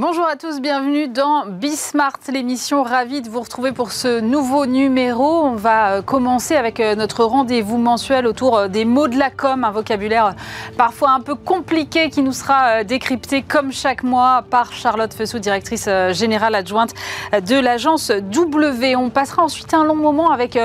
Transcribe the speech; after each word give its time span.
Bonjour 0.00 0.26
à 0.26 0.36
tous, 0.36 0.62
bienvenue 0.62 1.08
dans 1.08 1.44
Bismart, 1.44 2.20
l'émission. 2.32 2.82
Ravie 2.82 3.20
de 3.20 3.28
vous 3.28 3.40
retrouver 3.40 3.72
pour 3.72 3.92
ce 3.92 4.20
nouveau 4.20 4.64
numéro. 4.64 5.42
On 5.44 5.56
va 5.56 5.90
euh, 5.90 6.00
commencer 6.00 6.56
avec 6.56 6.80
euh, 6.80 6.94
notre 6.94 7.22
rendez-vous 7.22 7.76
mensuel 7.76 8.26
autour 8.26 8.56
euh, 8.56 8.68
des 8.68 8.86
mots 8.86 9.08
de 9.08 9.18
la 9.18 9.28
com, 9.28 9.62
un 9.62 9.70
vocabulaire 9.70 10.36
parfois 10.78 11.10
un 11.10 11.20
peu 11.20 11.34
compliqué 11.34 12.08
qui 12.08 12.22
nous 12.22 12.32
sera 12.32 12.82
décrypté 12.82 13.42
comme 13.42 13.72
chaque 13.72 14.02
mois 14.02 14.42
par 14.48 14.72
Charlotte 14.72 15.12
Fessou, 15.12 15.38
directrice 15.38 15.86
générale 16.12 16.54
adjointe 16.54 16.94
de 17.32 17.60
l'agence 17.60 18.10
W. 18.10 18.96
On 18.96 19.10
passera 19.10 19.42
ensuite 19.42 19.74
un 19.74 19.84
long 19.84 19.96
moment 19.96 20.30
avec 20.30 20.58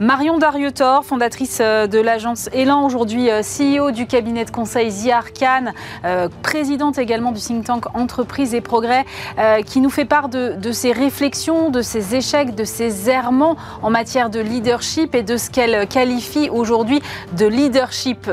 Marion 0.00 0.36
Darietor, 0.36 1.06
fondatrice 1.06 1.60
de 1.60 2.00
l'agence 2.00 2.50
Elan, 2.52 2.84
aujourd'hui 2.84 3.30
CEO 3.40 3.92
du 3.92 4.06
cabinet 4.06 4.44
de 4.44 4.50
conseil 4.50 4.90
Ziarcan, 4.90 5.72
présidente 6.42 6.98
également 6.98 7.32
du 7.32 7.40
think 7.40 7.64
tank 7.64 7.84
Entreprise 7.94 8.54
et 8.54 8.60
Euh, 9.38 9.62
qui 9.62 9.80
nous 9.80 9.90
fait 9.90 10.04
part 10.04 10.28
de, 10.28 10.72
ses 10.72 10.92
réflexions, 10.92 11.70
de 11.70 11.82
ses 11.82 12.14
échecs, 12.14 12.54
de 12.54 12.64
ses 12.64 13.08
errements 13.08 13.56
en 13.82 13.90
matière 13.90 14.30
de 14.30 14.40
leadership 14.40 15.14
et 15.14 15.22
de 15.22 15.36
ce 15.36 15.50
qu'elle 15.50 15.86
qualifie 15.86 16.48
aujourd'hui 16.50 17.02
de 17.36 17.46
leadership 17.46 18.30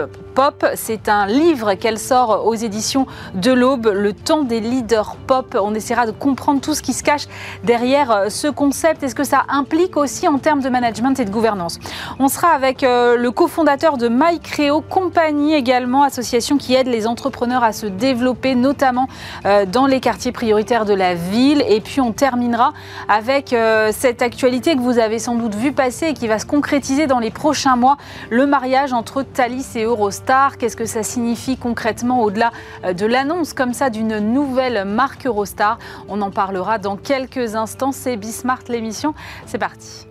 C'est 0.76 1.10
un 1.10 1.26
livre 1.26 1.74
qu'elle 1.74 2.00
sort 2.00 2.46
aux 2.48 2.56
éditions 2.56 3.08
de 3.34 3.52
l'Aube, 3.52 3.92
Le 3.94 4.14
temps 4.14 4.44
des 4.44 4.62
leaders 4.62 5.18
pop. 5.28 5.58
On 5.62 5.76
essaiera 5.76 6.06
de 6.06 6.12
comprendre 6.12 6.62
tout 6.62 6.74
ce 6.74 6.82
qui 6.82 6.94
se 6.94 7.04
cache 7.04 7.26
derrière 7.66 8.12
euh, 8.12 8.30
ce 8.30 8.48
concept 8.48 9.04
et 9.04 9.10
ce 9.10 9.16
que 9.16 9.26
ça 9.26 9.44
implique 9.50 9.98
aussi 9.98 10.28
en 10.28 10.38
termes 10.38 10.62
de 10.62 10.70
management 10.70 11.20
et 11.20 11.26
de 11.26 11.30
gouvernance? 11.30 11.80
On 12.20 12.30
sera 12.30 12.50
avec 12.50 12.84
euh, 12.84 13.18
le 13.18 13.32
cofondateur 13.32 13.98
de 13.98 14.08
MyCreo 14.08 14.82
Compagnie 14.82 15.56
également, 15.56 16.04
association 16.04 16.58
qui 16.58 16.74
aide 16.74 16.88
les 16.88 17.06
entrepreneurs 17.06 17.64
à 17.64 17.74
se 17.74 17.86
développer, 17.86 18.56
notamment 18.56 19.08
dans 19.44 19.86
les 19.86 20.00
quartiers 20.00 20.32
prioritaire 20.32 20.86
de 20.86 20.94
la 20.94 21.16
ville. 21.16 21.64
Et 21.68 21.82
puis 21.82 22.00
on 22.00 22.12
terminera 22.12 22.74
avec 23.08 23.52
euh, 23.52 23.92
cette 23.94 24.22
actualité 24.22 24.76
que 24.76 24.82
vous 24.82 25.00
avez 25.00 25.20
sans 25.20 25.36
doute 25.36 25.56
vu 25.56 25.72
passer 25.74 26.08
et 26.08 26.14
qui 26.14 26.28
va 26.28 26.40
se 26.40 26.46
concrétiser 26.46 27.08
dans 27.08 27.20
les 27.20 27.32
prochains 27.32 27.76
mois, 27.76 27.98
le 28.30 28.46
mariage 28.46 28.94
entre 28.94 29.24
Thalys 29.24 29.76
et 29.76 29.84
Eurostar. 29.84 30.29
Qu'est-ce 30.60 30.78
que 30.78 30.86
ça 30.86 31.02
signifie 31.02 31.58
concrètement 31.58 32.22
au-delà 32.22 32.52
euh, 32.84 32.94
de 32.94 33.08
l'annonce 33.08 33.54
comme 33.54 33.74
ça 33.74 33.90
d'une 33.90 34.20
nouvelle 34.20 34.86
marque 34.86 35.26
Eurostar 35.26 35.80
On 36.08 36.22
en 36.22 36.30
parlera 36.30 36.78
dans 36.78 36.98
quelques 36.98 37.56
instants. 37.56 37.92
C'est 37.92 38.16
Bismart 38.16 38.60
l'émission. 38.70 39.16
C'est 39.48 39.58
parti. 39.58 40.09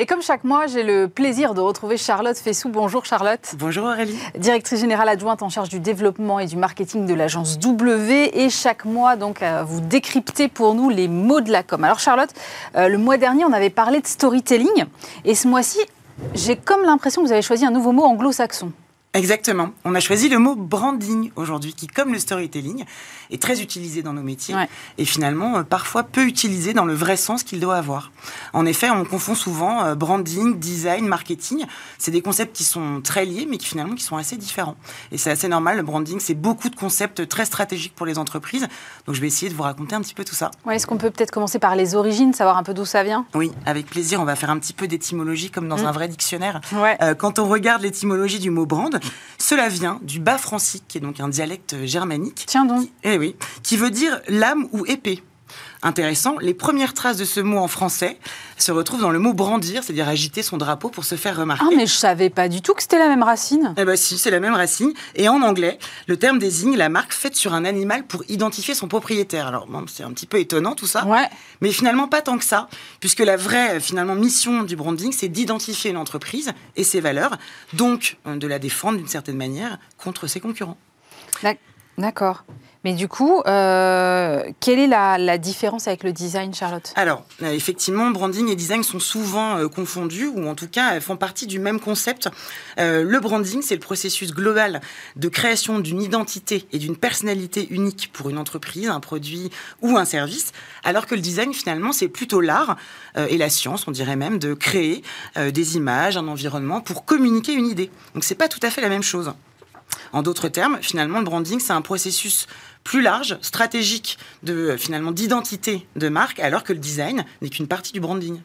Et 0.00 0.06
comme 0.06 0.22
chaque 0.22 0.44
mois, 0.44 0.68
j'ai 0.68 0.84
le 0.84 1.08
plaisir 1.08 1.54
de 1.54 1.60
retrouver 1.60 1.96
Charlotte 1.96 2.38
Fessou. 2.38 2.68
Bonjour 2.68 3.04
Charlotte. 3.04 3.56
Bonjour 3.58 3.84
Aurélie. 3.84 4.16
Directrice 4.36 4.78
générale 4.78 5.08
adjointe 5.08 5.42
en 5.42 5.48
charge 5.48 5.70
du 5.70 5.80
développement 5.80 6.38
et 6.38 6.46
du 6.46 6.56
marketing 6.56 7.04
de 7.04 7.14
l'agence 7.14 7.58
W. 7.58 8.38
Et 8.40 8.48
chaque 8.48 8.84
mois, 8.84 9.16
donc, 9.16 9.42
euh, 9.42 9.64
vous 9.66 9.80
décryptez 9.80 10.46
pour 10.46 10.76
nous 10.76 10.88
les 10.88 11.08
mots 11.08 11.40
de 11.40 11.50
la 11.50 11.64
com. 11.64 11.82
Alors 11.82 11.98
Charlotte, 11.98 12.30
euh, 12.76 12.86
le 12.86 12.96
mois 12.96 13.16
dernier, 13.16 13.44
on 13.44 13.52
avait 13.52 13.70
parlé 13.70 14.00
de 14.00 14.06
storytelling. 14.06 14.84
Et 15.24 15.34
ce 15.34 15.48
mois-ci, 15.48 15.80
j'ai 16.32 16.54
comme 16.54 16.84
l'impression 16.84 17.20
que 17.20 17.26
vous 17.26 17.32
avez 17.32 17.42
choisi 17.42 17.66
un 17.66 17.72
nouveau 17.72 17.90
mot 17.90 18.04
anglo-saxon. 18.04 18.70
Exactement. 19.14 19.70
On 19.86 19.94
a 19.94 20.00
choisi 20.00 20.28
le 20.28 20.38
mot 20.38 20.54
branding 20.54 21.30
aujourd'hui, 21.34 21.72
qui, 21.72 21.86
comme 21.86 22.12
le 22.12 22.18
storytelling, 22.18 22.84
est 23.30 23.40
très 23.40 23.62
utilisé 23.62 24.02
dans 24.02 24.12
nos 24.12 24.22
métiers 24.22 24.54
et 24.98 25.04
finalement 25.04 25.58
euh, 25.58 25.62
parfois 25.62 26.02
peu 26.02 26.26
utilisé 26.26 26.74
dans 26.74 26.84
le 26.84 26.94
vrai 26.94 27.16
sens 27.16 27.42
qu'il 27.42 27.58
doit 27.58 27.76
avoir. 27.76 28.12
En 28.52 28.66
effet, 28.66 28.90
on 28.90 29.04
confond 29.04 29.34
souvent 29.34 29.82
euh, 29.82 29.94
branding, 29.94 30.58
design, 30.58 31.06
marketing. 31.06 31.64
C'est 31.96 32.10
des 32.10 32.20
concepts 32.20 32.54
qui 32.54 32.64
sont 32.64 33.00
très 33.02 33.24
liés, 33.24 33.46
mais 33.48 33.56
qui 33.56 33.66
finalement 33.66 33.94
qui 33.94 34.04
sont 34.04 34.16
assez 34.16 34.36
différents. 34.36 34.76
Et 35.10 35.16
c'est 35.16 35.30
assez 35.30 35.48
normal. 35.48 35.78
Le 35.78 35.82
branding, 35.82 36.20
c'est 36.20 36.34
beaucoup 36.34 36.68
de 36.68 36.76
concepts 36.76 37.26
très 37.28 37.46
stratégiques 37.46 37.94
pour 37.94 38.06
les 38.06 38.18
entreprises. 38.18 38.68
Donc, 39.06 39.14
je 39.14 39.20
vais 39.20 39.26
essayer 39.26 39.50
de 39.50 39.56
vous 39.56 39.62
raconter 39.62 39.94
un 39.94 40.02
petit 40.02 40.14
peu 40.14 40.24
tout 40.24 40.34
ça. 40.34 40.50
Ouais, 40.66 40.76
Est-ce 40.76 40.86
qu'on 40.86 40.98
peut 40.98 41.10
peut-être 41.10 41.30
commencer 41.30 41.58
par 41.58 41.76
les 41.76 41.94
origines, 41.94 42.34
savoir 42.34 42.58
un 42.58 42.62
peu 42.62 42.74
d'où 42.74 42.84
ça 42.84 43.02
vient? 43.04 43.26
Oui, 43.34 43.52
avec 43.64 43.86
plaisir. 43.86 44.20
On 44.20 44.24
va 44.24 44.36
faire 44.36 44.50
un 44.50 44.58
petit 44.58 44.74
peu 44.74 44.86
d'étymologie 44.86 45.50
comme 45.50 45.68
dans 45.68 45.78
mmh. 45.78 45.86
un 45.86 45.92
vrai 45.92 46.08
dictionnaire. 46.08 46.60
Euh, 46.74 47.14
quand 47.14 47.38
on 47.38 47.48
regarde 47.48 47.82
l'étymologie 47.82 48.38
du 48.38 48.50
mot 48.50 48.66
brand, 48.66 48.97
cela 49.38 49.68
vient 49.68 49.98
du 50.02 50.20
bas 50.20 50.38
francique, 50.38 50.84
qui 50.88 50.98
est 50.98 51.00
donc 51.00 51.20
un 51.20 51.28
dialecte 51.28 51.84
germanique. 51.84 52.44
Tiens 52.46 52.64
donc. 52.64 52.82
Qui, 52.82 52.92
eh 53.04 53.18
oui, 53.18 53.36
qui 53.62 53.76
veut 53.76 53.90
dire 53.90 54.20
lame 54.28 54.68
ou 54.72 54.86
épée. 54.86 55.22
Intéressant, 55.82 56.36
les 56.40 56.54
premières 56.54 56.92
traces 56.92 57.16
de 57.16 57.24
ce 57.24 57.40
mot 57.40 57.58
en 57.58 57.68
français 57.68 58.18
se 58.56 58.72
retrouvent 58.72 59.00
dans 59.00 59.10
le 59.10 59.18
mot 59.18 59.32
brandir, 59.32 59.84
c'est-à-dire 59.84 60.08
agiter 60.08 60.42
son 60.42 60.56
drapeau 60.56 60.88
pour 60.88 61.04
se 61.04 61.14
faire 61.14 61.36
remarquer. 61.36 61.64
Ah, 61.66 61.74
mais 61.76 61.86
je 61.86 61.94
savais 61.94 62.30
pas 62.30 62.48
du 62.48 62.62
tout 62.62 62.74
que 62.74 62.82
c'était 62.82 62.98
la 62.98 63.08
même 63.08 63.22
racine. 63.22 63.74
Eh 63.76 63.84
ben 63.84 63.96
si, 63.96 64.18
c'est 64.18 64.30
la 64.30 64.40
même 64.40 64.54
racine. 64.54 64.92
Et 65.14 65.28
en 65.28 65.42
anglais, 65.42 65.78
le 66.06 66.16
terme 66.16 66.38
désigne 66.38 66.76
la 66.76 66.88
marque 66.88 67.12
faite 67.12 67.36
sur 67.36 67.54
un 67.54 67.64
animal 67.64 68.04
pour 68.04 68.24
identifier 68.28 68.74
son 68.74 68.88
propriétaire. 68.88 69.46
Alors, 69.46 69.66
bon, 69.66 69.84
c'est 69.86 70.02
un 70.02 70.10
petit 70.10 70.26
peu 70.26 70.40
étonnant 70.40 70.74
tout 70.74 70.86
ça. 70.86 71.06
Ouais. 71.06 71.28
Mais 71.60 71.70
finalement, 71.70 72.08
pas 72.08 72.22
tant 72.22 72.38
que 72.38 72.44
ça, 72.44 72.68
puisque 72.98 73.20
la 73.20 73.36
vraie, 73.36 73.78
finalement, 73.78 74.16
mission 74.16 74.64
du 74.64 74.74
branding, 74.74 75.12
c'est 75.12 75.28
d'identifier 75.28 75.90
une 75.90 75.96
entreprise 75.96 76.52
et 76.76 76.82
ses 76.82 77.00
valeurs, 77.00 77.36
donc 77.72 78.16
euh, 78.26 78.36
de 78.36 78.46
la 78.46 78.58
défendre 78.58 78.98
d'une 78.98 79.08
certaine 79.08 79.36
manière 79.36 79.78
contre 79.96 80.26
ses 80.26 80.40
concurrents. 80.40 80.76
D'accord. 81.98 82.44
Mais 82.84 82.94
du 82.94 83.08
coup, 83.08 83.42
euh, 83.46 84.42
quelle 84.60 84.78
est 84.78 84.86
la, 84.86 85.38
différence 85.38 85.88
avec 85.88 86.04
le 86.04 86.12
design, 86.12 86.54
Charlotte? 86.54 86.92
Alors, 86.94 87.24
euh, 87.42 87.52
effectivement, 87.52 88.10
branding 88.10 88.48
et 88.48 88.56
design 88.56 88.82
sont 88.82 89.00
souvent 89.00 89.56
euh, 89.56 89.68
confondus, 89.68 90.28
ou 90.28 90.48
en 90.48 90.54
tout 90.54 90.68
cas 90.68 91.00
font 91.00 91.16
partie 91.16 91.46
du 91.46 91.58
même 91.58 91.80
concept. 91.80 92.28
le 92.76 93.18
branding, 93.18 93.62
c'est 93.62 93.74
le 93.74 93.80
processus 93.80 94.32
global 94.32 94.80
de 95.16 95.28
création 95.28 95.80
d'une 95.80 96.00
identité 96.00 96.66
et 96.72 96.78
d'une 96.78 96.96
personnalité 96.96 97.66
unique 97.70 98.10
pour 98.12 98.30
une 98.30 98.38
entreprise, 98.38 98.88
un 98.88 99.00
produit 99.00 99.50
ou 99.82 99.96
un 99.96 100.04
service, 100.04 100.52
alors 100.84 101.06
que 101.06 101.14
le 101.14 101.20
design, 101.20 101.52
finalement, 101.52 101.92
c'est 101.92 102.08
plutôt 102.08 102.40
l'art 102.40 102.76
et 103.16 103.36
la 103.36 103.50
science, 103.50 103.86
on 103.88 103.90
dirait 103.90 104.16
même, 104.16 104.38
de 104.38 104.54
créer 104.54 105.02
des 105.36 105.76
images, 105.76 106.16
un 106.16 106.28
environnement 106.28 106.80
pour 106.80 107.04
communiquer 107.04 107.52
une 107.52 107.66
idée. 107.66 107.90
Donc, 108.14 108.24
c'est 108.24 108.34
pas 108.34 108.48
tout 108.48 108.60
à 108.62 108.70
fait 108.70 108.80
la 108.80 108.88
même 108.88 109.02
chose. 109.02 109.32
En 110.12 110.22
d'autres 110.22 110.48
termes, 110.48 110.78
finalement, 110.80 111.18
le 111.18 111.24
branding, 111.24 111.60
c'est 111.60 111.72
un 111.72 111.82
processus 111.82 112.46
plus 112.88 113.02
large, 113.02 113.36
stratégique, 113.42 114.18
de 114.42 114.74
finalement 114.78 115.12
d'identité 115.12 115.86
de 115.96 116.08
marque, 116.08 116.40
alors 116.40 116.64
que 116.64 116.72
le 116.72 116.78
design 116.78 117.26
n'est 117.42 117.50
qu'une 117.50 117.68
partie 117.68 117.92
du 117.92 118.00
branding. 118.00 118.40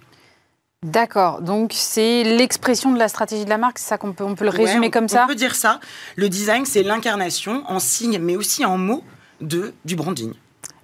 D'accord, 0.83 1.41
donc 1.41 1.71
c'est 1.73 2.25
l'expression 2.25 2.91
de 2.91 2.99
la 2.99 3.07
stratégie 3.07 3.45
de 3.45 3.49
la 3.49 3.57
marque, 3.57 3.79
c'est 3.79 3.87
ça 3.87 3.97
qu'on 3.97 4.11
peut, 4.11 4.25
on 4.25 4.35
peut 4.35 4.43
le 4.43 4.49
résumer 4.49 4.91
comme 4.91 5.07
ça 5.07 5.23
On 5.23 5.27
peut 5.27 5.35
dire 5.35 5.55
ça. 5.55 5.79
Le 6.17 6.27
design, 6.27 6.65
c'est 6.65 6.83
l'incarnation 6.83 7.63
en 7.69 7.79
signe, 7.79 8.19
mais 8.19 8.35
aussi 8.35 8.65
en 8.65 8.77
mots 8.77 9.05
de, 9.39 9.73
du 9.85 9.95
branding. 9.95 10.33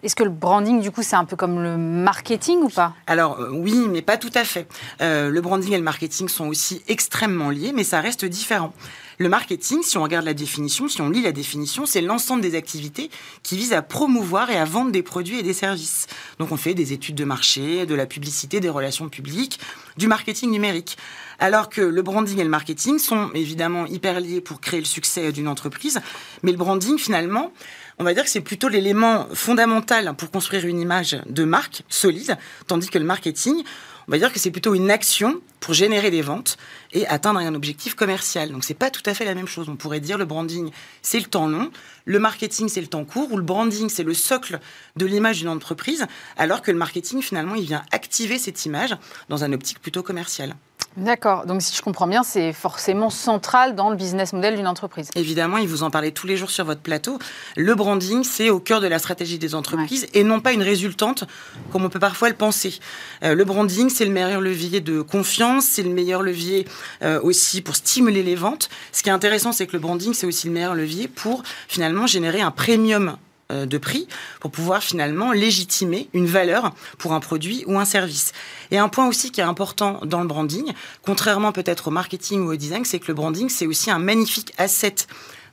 Est-ce 0.02 0.16
que 0.16 0.24
le 0.24 0.30
branding, 0.30 0.80
du 0.80 0.92
coup, 0.92 1.04
c'est 1.04 1.18
un 1.18 1.26
peu 1.26 1.36
comme 1.36 1.62
le 1.62 1.78
marketing 1.78 2.60
ou 2.60 2.70
pas 2.70 2.94
Alors 3.06 3.40
euh, 3.42 3.50
oui, 3.52 3.88
mais 3.90 4.02
pas 4.02 4.18
tout 4.18 4.32
à 4.34 4.46
fait. 4.46 4.68
Euh, 5.02 5.30
le 5.30 5.42
branding 5.42 5.74
et 5.74 5.78
le 5.78 5.84
marketing 5.84 6.30
sont 6.30 6.48
aussi 6.48 6.82
extrêmement 6.88 7.50
liés, 7.50 7.74
mais 7.76 7.84
ça 7.84 8.00
reste 8.00 8.24
différent. 8.24 8.74
Le 9.18 9.28
marketing, 9.28 9.80
si 9.84 9.98
on 9.98 10.04
regarde 10.04 10.24
la 10.24 10.34
définition, 10.34 10.88
si 10.88 11.02
on 11.02 11.10
lit 11.10 11.22
la 11.22 11.34
définition, 11.34 11.86
c'est 11.86 12.00
l'ensemble 12.00 12.42
des 12.42 12.56
activités 12.56 13.10
qui 13.44 13.58
visent 13.58 13.74
à 13.74 13.82
promouvoir 13.82 14.50
et 14.50 14.56
à 14.58 14.64
vendre 14.64 14.94
des 14.94 15.04
produits 15.04 15.40
et 15.40 15.44
des 15.44 15.54
services. 15.54 16.08
Donc 16.40 16.54
on 16.54 16.58
fait 16.58 16.74
des 16.74 16.94
études 16.94 17.16
de 17.16 17.26
marché, 17.26 17.86
de 17.86 17.96
la 17.96 18.06
publicité, 18.06 18.62
des 18.62 18.70
relations 18.70 19.10
publiques, 19.10 19.60
du 19.98 20.08
marketing 20.08 20.52
numérique. 20.52 20.98
Alors 21.40 21.68
que 21.68 21.82
le 21.82 22.02
branding 22.02 22.40
et 22.40 22.44
le 22.46 22.50
marketing 22.50 22.98
sont 23.00 23.32
évidemment 23.34 23.86
hyper 23.88 24.22
liés 24.22 24.40
pour 24.40 24.62
créer 24.62 24.80
le 24.80 24.86
succès 24.86 25.34
d'une 25.34 25.50
entreprise, 25.50 26.00
mais 26.44 26.52
le 26.52 26.58
branding 26.58 26.98
finalement, 26.98 27.52
on 28.00 28.06
va 28.06 28.14
dire 28.14 28.24
que 28.24 28.30
c'est 28.30 28.42
plutôt 28.42 28.70
l'élément 28.70 29.28
fondamental 29.34 30.16
pour 30.16 30.32
construire 30.32 30.66
une 30.66 30.80
image 30.80 31.18
de 31.28 31.44
marque 31.44 31.84
solide, 31.90 32.38
tandis 32.66 32.90
que 32.90 32.98
le 32.98 33.04
marketing, 33.04 33.64
on 34.08 34.12
va 34.12 34.18
dire 34.18 34.32
que 34.32 34.40
c'est 34.40 34.52
plutôt 34.52 34.74
une 34.74 34.90
action 34.90 35.42
pour 35.60 35.74
générer 35.74 36.10
des 36.10 36.22
ventes 36.22 36.58
et 36.94 37.06
atteindre 37.08 37.42
un 37.42 37.54
objectif 37.54 37.96
commercial. 37.96 38.52
Donc 38.52 38.64
c'est 38.64 38.74
pas 38.74 38.90
tout 38.90 39.04
à 39.06 39.14
fait 39.14 39.26
la 39.26 39.36
même 39.36 39.48
chose. 39.48 39.68
On 39.68 39.76
pourrait 39.76 40.00
dire 40.00 40.18
le 40.18 40.24
branding, 40.24 40.72
c'est 41.02 41.20
le 41.20 41.26
temps 41.26 41.48
long, 41.48 41.70
le 42.06 42.20
marketing, 42.20 42.70
c'est 42.70 42.82
le 42.82 42.88
temps 42.88 43.04
court, 43.04 43.32
ou 43.34 43.38
le 43.38 43.44
branding, 43.44 43.90
c'est 43.90 44.04
le 44.04 44.14
socle 44.14 44.60
de 44.96 45.06
l'image 45.06 45.40
d'une 45.40 45.50
entreprise, 45.50 46.08
alors 46.38 46.62
que 46.62 46.72
le 46.72 46.78
marketing, 46.78 47.22
finalement, 47.22 47.56
il 47.56 47.66
vient 47.66 47.84
activer 47.92 48.40
cette 48.40 48.66
image 48.66 48.96
dans 49.28 49.44
un 49.44 49.52
optique 49.52 49.80
plutôt 49.80 50.04
commercial. 50.04 50.56
D'accord. 51.00 51.46
Donc, 51.46 51.62
si 51.62 51.76
je 51.76 51.82
comprends 51.82 52.08
bien, 52.08 52.24
c'est 52.24 52.52
forcément 52.52 53.10
central 53.10 53.74
dans 53.74 53.90
le 53.90 53.96
business 53.96 54.34
model 54.34 54.58
d'une 54.58 54.68
entreprise. 54.68 55.10
Évidemment, 55.16 55.58
il 55.58 55.68
vous 55.68 55.84
en 55.84 55.90
parlait 55.90 56.12
tous 56.12 56.28
les 56.28 56.36
jours 56.36 56.50
sur 56.50 56.66
votre 56.66 56.82
plateau. 56.82 57.20
Le 57.56 57.74
branding, 57.74 58.24
c'est 58.24 58.50
au 58.50 58.60
cœur 58.60 58.82
de 58.82 58.88
la 58.88 59.00
stratégie 59.00 59.40
des 59.40 59.56
entreprises 59.56 60.08
et 60.14 60.24
non 60.24 60.42
pas 60.42 60.52
une 60.52 60.62
résultante, 60.62 61.24
comme 61.72 61.86
on 61.86 61.90
peut 61.90 62.00
parfois 62.00 62.30
le 62.30 62.36
penser. 62.36 62.80
Euh, 63.24 63.34
le 63.34 63.46
branding, 63.46 63.90
c'est 63.90 64.06
le 64.06 64.12
meilleur 64.12 64.42
levier 64.42 64.82
de 64.82 65.02
confiance, 65.02 65.66
c'est 65.66 65.84
le 65.84 65.90
meilleur 65.90 66.22
levier 66.22 66.68
euh, 67.02 67.22
aussi 67.22 67.62
pour 67.62 67.76
stimuler 67.76 68.24
les 68.24 68.36
ventes. 68.36 68.70
Ce 68.92 69.02
qui 69.02 69.10
est 69.10 69.14
intéressant, 69.14 69.54
c'est 69.54 69.68
que 69.68 69.74
le 69.74 69.80
branding, 69.80 70.14
c'est 70.14 70.28
aussi 70.28 70.48
le 70.48 70.54
meilleur 70.54 70.76
levier 70.76 71.08
pour 71.08 71.44
finalement 71.68 72.08
générer 72.08 72.42
un 72.42 72.52
premium 72.52 73.18
de 73.50 73.78
prix 73.78 74.08
pour 74.40 74.52
pouvoir 74.52 74.84
finalement 74.84 75.32
légitimer 75.32 76.10
une 76.14 76.28
valeur 76.28 76.74
pour 76.98 77.14
un 77.14 77.20
produit 77.20 77.64
ou 77.68 77.80
un 77.80 77.86
service. 77.86 78.32
Et 78.72 78.78
un 78.78 78.90
point 78.90 79.08
aussi 79.08 79.32
qui 79.32 79.42
est 79.42 79.44
important 79.44 80.00
dans 80.06 80.22
le 80.22 80.28
branding, 80.28 80.74
contrairement 81.04 81.52
peut-être 81.52 81.88
au 81.88 81.92
marketing 81.92 82.42
ou 82.42 82.54
au 82.54 82.56
design, 82.56 82.86
c'est 82.86 83.00
que 83.00 83.08
le 83.08 83.14
branding, 83.14 83.50
c'est 83.50 83.66
aussi 83.66 83.92
un 83.92 84.00
magnifique 84.00 84.54
asset 84.58 84.96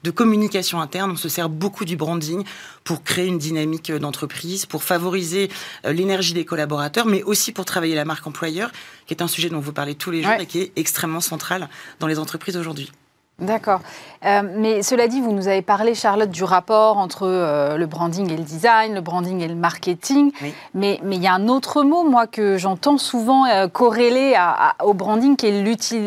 de 0.03 0.11
communication 0.11 0.81
interne. 0.81 1.11
On 1.13 1.17
se 1.17 1.29
sert 1.29 1.49
beaucoup 1.49 1.85
du 1.85 1.97
branding 1.97 2.45
pour 2.85 3.03
créer 3.03 3.27
une 3.27 3.39
dynamique 3.39 3.91
d'entreprise, 3.93 4.67
pour 4.67 4.85
favoriser 4.85 5.51
euh, 5.85 5.93
l'énergie 5.93 6.35
des 6.35 6.45
collaborateurs, 6.45 7.07
mais 7.07 7.23
aussi 7.23 7.53
pour 7.53 7.65
travailler 7.65 7.95
la 7.95 8.05
marque 8.05 8.27
employeur, 8.27 8.71
qui 9.07 9.15
est 9.15 9.23
un 9.23 9.29
sujet 9.29 9.49
dont 9.49 9.61
vous 9.61 9.73
parlez 9.73 9.95
tous 9.95 10.11
les 10.11 10.23
jours 10.23 10.33
et 10.39 10.47
qui 10.47 10.61
est 10.61 10.73
extrêmement 10.77 11.21
central 11.21 11.69
dans 11.99 12.07
les 12.07 12.19
entreprises 12.19 12.57
aujourd'hui. 12.57 12.93
D'accord. 13.39 13.81
Euh, 14.25 14.41
mais 14.57 14.83
cela 14.83 15.09
dit, 15.09 15.21
vous 15.21 15.33
nous 15.33 15.47
avez 15.47 15.61
parlé, 15.61 15.95
Charlotte, 15.95 16.31
du 16.31 16.43
rapport 16.43 16.97
entre 16.97 17.27
euh, 17.27 17.77
le 17.77 17.87
branding 17.87 18.33
et 18.33 18.37
le 18.37 18.43
design, 18.43 18.95
le 18.95 19.03
branding 19.03 19.41
et 19.41 19.49
le 19.49 19.55
marketing. 19.55 20.33
Mais 20.75 21.01
il 21.05 21.23
y 21.23 21.27
a 21.27 21.35
un 21.35 21.49
autre 21.49 21.83
mot, 21.83 22.03
moi, 22.03 22.27
que 22.27 22.57
j'entends 22.57 22.97
souvent 22.97 23.45
corrélé 23.69 24.35
au 24.83 24.95
branding, 24.95 25.37
qui 25.37 25.47
est 25.47 25.63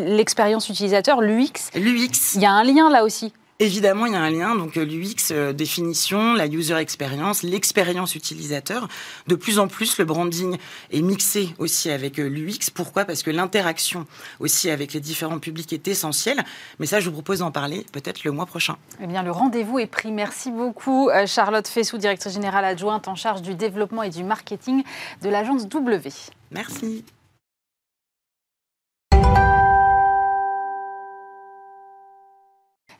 l'expérience 0.06 0.68
utilisateur, 0.68 1.20
l'UX. 1.20 1.70
L'UX. 1.76 2.34
Il 2.34 2.42
y 2.42 2.46
a 2.46 2.52
un 2.52 2.64
lien 2.64 2.90
là 2.90 3.04
aussi. 3.04 3.32
Évidemment, 3.62 4.06
il 4.06 4.14
y 4.14 4.16
a 4.16 4.22
un 4.22 4.30
lien. 4.30 4.54
Donc, 4.54 4.78
euh, 4.78 4.86
l'UX, 4.86 5.32
euh, 5.32 5.52
définition, 5.52 6.32
la 6.32 6.46
user 6.46 6.76
experience, 6.76 7.42
l'expérience 7.42 8.14
utilisateur. 8.14 8.88
De 9.26 9.34
plus 9.34 9.58
en 9.58 9.68
plus, 9.68 9.98
le 9.98 10.06
branding 10.06 10.56
est 10.90 11.02
mixé 11.02 11.54
aussi 11.58 11.90
avec 11.90 12.18
euh, 12.18 12.26
l'UX. 12.26 12.70
Pourquoi? 12.74 13.04
Parce 13.04 13.22
que 13.22 13.30
l'interaction 13.30 14.06
aussi 14.38 14.70
avec 14.70 14.94
les 14.94 15.00
différents 15.00 15.38
publics 15.38 15.74
est 15.74 15.88
essentielle. 15.88 16.42
Mais 16.78 16.86
ça, 16.86 17.00
je 17.00 17.10
vous 17.10 17.12
propose 17.12 17.40
d'en 17.40 17.50
parler 17.50 17.84
peut-être 17.92 18.24
le 18.24 18.32
mois 18.32 18.46
prochain. 18.46 18.78
Eh 19.02 19.06
bien, 19.06 19.22
le 19.22 19.30
rendez-vous 19.30 19.78
est 19.78 19.86
pris. 19.86 20.10
Merci 20.10 20.50
beaucoup, 20.50 21.10
Charlotte 21.26 21.68
Fessou, 21.68 21.98
directrice 21.98 22.32
générale 22.32 22.64
adjointe 22.64 23.08
en 23.08 23.14
charge 23.14 23.42
du 23.42 23.54
développement 23.54 24.02
et 24.02 24.10
du 24.10 24.24
marketing 24.24 24.82
de 25.22 25.28
l'agence 25.28 25.68
W. 25.68 26.10
Merci. 26.50 27.04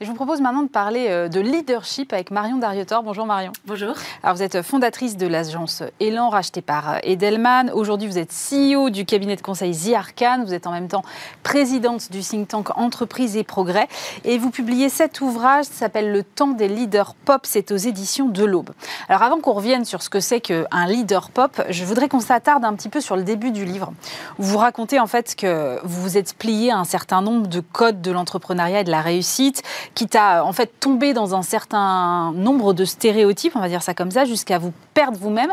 Je 0.02 0.06
vous 0.06 0.14
propose 0.14 0.40
maintenant 0.40 0.62
de 0.62 0.68
parler 0.68 1.08
euh, 1.10 1.28
de 1.28 1.40
leadership 1.40 2.14
avec 2.14 2.30
Marion 2.30 2.56
Dariotor. 2.56 3.02
Bonjour 3.02 3.26
Marion. 3.26 3.52
Bonjour. 3.66 3.92
Alors 4.22 4.34
vous 4.34 4.42
êtes 4.42 4.62
fondatrice 4.62 5.18
de 5.18 5.26
l'agence 5.26 5.82
Elan, 6.00 6.30
rachetée 6.30 6.62
par 6.62 6.92
euh, 6.92 6.98
Edelman. 7.02 7.70
Aujourd'hui, 7.74 8.08
vous 8.08 8.16
êtes 8.16 8.32
CEO 8.32 8.88
du 8.88 9.04
cabinet 9.04 9.36
de 9.36 9.42
conseil 9.42 9.76
The 9.76 9.92
Arcan. 9.92 10.44
Vous 10.46 10.54
êtes 10.54 10.66
en 10.66 10.72
même 10.72 10.88
temps 10.88 11.02
présidente 11.42 12.10
du 12.10 12.20
think 12.20 12.48
tank 12.48 12.78
Entreprise 12.78 13.36
et 13.36 13.44
Progrès. 13.44 13.88
Et 14.24 14.38
vous 14.38 14.48
publiez 14.48 14.88
cet 14.88 15.20
ouvrage 15.20 15.66
qui 15.66 15.74
s'appelle 15.74 16.12
Le 16.12 16.22
temps 16.22 16.48
des 16.52 16.68
leaders 16.68 17.14
pop. 17.14 17.42
C'est 17.44 17.70
aux 17.70 17.76
éditions 17.76 18.30
de 18.30 18.44
l'Aube. 18.46 18.70
Alors 19.10 19.22
avant 19.22 19.40
qu'on 19.40 19.52
revienne 19.52 19.84
sur 19.84 20.02
ce 20.02 20.08
que 20.08 20.20
c'est 20.20 20.40
qu'un 20.40 20.86
leader 20.86 21.28
pop, 21.28 21.60
je 21.68 21.84
voudrais 21.84 22.08
qu'on 22.08 22.20
s'attarde 22.20 22.64
un 22.64 22.72
petit 22.72 22.88
peu 22.88 23.02
sur 23.02 23.16
le 23.16 23.22
début 23.22 23.50
du 23.50 23.66
livre. 23.66 23.92
vous 24.38 24.56
racontez 24.56 24.98
en 24.98 25.06
fait 25.06 25.36
que 25.36 25.78
vous 25.84 26.00
vous 26.00 26.16
êtes 26.16 26.32
plié 26.32 26.70
à 26.70 26.78
un 26.78 26.84
certain 26.84 27.20
nombre 27.20 27.48
de 27.48 27.60
codes 27.60 28.00
de 28.00 28.10
l'entrepreneuriat 28.10 28.80
et 28.80 28.84
de 28.84 28.90
la 28.90 29.02
réussite 29.02 29.62
qui 29.94 30.06
t'a 30.06 30.44
en 30.44 30.52
fait 30.52 30.72
tombé 30.80 31.12
dans 31.12 31.34
un 31.34 31.42
certain 31.42 32.32
nombre 32.32 32.72
de 32.72 32.84
stéréotypes, 32.84 33.56
on 33.56 33.60
va 33.60 33.68
dire 33.68 33.82
ça 33.82 33.94
comme 33.94 34.10
ça, 34.10 34.24
jusqu'à 34.24 34.58
vous 34.58 34.72
perdre 34.94 35.18
vous-même. 35.18 35.52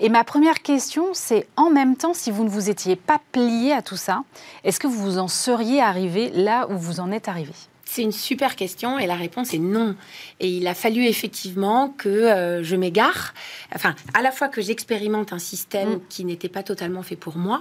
Et 0.00 0.08
ma 0.08 0.24
première 0.24 0.62
question, 0.62 1.06
c'est 1.12 1.46
en 1.56 1.70
même 1.70 1.96
temps, 1.96 2.14
si 2.14 2.30
vous 2.30 2.44
ne 2.44 2.48
vous 2.48 2.70
étiez 2.70 2.96
pas 2.96 3.20
plié 3.32 3.72
à 3.72 3.82
tout 3.82 3.96
ça, 3.96 4.22
est-ce 4.64 4.80
que 4.80 4.86
vous 4.86 5.18
en 5.18 5.28
seriez 5.28 5.80
arrivé 5.80 6.30
là 6.34 6.66
où 6.70 6.76
vous 6.76 7.00
en 7.00 7.12
êtes 7.12 7.28
arrivé? 7.28 7.52
C'est 7.84 8.02
une 8.02 8.12
super 8.12 8.56
question 8.56 8.98
et 8.98 9.06
la 9.06 9.16
réponse 9.16 9.52
est 9.52 9.58
non. 9.58 9.94
Et 10.40 10.48
il 10.48 10.66
a 10.66 10.74
fallu 10.74 11.04
effectivement 11.04 11.90
que 11.90 12.08
euh, 12.08 12.62
je 12.62 12.74
m'égare, 12.74 13.34
enfin, 13.74 13.94
à 14.14 14.22
la 14.22 14.32
fois 14.32 14.48
que 14.48 14.62
j'expérimente 14.62 15.34
un 15.34 15.38
système 15.38 15.96
mm. 15.96 16.00
qui 16.08 16.24
n'était 16.24 16.48
pas 16.48 16.62
totalement 16.62 17.02
fait 17.02 17.16
pour 17.16 17.36
moi, 17.36 17.60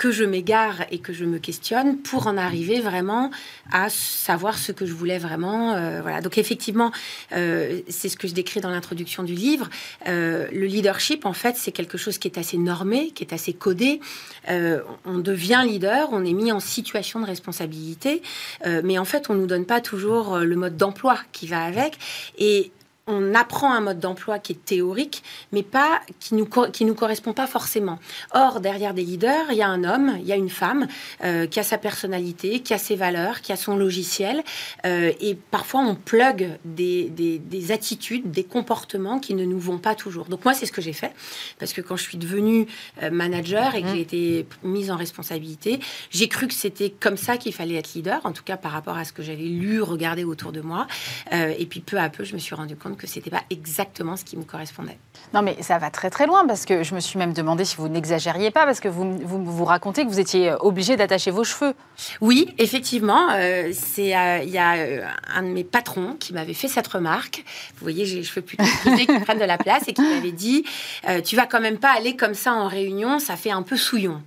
que 0.00 0.10
je 0.10 0.24
m'égare 0.24 0.86
et 0.90 0.98
que 0.98 1.12
je 1.12 1.26
me 1.26 1.38
questionne 1.38 1.98
pour 1.98 2.26
en 2.26 2.38
arriver 2.38 2.80
vraiment 2.80 3.30
à 3.70 3.90
savoir 3.90 4.56
ce 4.56 4.72
que 4.72 4.86
je 4.86 4.94
voulais 4.94 5.18
vraiment. 5.18 5.74
Euh, 5.74 6.00
voilà. 6.00 6.22
Donc 6.22 6.38
effectivement, 6.38 6.90
euh, 7.32 7.82
c'est 7.86 8.08
ce 8.08 8.16
que 8.16 8.26
je 8.26 8.32
décris 8.32 8.62
dans 8.62 8.70
l'introduction 8.70 9.24
du 9.24 9.34
livre. 9.34 9.68
Euh, 10.08 10.48
le 10.52 10.64
leadership, 10.64 11.26
en 11.26 11.34
fait, 11.34 11.56
c'est 11.58 11.70
quelque 11.70 11.98
chose 11.98 12.16
qui 12.16 12.28
est 12.28 12.38
assez 12.38 12.56
normé, 12.56 13.10
qui 13.10 13.24
est 13.24 13.34
assez 13.34 13.52
codé. 13.52 14.00
on 14.48 15.18
devient 15.18 15.62
leader, 15.66 16.08
on 16.12 16.24
est 16.24 16.32
mis 16.32 16.50
en 16.50 16.60
situation 16.60 17.20
de 17.20 17.26
responsabilité, 17.26 18.22
mais 18.64 18.96
en 18.98 19.04
fait, 19.04 19.28
on 19.28 19.34
nous 19.34 19.46
donne 19.46 19.66
pas 19.66 19.82
toujours 19.82 20.38
le 20.38 20.56
mode 20.56 20.78
d'emploi 20.78 21.18
qui 21.32 21.46
va 21.46 21.62
avec. 21.62 21.98
Et 22.38 22.72
on 23.10 23.34
apprend 23.34 23.72
un 23.72 23.80
mode 23.80 23.98
d'emploi 23.98 24.38
qui 24.38 24.52
est 24.52 24.64
théorique, 24.64 25.22
mais 25.52 25.62
pas 25.62 26.00
qui 26.20 26.34
nous 26.34 26.46
qui 26.46 26.84
nous 26.84 26.94
correspond 26.94 27.32
pas 27.32 27.46
forcément. 27.46 27.98
Or, 28.32 28.60
derrière 28.60 28.94
des 28.94 29.02
leaders, 29.02 29.46
il 29.50 29.56
y 29.56 29.62
a 29.62 29.68
un 29.68 29.84
homme, 29.84 30.16
il 30.20 30.26
y 30.26 30.32
a 30.32 30.36
une 30.36 30.50
femme 30.50 30.86
euh, 31.24 31.46
qui 31.46 31.60
a 31.60 31.62
sa 31.62 31.78
personnalité, 31.78 32.60
qui 32.60 32.74
a 32.74 32.78
ses 32.78 32.96
valeurs, 32.96 33.40
qui 33.40 33.52
a 33.52 33.56
son 33.56 33.76
logiciel, 33.76 34.42
euh, 34.86 35.12
et 35.20 35.34
parfois 35.34 35.80
on 35.80 35.94
plug 35.94 36.58
des, 36.64 37.08
des, 37.10 37.72
attitudes, 37.72 38.30
des 38.30 38.44
comportements 38.44 39.18
qui 39.18 39.34
ne 39.34 39.44
nous 39.44 39.58
vont 39.58 39.78
pas 39.78 39.94
toujours. 39.94 40.26
Donc 40.26 40.44
moi, 40.44 40.54
c'est 40.54 40.66
ce 40.66 40.72
que 40.72 40.80
j'ai 40.80 40.92
fait, 40.92 41.12
parce 41.58 41.72
que 41.72 41.80
quand 41.80 41.96
je 41.96 42.02
suis 42.02 42.18
devenue 42.18 42.66
euh, 43.02 43.10
manager 43.10 43.74
et 43.74 43.82
que 43.82 43.88
mmh. 43.88 43.94
j'ai 43.94 44.00
été 44.00 44.46
mise 44.62 44.90
en 44.90 44.96
responsabilité, 44.96 45.80
j'ai 46.10 46.28
cru 46.28 46.48
que 46.48 46.54
c'était 46.54 46.90
comme 46.90 47.16
ça 47.16 47.36
qu'il 47.36 47.52
fallait 47.52 47.76
être 47.76 47.94
leader, 47.94 48.20
en 48.24 48.32
tout 48.32 48.44
cas 48.44 48.56
par 48.56 48.72
rapport 48.72 48.96
à 48.96 49.04
ce 49.04 49.12
que 49.12 49.22
j'avais 49.22 49.42
lu, 49.42 49.82
regardé 49.82 50.24
autour 50.24 50.52
de 50.52 50.60
moi, 50.60 50.86
et 51.32 51.66
puis 51.66 51.80
peu 51.80 51.98
à 51.98 52.08
peu, 52.08 52.24
je 52.24 52.34
me 52.34 52.38
suis 52.38 52.54
rendu 52.54 52.76
compte 52.76 52.96
que 53.00 53.06
c'était 53.06 53.30
pas 53.30 53.44
exactement 53.48 54.16
ce 54.16 54.24
qui 54.24 54.36
me 54.36 54.44
correspondait. 54.44 54.98
Non, 55.32 55.42
mais 55.42 55.56
ça 55.62 55.78
va 55.78 55.90
très 55.90 56.10
très 56.10 56.26
loin 56.26 56.46
parce 56.46 56.64
que 56.64 56.82
je 56.82 56.94
me 56.94 57.00
suis 57.00 57.18
même 57.18 57.32
demandé 57.32 57.64
si 57.64 57.76
vous 57.76 57.88
n'exagériez 57.88 58.50
pas 58.50 58.64
parce 58.64 58.80
que 58.80 58.88
vous, 58.88 59.18
vous, 59.24 59.64
racontez 59.64 60.04
que 60.04 60.08
vous 60.08 60.18
étiez 60.18 60.52
obligé 60.60 60.96
d'attacher 60.96 61.30
vos 61.30 61.44
cheveux. 61.44 61.74
Oui, 62.20 62.52
effectivement, 62.58 63.28
euh, 63.32 63.70
c'est 63.72 64.16
euh, 64.16 64.40
il 64.42 64.50
y 64.50 64.58
a 64.58 64.74
euh, 64.74 65.04
un 65.34 65.42
de 65.42 65.48
mes 65.48 65.64
patrons 65.64 66.16
qui 66.18 66.32
m'avait 66.32 66.54
fait 66.54 66.68
cette 66.68 66.88
remarque. 66.88 67.44
Vous 67.76 67.82
voyez, 67.82 68.06
j'ai 68.06 68.16
les 68.16 68.24
cheveux 68.24 68.42
plutôt 68.42 68.64
qui 68.96 69.06
prennent 69.20 69.38
de 69.38 69.44
la 69.44 69.58
place 69.58 69.84
et 69.86 69.92
qui 69.92 70.02
m'avait 70.02 70.32
dit 70.32 70.64
"Tu 71.24 71.36
vas 71.36 71.46
quand 71.46 71.60
même 71.60 71.78
pas 71.78 71.94
aller 71.96 72.16
comme 72.16 72.34
ça 72.34 72.52
en 72.52 72.66
réunion, 72.66 73.18
ça 73.18 73.36
fait 73.36 73.52
un 73.52 73.62
peu 73.62 73.76
souillon." 73.76 74.20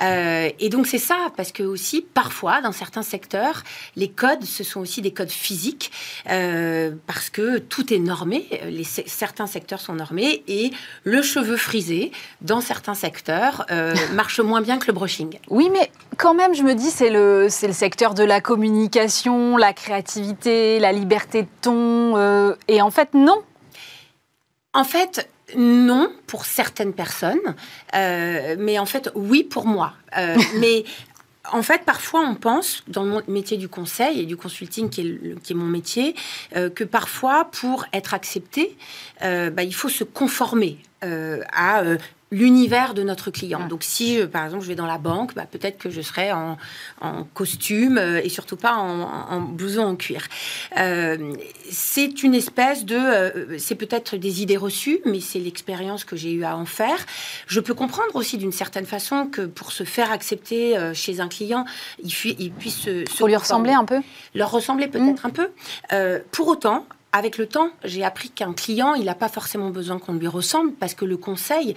Euh, 0.00 0.50
et 0.58 0.68
donc 0.68 0.86
c'est 0.86 0.98
ça, 0.98 1.32
parce 1.36 1.52
que 1.52 1.62
aussi 1.62 2.02
parfois 2.02 2.60
dans 2.60 2.72
certains 2.72 3.02
secteurs, 3.02 3.62
les 3.96 4.08
codes, 4.08 4.44
ce 4.44 4.64
sont 4.64 4.80
aussi 4.80 5.02
des 5.02 5.12
codes 5.12 5.30
physiques, 5.30 5.92
euh, 6.30 6.92
parce 7.06 7.30
que 7.30 7.58
tout 7.58 7.92
est 7.92 7.98
normé, 7.98 8.48
certains 9.06 9.46
secteurs 9.46 9.80
sont 9.80 9.94
normés, 9.94 10.21
et 10.24 10.72
le 11.04 11.22
cheveu 11.22 11.56
frisé, 11.56 12.12
dans 12.40 12.60
certains 12.60 12.94
secteurs, 12.94 13.66
euh, 13.70 13.94
marche 14.12 14.40
moins 14.40 14.60
bien 14.60 14.78
que 14.78 14.86
le 14.86 14.92
brushing. 14.92 15.38
Oui, 15.48 15.70
mais 15.72 15.90
quand 16.16 16.34
même, 16.34 16.54
je 16.54 16.62
me 16.62 16.74
dis, 16.74 16.90
c'est 16.90 17.10
le, 17.10 17.48
c'est 17.48 17.66
le 17.66 17.72
secteur 17.72 18.14
de 18.14 18.24
la 18.24 18.40
communication, 18.40 19.56
la 19.56 19.72
créativité, 19.72 20.78
la 20.78 20.92
liberté 20.92 21.42
de 21.42 21.48
ton, 21.60 22.52
et 22.68 22.82
en 22.82 22.90
fait 22.90 23.14
non. 23.14 23.42
En 24.74 24.84
fait, 24.84 25.28
non 25.56 26.10
pour 26.26 26.44
certaines 26.44 26.92
personnes, 26.92 27.54
euh, 27.94 28.56
mais 28.58 28.78
en 28.78 28.86
fait 28.86 29.10
oui 29.14 29.44
pour 29.44 29.66
moi. 29.66 29.94
Euh, 30.16 30.36
mais 30.58 30.84
en 31.50 31.62
fait, 31.62 31.82
parfois, 31.84 32.20
on 32.20 32.34
pense, 32.34 32.84
dans 32.86 33.04
le 33.04 33.22
métier 33.26 33.56
du 33.56 33.68
conseil 33.68 34.20
et 34.20 34.26
du 34.26 34.36
consulting, 34.36 34.90
qui 34.90 35.00
est, 35.00 35.54
mon 35.54 35.66
métier, 35.66 36.14
euh, 36.54 36.70
que 36.70 36.84
parfois, 36.84 37.48
pour 37.50 37.86
être 37.92 38.14
accepté, 38.14 38.76
bah, 39.20 39.62
il 39.62 39.74
faut 39.74 39.88
se 39.88 40.04
conformer 40.04 40.78
à 41.02 41.82
l'univers 42.32 42.94
de 42.94 43.02
notre 43.02 43.30
client. 43.30 43.68
Donc 43.68 43.84
si, 43.84 44.18
par 44.26 44.46
exemple, 44.46 44.64
je 44.64 44.68
vais 44.68 44.74
dans 44.74 44.86
la 44.86 44.98
banque, 44.98 45.34
bah, 45.34 45.46
peut-être 45.48 45.78
que 45.78 45.90
je 45.90 46.00
serai 46.00 46.32
en, 46.32 46.56
costume 47.34 47.98
euh, 47.98 48.20
et 48.24 48.28
surtout 48.28 48.56
pas 48.56 48.74
en, 48.74 49.40
blouson 49.40 49.82
en 49.82 49.96
cuir. 49.96 50.26
Euh, 50.78 51.34
c'est 51.70 52.22
une 52.22 52.34
espèce 52.34 52.84
de... 52.84 52.96
Euh, 52.96 53.58
c'est 53.58 53.74
peut-être 53.74 54.16
des 54.16 54.42
idées 54.42 54.56
reçues, 54.56 55.00
mais 55.04 55.20
c'est 55.20 55.38
l'expérience 55.38 56.04
que 56.04 56.16
j'ai 56.16 56.32
eu 56.32 56.44
à 56.44 56.56
en 56.56 56.64
faire. 56.64 56.96
Je 57.46 57.60
peux 57.60 57.74
comprendre 57.74 58.14
aussi 58.16 58.38
d'une 58.38 58.52
certaine 58.52 58.86
façon 58.86 59.26
que 59.26 59.42
pour 59.42 59.70
se 59.70 59.84
faire 59.84 60.10
accepter 60.10 60.76
chez 60.94 61.20
un 61.20 61.28
client, 61.28 61.66
il, 62.02 62.12
il 62.38 62.50
puisse 62.50 62.78
se... 62.78 63.04
Faut 63.10 63.26
lui 63.26 63.36
ressembler 63.36 63.72
un 63.72 63.84
peu? 63.84 64.00
Leur 64.34 64.50
ressembler 64.50 64.88
peut-être 64.88 65.24
mm. 65.24 65.26
un 65.26 65.30
peu. 65.30 66.22
pour 66.30 66.48
autant, 66.48 66.86
avec 67.12 67.36
le 67.36 67.46
temps, 67.46 67.70
j'ai 67.84 68.04
appris 68.04 68.30
qu'un 68.30 68.54
client, 68.54 68.94
il 68.94 69.04
n'a 69.04 69.14
pas 69.14 69.28
forcément 69.28 69.68
besoin 69.68 69.98
qu'on 69.98 70.14
lui 70.14 70.26
ressemble 70.26 70.72
parce 70.72 70.94
que 70.94 71.04
le 71.04 71.18
conseil, 71.18 71.74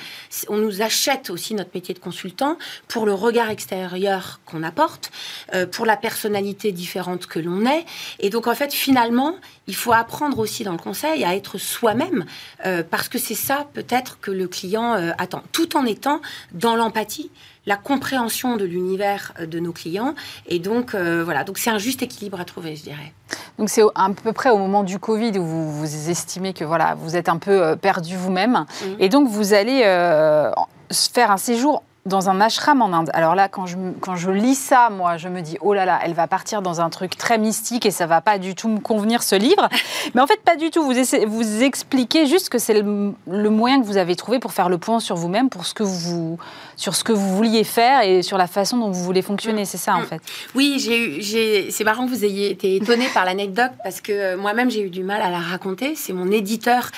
on 0.48 0.58
nous 0.58 0.82
achète 0.82 1.30
aussi 1.30 1.54
notre 1.54 1.72
métier 1.74 1.94
de 1.94 2.00
consultant 2.00 2.58
pour 2.88 3.06
le 3.06 3.14
regard 3.14 3.50
extérieur 3.50 4.40
qu'on 4.46 4.64
apporte, 4.64 5.12
euh, 5.54 5.66
pour 5.66 5.86
la 5.86 5.98
personnalité 5.98 6.72
différente 6.72 7.28
que 7.28 7.40
l'on 7.40 7.66
est. 7.66 7.86
Et 8.20 8.30
donc, 8.30 8.48
en 8.48 8.56
fait, 8.56 8.74
finalement, 8.74 9.36
il 9.68 9.76
faut 9.76 9.94
apprendre 9.94 10.40
aussi 10.40 10.64
dans 10.64 10.72
le 10.72 10.78
conseil 10.78 11.24
à 11.24 11.36
être 11.36 11.58
soi-même 11.58 12.26
euh, 12.66 12.84
parce 12.90 13.10
que 13.10 13.18
c'est 13.18 13.36
ça 13.36 13.68
peut-être 13.74 14.20
que 14.20 14.32
le 14.32 14.48
client 14.48 14.94
euh, 14.94 15.12
attend, 15.18 15.44
tout 15.52 15.78
en 15.78 15.86
étant 15.86 16.22
dans 16.54 16.76
l'empathie 16.76 17.32
la 17.66 17.78
compréhension 17.78 18.58
de 18.58 18.66
l'univers 18.66 19.34
de 19.40 19.60
nos 19.60 19.72
clients. 19.72 20.14
Et 20.46 20.60
donc, 20.60 20.94
voilà, 20.94 21.44
donc 21.44 21.58
c'est 21.58 21.72
un 21.72 21.80
juste 21.80 22.04
équilibre 22.04 22.40
à 22.40 22.46
trouver, 22.46 22.76
je 22.76 22.84
dirais. 22.84 23.12
Donc 23.58 23.70
c'est 23.70 23.84
à 23.96 24.10
peu 24.10 24.34
près 24.34 24.50
au 24.50 24.58
moment 24.58 24.84
du 24.84 25.00
Covid 25.00 25.38
où 25.40 25.44
vous, 25.44 25.72
vous 25.72 26.10
estimez 26.10 26.54
que 26.54 26.66
voilà, 26.66 26.96
vous 26.96 27.16
êtes 27.16 27.30
un 27.30 27.38
peu 27.38 27.64
euh, 27.64 27.76
perdu 27.76 28.18
vous-même. 28.18 28.66
Mmh. 28.82 28.86
Et 29.00 29.10
donc 29.10 29.30
vous 29.30 29.54
allez 29.54 29.84
euh, 29.86 30.52
faire 30.92 31.32
un 31.32 31.38
séjour 31.38 31.84
dans 32.06 32.30
un 32.30 32.40
ashram 32.40 32.84
en 32.84 32.94
Inde. 32.94 33.10
Alors 33.14 33.34
là, 33.34 33.50
quand 33.50 33.66
je, 33.66 33.78
quand 34.00 34.16
je 34.16 34.30
lis 34.30 34.56
ça, 34.56 34.90
moi, 34.92 35.18
je 35.18 35.28
me 35.28 35.42
dis, 35.42 35.58
oh 35.62 35.74
là 35.74 35.86
là, 35.86 36.00
elle 36.04 36.14
va 36.14 36.28
partir 36.28 36.62
dans 36.62 36.80
un 36.80 36.90
truc 36.92 37.18
très 37.18 37.40
mystique 37.40 37.86
et 37.86 37.92
ça 37.92 38.06
va 38.06 38.22
pas 38.22 38.38
du 38.38 38.54
tout 38.54 38.70
me 38.70 38.80
convenir, 38.80 39.24
ce 39.24 39.36
livre. 39.36 39.70
Mais 40.14 40.22
en 40.22 40.28
fait, 40.28 40.42
pas 40.44 40.56
du 40.56 40.70
tout. 40.70 40.84
Vous, 40.84 40.94
vous 41.28 41.64
expliquez 41.64 42.28
juste 42.28 42.50
que 42.50 42.60
c'est 42.60 42.80
le, 42.80 43.14
le 43.28 43.50
moyen 43.50 43.82
que 43.82 43.86
vous 43.88 43.98
avez 43.98 44.16
trouvé 44.16 44.40
pour 44.40 44.54
faire 44.54 44.70
le 44.70 44.78
point 44.78 45.00
sur 45.00 45.16
vous-même, 45.16 45.50
pour 45.50 45.66
ce 45.66 45.74
que 45.74 45.84
vous, 45.84 46.38
sur 46.76 46.96
ce 46.96 47.04
que 47.04 47.12
vous 47.12 47.36
vouliez 47.36 47.64
faire 47.64 48.02
et 48.02 48.22
sur 48.22 48.38
la 48.38 48.48
façon 48.48 48.78
dont 48.78 48.90
vous 48.92 49.04
voulez 49.04 49.22
fonctionner. 49.22 49.66
C'est 49.66 49.78
ça, 49.78 49.96
en 49.96 50.02
Mm. 50.02 50.06
fait. 50.06 50.22
Oui, 50.56 50.78
j'ai 50.80 51.00
eu, 51.00 51.22
j'ai, 51.22 51.72
c'est 51.72 51.84
marrant 51.84 52.06
que 52.06 52.12
vous 52.12 52.26
ayez 52.26 52.50
été 52.52 52.76
étonné 52.76 53.08
par 53.14 53.26
l'anecdote 53.26 53.72
parce 53.84 54.02
que 54.02 54.12
euh, 54.12 54.38
moi-même 54.38 54.70
j'ai 54.70 54.82
eu 54.82 54.90
du 54.90 55.04
mal 55.04 55.22
à 55.22 55.30
la 55.30 55.40
raconter. 55.40 55.96
C'est 55.96 56.14
mon 56.14 56.32
éditeur 56.32 56.90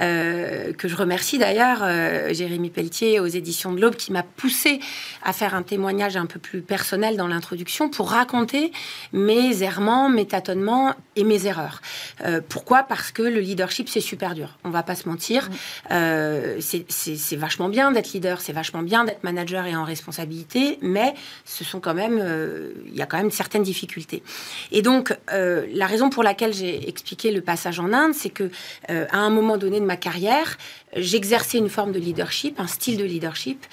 euh, 0.00 0.72
que 0.72 0.88
je 0.88 0.96
remercie 0.96 1.38
d'ailleurs, 1.38 1.78
euh, 1.82 2.32
Jérémy 2.32 2.70
Pelletier 2.70 3.20
aux 3.20 3.26
éditions 3.26 3.72
de 3.72 3.80
l'Aube, 3.80 3.96
qui 3.96 4.12
m'a 4.12 4.22
poussé 4.22 4.80
à 5.24 5.32
faire 5.32 5.54
un 5.54 5.62
témoignage 5.62 6.16
un 6.16 6.26
peu 6.26 6.38
plus 6.38 6.60
personnel 6.62 7.16
dans 7.16 7.26
l'introduction 7.26 7.88
pour 7.88 8.10
raconter 8.10 8.72
mes 9.12 9.62
errements, 9.62 10.08
mes 10.08 10.26
tâtonnements 10.26 10.94
et 11.16 11.24
mes 11.24 11.46
erreurs. 11.46 11.80
Euh, 12.24 12.40
pourquoi? 12.48 12.82
Parce 12.84 13.10
que 13.10 13.22
le 13.22 13.40
leadership 13.40 13.88
c'est 13.88 14.00
super 14.00 14.34
dur. 14.34 14.58
On 14.64 14.70
va 14.70 14.82
pas 14.82 14.94
se 14.94 15.08
mentir. 15.08 15.48
C'est, 15.90 16.84
c'est- 16.88 17.16
c'est 17.16 17.36
vachement 17.36 17.68
bien 17.68 17.90
d'être 17.92 18.12
leader, 18.12 18.40
c'est 18.40 18.52
vachement 18.52 18.82
bien 18.82 19.04
d'être 19.04 19.23
manager 19.24 19.66
et 19.66 19.74
en 19.74 19.82
responsabilité, 19.82 20.78
mais 20.80 21.14
ce 21.44 21.64
sont 21.64 21.80
quand 21.80 21.94
même, 21.94 22.20
euh, 22.22 22.72
il 22.86 22.94
y 22.94 23.02
a 23.02 23.06
quand 23.06 23.16
même 23.16 23.32
certaines 23.32 23.64
difficultés. 23.64 24.22
Et 24.70 24.82
donc, 24.82 25.16
euh, 25.32 25.66
la 25.72 25.86
raison 25.86 26.10
pour 26.10 26.22
laquelle 26.22 26.54
j'ai 26.54 26.88
expliqué 26.88 27.32
le 27.32 27.40
passage 27.40 27.80
en 27.80 27.92
Inde, 27.92 28.14
c'est 28.14 28.30
que 28.30 28.50
euh, 28.90 29.06
à 29.10 29.18
un 29.18 29.30
moment 29.30 29.56
donné 29.56 29.80
de 29.80 29.84
ma 29.84 29.96
carrière, 29.96 30.56
j'exerçais 30.94 31.58
une 31.58 31.68
forme 31.68 31.90
de 31.90 31.98
leadership, 31.98 32.60
un 32.60 32.68
style 32.68 32.96
de 32.96 33.04
leadership, 33.04 33.66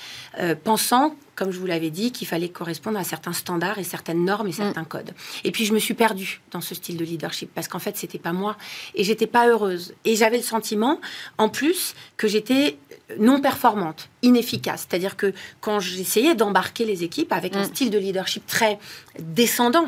pensant, 0.64 1.16
comme 1.42 1.50
je 1.50 1.58
vous 1.58 1.66
l'avais 1.66 1.90
dit, 1.90 2.12
qu'il 2.12 2.28
fallait 2.28 2.50
correspondre 2.50 3.00
à 3.00 3.04
certains 3.04 3.34
standards 3.34 3.80
et 3.80 3.84
certaines 3.84 4.24
normes 4.24 4.48
et 4.48 4.52
certains 4.52 4.84
codes. 4.84 5.10
Et 5.44 5.50
puis 5.50 5.66
je 5.66 5.74
me 5.74 5.80
suis 5.80 5.96
perdue 5.96 6.40
dans 6.52 6.62
ce 6.62 6.76
style 6.76 6.98
de 6.98 7.04
leadership 7.04 7.50
parce 7.56 7.68
qu'en 7.68 7.80
fait 7.80 7.98
c'était 7.98 8.20
pas 8.20 8.32
moi 8.32 8.58
et 8.94 9.04
j'étais 9.04 9.26
pas 9.26 9.48
heureuse. 9.48 9.96
Et 10.06 10.16
j'avais 10.16 10.38
le 10.38 10.44
sentiment, 10.44 11.02
en 11.40 11.50
plus, 11.50 11.96
que 12.16 12.28
j'étais 12.28 12.78
non 13.20 13.42
performante, 13.42 14.10
inefficace. 14.22 14.88
C'est-à-dire 14.88 15.18
que 15.18 15.34
quand 15.60 15.80
j'essayais 15.80 16.36
d'embarquer 16.36 16.86
les 16.86 17.04
équipes 17.04 17.34
avec 17.34 17.56
un 17.56 17.62
Mm. 17.62 17.66
style 17.66 17.90
de 17.90 17.98
leadership 17.98 18.46
très 18.46 18.80
descendant, 19.20 19.88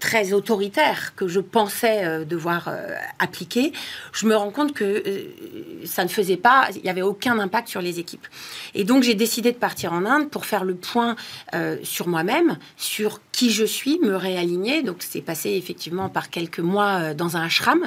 très 0.00 0.32
autoritaire, 0.32 1.14
que 1.14 1.28
je 1.28 1.40
pensais 1.40 2.04
euh, 2.04 2.24
devoir 2.24 2.68
euh, 2.68 2.94
appliquer, 3.18 3.72
je 4.12 4.26
me 4.26 4.36
rends 4.36 4.50
compte 4.50 4.74
que 4.74 4.84
euh, 4.84 5.86
ça 5.86 6.04
ne 6.04 6.08
faisait 6.08 6.36
pas, 6.36 6.68
il 6.74 6.82
n'y 6.82 6.90
avait 6.90 7.02
aucun 7.02 7.38
impact 7.38 7.68
sur 7.68 7.80
les 7.80 7.98
équipes. 7.98 8.26
Et 8.74 8.84
donc 8.84 9.02
j'ai 9.02 9.14
décidé 9.14 9.52
de 9.52 9.56
partir 9.56 9.92
en 9.92 10.04
Inde 10.04 10.28
pour 10.28 10.44
faire 10.44 10.64
le 10.64 10.76
point 10.90 11.16
euh, 11.54 11.76
sur 11.82 12.08
moi-même, 12.08 12.58
sur 12.76 13.20
qui 13.32 13.50
je 13.50 13.64
suis, 13.64 13.98
me 14.00 14.16
réaligner. 14.16 14.82
Donc 14.82 14.98
c'est 15.00 15.20
passé 15.20 15.50
effectivement 15.50 16.08
par 16.08 16.30
quelques 16.30 16.60
mois 16.60 17.00
euh, 17.00 17.14
dans 17.14 17.36
un 17.36 17.42
ashram 17.42 17.80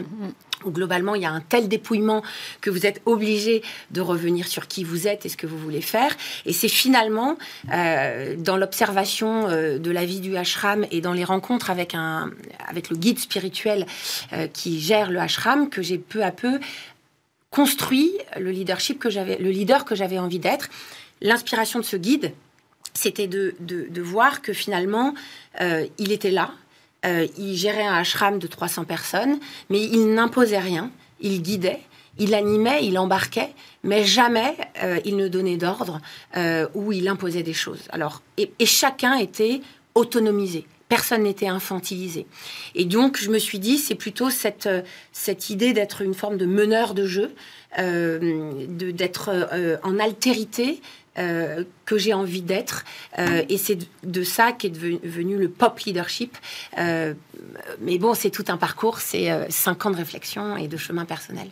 où 0.65 0.71
globalement 0.71 1.15
il 1.15 1.21
y 1.21 1.25
a 1.25 1.31
un 1.31 1.41
tel 1.41 1.67
dépouillement 1.67 2.21
que 2.61 2.69
vous 2.69 2.85
êtes 2.85 3.01
obligé 3.05 3.61
de 3.91 4.01
revenir 4.01 4.47
sur 4.47 4.67
qui 4.67 4.83
vous 4.83 5.07
êtes 5.07 5.25
et 5.25 5.29
ce 5.29 5.37
que 5.37 5.47
vous 5.47 5.57
voulez 5.57 5.81
faire. 5.81 6.15
Et 6.45 6.53
c'est 6.53 6.67
finalement 6.67 7.37
euh, 7.71 8.35
dans 8.37 8.57
l'observation 8.57 9.47
euh, 9.47 9.77
de 9.77 9.91
la 9.91 10.05
vie 10.05 10.19
du 10.19 10.35
ashram 10.35 10.85
et 10.91 11.01
dans 11.01 11.13
les 11.13 11.23
rencontres 11.23 11.69
avec, 11.69 11.95
un, 11.95 12.31
avec 12.67 12.89
le 12.89 12.97
guide 12.97 13.19
spirituel 13.19 13.85
euh, 14.33 14.47
qui 14.47 14.79
gère 14.79 15.11
le 15.11 15.19
ashram 15.19 15.69
que 15.69 15.81
j'ai 15.81 15.97
peu 15.97 16.23
à 16.23 16.31
peu 16.31 16.59
construit 17.49 18.11
le 18.39 18.51
leadership 18.51 18.99
que 18.99 19.09
j'avais, 19.09 19.37
le 19.37 19.49
leader 19.49 19.83
que 19.83 19.95
j'avais 19.95 20.19
envie 20.19 20.39
d'être. 20.39 20.69
L'inspiration 21.21 21.79
de 21.79 21.85
ce 21.85 21.97
guide, 21.97 22.31
c'était 22.93 23.27
de, 23.27 23.55
de, 23.59 24.01
voir 24.01 24.41
que 24.41 24.53
finalement, 24.53 25.13
euh, 25.61 25.85
il 25.97 26.11
était 26.11 26.31
là, 26.31 26.51
euh, 27.05 27.27
il 27.37 27.55
gérait 27.55 27.85
un 27.85 27.95
ashram 27.95 28.39
de 28.39 28.47
300 28.47 28.85
personnes, 28.85 29.39
mais 29.69 29.81
il 29.81 30.13
n'imposait 30.13 30.59
rien, 30.59 30.91
il 31.19 31.41
guidait, 31.41 31.79
il 32.17 32.33
animait, 32.33 32.85
il 32.85 32.97
embarquait, 32.99 33.53
mais 33.83 34.03
jamais 34.03 34.55
euh, 34.83 34.99
il 35.05 35.15
ne 35.15 35.27
donnait 35.27 35.57
d'ordre 35.57 35.99
ou 36.73 36.91
il 36.91 37.07
imposait 37.07 37.43
des 37.43 37.53
choses. 37.53 37.83
Alors, 37.89 38.21
et, 38.37 38.51
chacun 38.65 39.17
était 39.17 39.61
autonomisé. 39.95 40.65
Personne 40.89 41.23
n'était 41.23 41.47
infantilisé. 41.47 42.27
Et 42.75 42.83
donc, 42.83 43.17
je 43.17 43.29
me 43.29 43.39
suis 43.39 43.59
dit, 43.59 43.77
c'est 43.77 43.95
plutôt 43.95 44.29
cette, 44.29 44.67
cette 45.13 45.49
idée 45.49 45.71
d'être 45.71 46.01
une 46.01 46.13
forme 46.13 46.37
de 46.37 46.45
meneur 46.45 46.93
de 46.93 47.05
jeu, 47.05 47.33
d'être 47.77 49.31
en 49.83 49.99
altérité, 49.99 50.81
euh, 51.19 51.63
que 51.85 51.97
j'ai 51.97 52.13
envie 52.13 52.41
d'être. 52.41 52.83
Euh, 53.19 53.43
et 53.49 53.57
c'est 53.57 53.75
de, 53.75 53.85
de 54.03 54.23
ça 54.23 54.51
qu'est 54.53 54.69
devenu, 54.69 54.99
venu 55.03 55.37
le 55.37 55.49
pop 55.49 55.79
leadership. 55.79 56.37
Euh, 56.77 57.13
mais 57.81 57.97
bon, 57.97 58.13
c'est 58.13 58.29
tout 58.29 58.45
un 58.47 58.57
parcours, 58.57 58.99
c'est 58.99 59.29
cinq 59.49 59.85
ans 59.85 59.91
de 59.91 59.97
réflexion 59.97 60.55
et 60.57 60.67
de 60.67 60.77
chemin 60.77 61.05
personnel. 61.05 61.47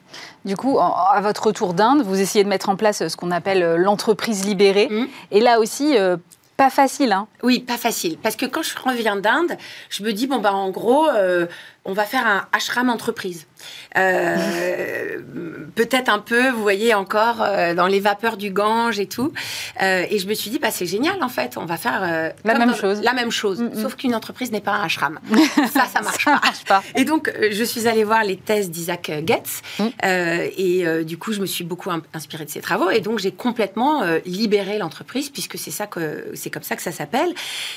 Du 0.46 0.56
coup, 0.56 0.78
en- 0.78 0.94
à 0.94 1.20
votre 1.22 1.46
retour 1.48 1.74
d'Inde, 1.74 2.04
vous 2.04 2.20
essayez 2.20 2.44
de 2.44 2.50
mettre 2.50 2.70
en 2.70 2.76
place 2.76 3.08
ce 3.08 3.16
qu'on 3.18 3.32
appelle 3.32 3.76
l'entreprise 3.76 4.46
libérée. 4.46 4.88
Mhm. 4.90 5.08
Et 5.32 5.40
là 5.42 5.60
aussi, 5.60 5.96
pas 6.56 6.70
facile. 6.70 7.12
Hein. 7.14 7.28
Oui, 7.44 7.60
pas 7.60 7.78
facile. 7.78 8.18
Parce 8.22 8.36
que 8.36 8.46
quand 8.46 8.62
je 8.64 8.76
reviens 8.84 9.16
d'Inde, 9.16 9.58
je 9.90 10.04
me 10.04 10.12
dis, 10.14 10.28
bon, 10.28 10.40
bah, 10.40 10.54
en 10.54 10.70
gros, 10.72 11.08
euh, 11.08 11.48
on 11.86 11.94
va 11.94 12.04
faire 12.06 12.26
un 12.28 12.48
ashram 12.52 12.90
entreprise. 12.90 13.48
Euh, 13.98 15.20
Peut-être 15.76 16.10
un 16.10 16.20
peu, 16.20 16.50
vous 16.50 16.62
voyez, 16.62 16.94
encore 16.94 17.42
euh, 17.42 17.74
dans 17.74 17.88
les 17.88 18.00
vapeurs 18.00 18.38
du 18.38 18.52
Gange 18.52 19.00
et 19.00 19.06
tout. 19.06 19.32
Euh, 19.82 20.06
et 20.10 20.20
je 20.20 20.28
me 20.28 20.34
suis 20.34 20.50
dit, 20.50 20.60
bah, 20.60 20.72
c'est 20.72 20.86
génial, 20.86 21.22
en 21.24 21.30
fait. 21.30 21.58
On 21.58 21.66
va 21.66 21.78
faire 21.78 22.34
La 22.44 22.54
même 22.58 22.70
dans- 22.70 22.76
chose. 22.76 23.02
La 23.02 23.14
même 23.14 23.32
chose. 23.32 23.62
Mm, 23.62 23.66
mm. 23.68 23.82
Sauf 23.82 23.96
qu'une 23.96 24.14
entreprise 24.16 24.52
n'est 24.52 24.62
pas 24.62 24.74
un 24.74 24.84
ashram. 24.84 25.20
ça, 25.74 25.86
ça 25.86 26.02
marche 26.02 26.24
Ça 26.26 26.32
pas. 26.32 26.40
marche 26.44 26.64
pas. 26.66 26.84
Et 26.96 27.06
donc, 27.06 27.32
je 27.52 27.64
suis 27.64 27.88
allée 27.88 28.04
voir 28.04 28.24
les 28.24 28.36
thèses 28.38 28.70
d'Isaac 28.70 29.12
Getz. 29.26 29.62
Mm. 29.80 29.88
et 30.58 31.04
du 31.06 31.18
coup, 31.18 31.32
je 31.34 31.40
me 31.40 31.46
suis 31.46 31.64
beaucoup 31.64 31.90
inspirée 32.14 32.46
de 32.46 32.50
ses 32.50 32.62
travaux. 32.62 32.90
Et 32.90 33.00
donc, 33.02 33.20
j'ai 33.20 33.32
complètement 33.32 34.04
libéré 34.26 34.78
l'entreprise, 34.80 35.30
puisque 35.30 35.58
c'est 35.58 35.72
ça 35.72 35.88
que 35.88 36.32
c'est 36.34 36.50
comme 36.50 36.64
ça 36.64 36.76
que 36.76 36.82
ça 36.82 36.92
s'appelle. 36.92 37.34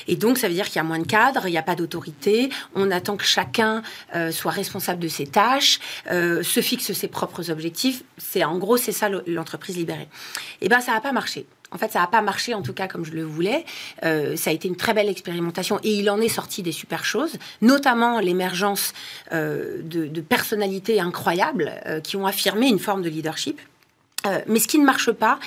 Et 0.07 0.15
donc, 0.15 0.37
ça 0.37 0.47
veut 0.47 0.53
dire 0.53 0.65
qu'il 0.65 0.77
y 0.77 0.79
a 0.79 0.83
moins 0.83 0.99
de 0.99 1.07
cadres, 1.07 1.47
il 1.47 1.51
n'y 1.51 1.57
a 1.57 1.63
pas 1.63 1.75
d'autorité. 1.75 2.49
On 2.75 2.91
attend 2.91 3.15
que 3.17 3.25
chacun 3.25 3.81
euh, 4.15 4.31
soit 4.31 4.51
responsable 4.51 4.99
de 4.99 5.07
ses 5.07 5.27
tâches, 5.27 5.79
euh, 6.11 6.43
se 6.43 6.61
fixe 6.61 6.93
ses 6.93 7.07
propres 7.07 7.49
objectifs. 7.49 8.03
C'est 8.17 8.43
en 8.43 8.57
gros, 8.57 8.77
c'est 8.77 8.91
ça 8.91 9.09
le- 9.09 9.23
l'entreprise 9.27 9.77
libérée. 9.77 10.07
Et 10.61 10.69
ben, 10.69 10.79
ça 10.79 10.93
n'a 10.93 11.01
pas 11.01 11.11
marché. 11.11 11.45
En 11.71 11.77
fait, 11.77 11.91
ça 11.91 11.99
n'a 11.99 12.07
pas 12.07 12.21
marché, 12.21 12.53
en 12.53 12.61
tout 12.61 12.73
cas, 12.73 12.87
comme 12.87 13.03
je 13.03 13.13
le 13.13 13.23
voulais. 13.23 13.65
Euh, 14.03 14.35
ça 14.35 14.51
a 14.51 14.53
été 14.53 14.67
une 14.67 14.75
très 14.75 14.93
belle 14.93 15.09
expérimentation 15.09 15.79
et 15.83 15.91
il 15.95 16.09
en 16.09 16.21
est 16.21 16.29
sorti 16.29 16.61
des 16.61 16.71
super 16.71 17.03
choses, 17.03 17.33
notamment 17.61 18.19
l'émergence 18.19 18.93
de, 19.31 20.21
personnalités 20.21 20.99
incroyables 20.99 21.73
qui 22.03 22.15
ont 22.15 22.27
affirmé 22.27 22.67
une 22.67 22.77
forme 22.79 23.01
de 23.01 23.09
leadership. 23.09 23.59
Mais 24.47 24.59
ce 24.59 24.67
qui 24.67 24.77
ne 24.77 24.85
marche 24.85 25.11
pas, 25.11 25.39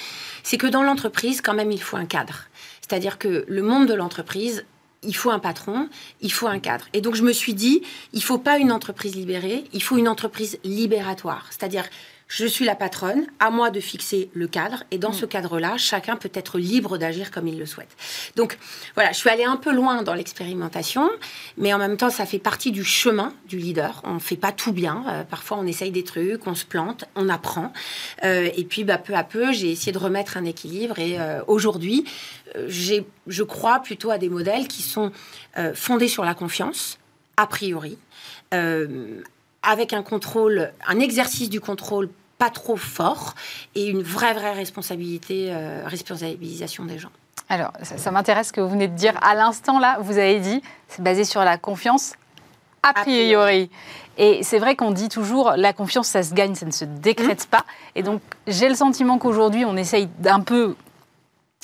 c'est 0.43 0.59
que 0.59 0.67
dans 0.67 0.83
l'entreprise, 0.83 1.41
quand 1.41 1.55
même, 1.55 1.71
il 1.71 1.81
faut 1.81 1.97
un 1.97 2.07
cadre. 2.07 2.49
C'est-à-dire 2.89 3.19
que 3.19 3.45
le 3.49 3.63
monde 3.63 3.87
de 3.89 3.95
l'entreprise, 3.95 4.65
il 5.03 5.15
faut 5.15 5.31
un 5.31 5.39
patron, 5.39 5.89
il 6.21 6.33
faut 6.33 6.47
un 6.47 6.59
cadre. 6.59 6.87
Et 6.93 7.01
donc 7.01 7.15
je 7.15 7.23
me 7.23 7.33
suis 7.33 7.55
dit, 7.55 7.83
il 8.13 8.23
faut 8.23 8.39
pas 8.39 8.59
une 8.59 8.73
entreprise 8.73 9.15
libérée, 9.15 9.65
il 9.73 9.83
faut 9.83 9.97
une 9.97 10.09
entreprise 10.09 10.59
libératoire. 10.65 11.47
C'est-à-dire, 11.51 11.85
je 12.29 12.45
suis 12.45 12.65
la 12.65 12.75
patronne, 12.75 13.27
à 13.39 13.51
moi 13.51 13.71
de 13.71 13.81
fixer 13.81 14.31
le 14.35 14.49
cadre, 14.49 14.83
et 14.91 14.99
dans 14.99 15.13
ce 15.13 15.27
cadre-là, 15.27 15.77
chacun 15.77 16.17
peut 16.17 16.31
être 16.35 16.59
libre 16.59 16.99
d'agir 16.99 17.31
comme 17.31 17.47
il 17.47 17.59
le 17.59 17.67
souhaite. 17.67 17.89
Donc 18.35 18.59
voilà, 18.95 19.13
je 19.13 19.19
suis 19.19 19.31
allée 19.31 19.45
un 19.45 19.57
peu 19.57 19.73
loin 19.73 20.03
dans 20.03 20.15
l'expérimentation, 20.15 21.09
mais 21.57 21.73
en 21.73 21.79
même 21.79 21.97
temps, 21.97 22.11
ça 22.11 22.27
fait 22.27 22.39
partie 22.39 22.73
du 22.73 22.85
chemin 22.85 23.33
du 23.49 23.59
leader. 23.59 24.03
On 24.05 24.15
ne 24.15 24.19
fait 24.19 24.37
pas 24.37 24.53
tout 24.53 24.73
bien. 24.73 25.05
Euh, 25.09 25.25
parfois, 25.25 25.59
on 25.59 25.67
essaye 25.67 25.93
des 25.93 26.05
trucs, 26.05 26.47
on 26.47 26.55
se 26.55 26.65
plante, 26.65 27.05
on 27.15 27.29
apprend. 27.29 27.73
Euh, 28.25 28.51
et 28.57 28.65
puis, 28.65 28.85
bah, 28.85 28.99
peu 28.99 29.15
à 29.15 29.25
peu, 29.25 29.53
j'ai 29.53 29.71
essayé 29.71 29.93
de 29.93 29.99
remettre 29.99 30.37
un 30.37 30.45
équilibre. 30.45 30.99
Et 30.99 31.21
euh, 31.21 31.43
aujourd'hui, 31.47 32.05
je 32.57 33.43
crois 33.43 33.81
plutôt 33.81 34.11
à 34.11 34.19
des 34.19 34.29
modèles 34.29 34.67
qui 34.67 34.83
sont 34.83 35.13
fondés 35.75 36.09
sur 36.09 36.25
la 36.25 36.35
confiance, 36.35 36.99
a 37.37 37.47
priori, 37.47 37.99
euh, 38.55 39.23
avec 39.67 39.93
un 39.93 40.03
contrôle, 40.03 40.73
un 40.87 40.99
exercice 41.01 41.51
du 41.51 41.61
contrôle 41.61 42.09
pas 42.39 42.51
trop 42.51 42.77
fort 42.77 43.35
et 43.75 43.87
une 43.87 44.03
vraie, 44.03 44.35
vraie 44.35 44.53
responsabilité, 44.53 45.49
euh, 45.51 45.83
responsabilisation 45.87 46.85
des 46.85 46.99
gens. 46.99 47.11
Alors, 47.49 47.73
ça, 47.83 47.97
ça 47.97 48.11
m'intéresse 48.11 48.49
ce 48.49 48.53
que 48.53 48.61
vous 48.61 48.69
venez 48.69 48.89
de 48.89 48.97
dire. 48.97 49.15
À 49.23 49.35
l'instant, 49.35 49.79
là, 49.79 49.99
vous 50.01 50.19
avez 50.19 50.41
dit, 50.41 50.63
c'est 50.89 51.03
basé 51.03 51.25
sur 51.25 51.43
la 51.43 51.59
confiance 51.59 52.15
a 52.83 52.93
priori. 52.93 53.71
Et 54.19 54.43
c'est 54.43 54.59
vrai 54.59 54.77
qu'on 54.77 54.91
dit 54.91 55.09
toujours, 55.09 55.53
la 55.57 55.73
confiance, 55.73 56.09
ça 56.09 56.23
se 56.23 56.35
gagne, 56.35 56.55
ça 56.55 56.67
ne 56.67 56.71
se 56.71 56.85
décrète 56.85 57.47
pas. 57.47 57.65
Et 57.95 58.03
donc, 58.03 58.23
j'ai 58.47 58.69
le 58.69 58.75
sentiment 58.75 59.19
qu'aujourd'hui, 59.19 59.65
on 59.65 59.77
essaye 59.77 60.09
d'un 60.19 60.41
peu 60.41 60.75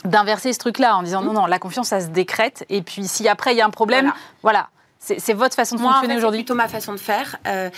d'inverser 0.05 0.53
ce 0.53 0.59
truc-là 0.59 0.97
en 0.97 1.03
disant, 1.03 1.23
non, 1.23 1.33
non, 1.33 1.47
la 1.47 1.59
confiance, 1.59 1.89
ça 1.89 2.01
se 2.01 2.09
décrète. 2.09 2.65
Et 2.69 2.83
puis, 2.83 3.07
si 3.07 3.29
après, 3.29 3.55
il 3.55 3.59
y 3.59 3.61
a 3.61 3.67
un 3.67 3.71
problème, 3.71 4.13
voilà. 4.43 4.69
C'est 5.03 5.33
votre 5.33 5.57
façon 5.57 5.77
de 5.77 5.81
fonctionner 5.81 6.17
aujourd'hui 6.17 6.41
plutôt 6.41 6.55
ma 6.55 6.69
façon 6.69 6.93
de 6.93 7.01
faire. 7.01 7.37
Euh, 7.47 7.71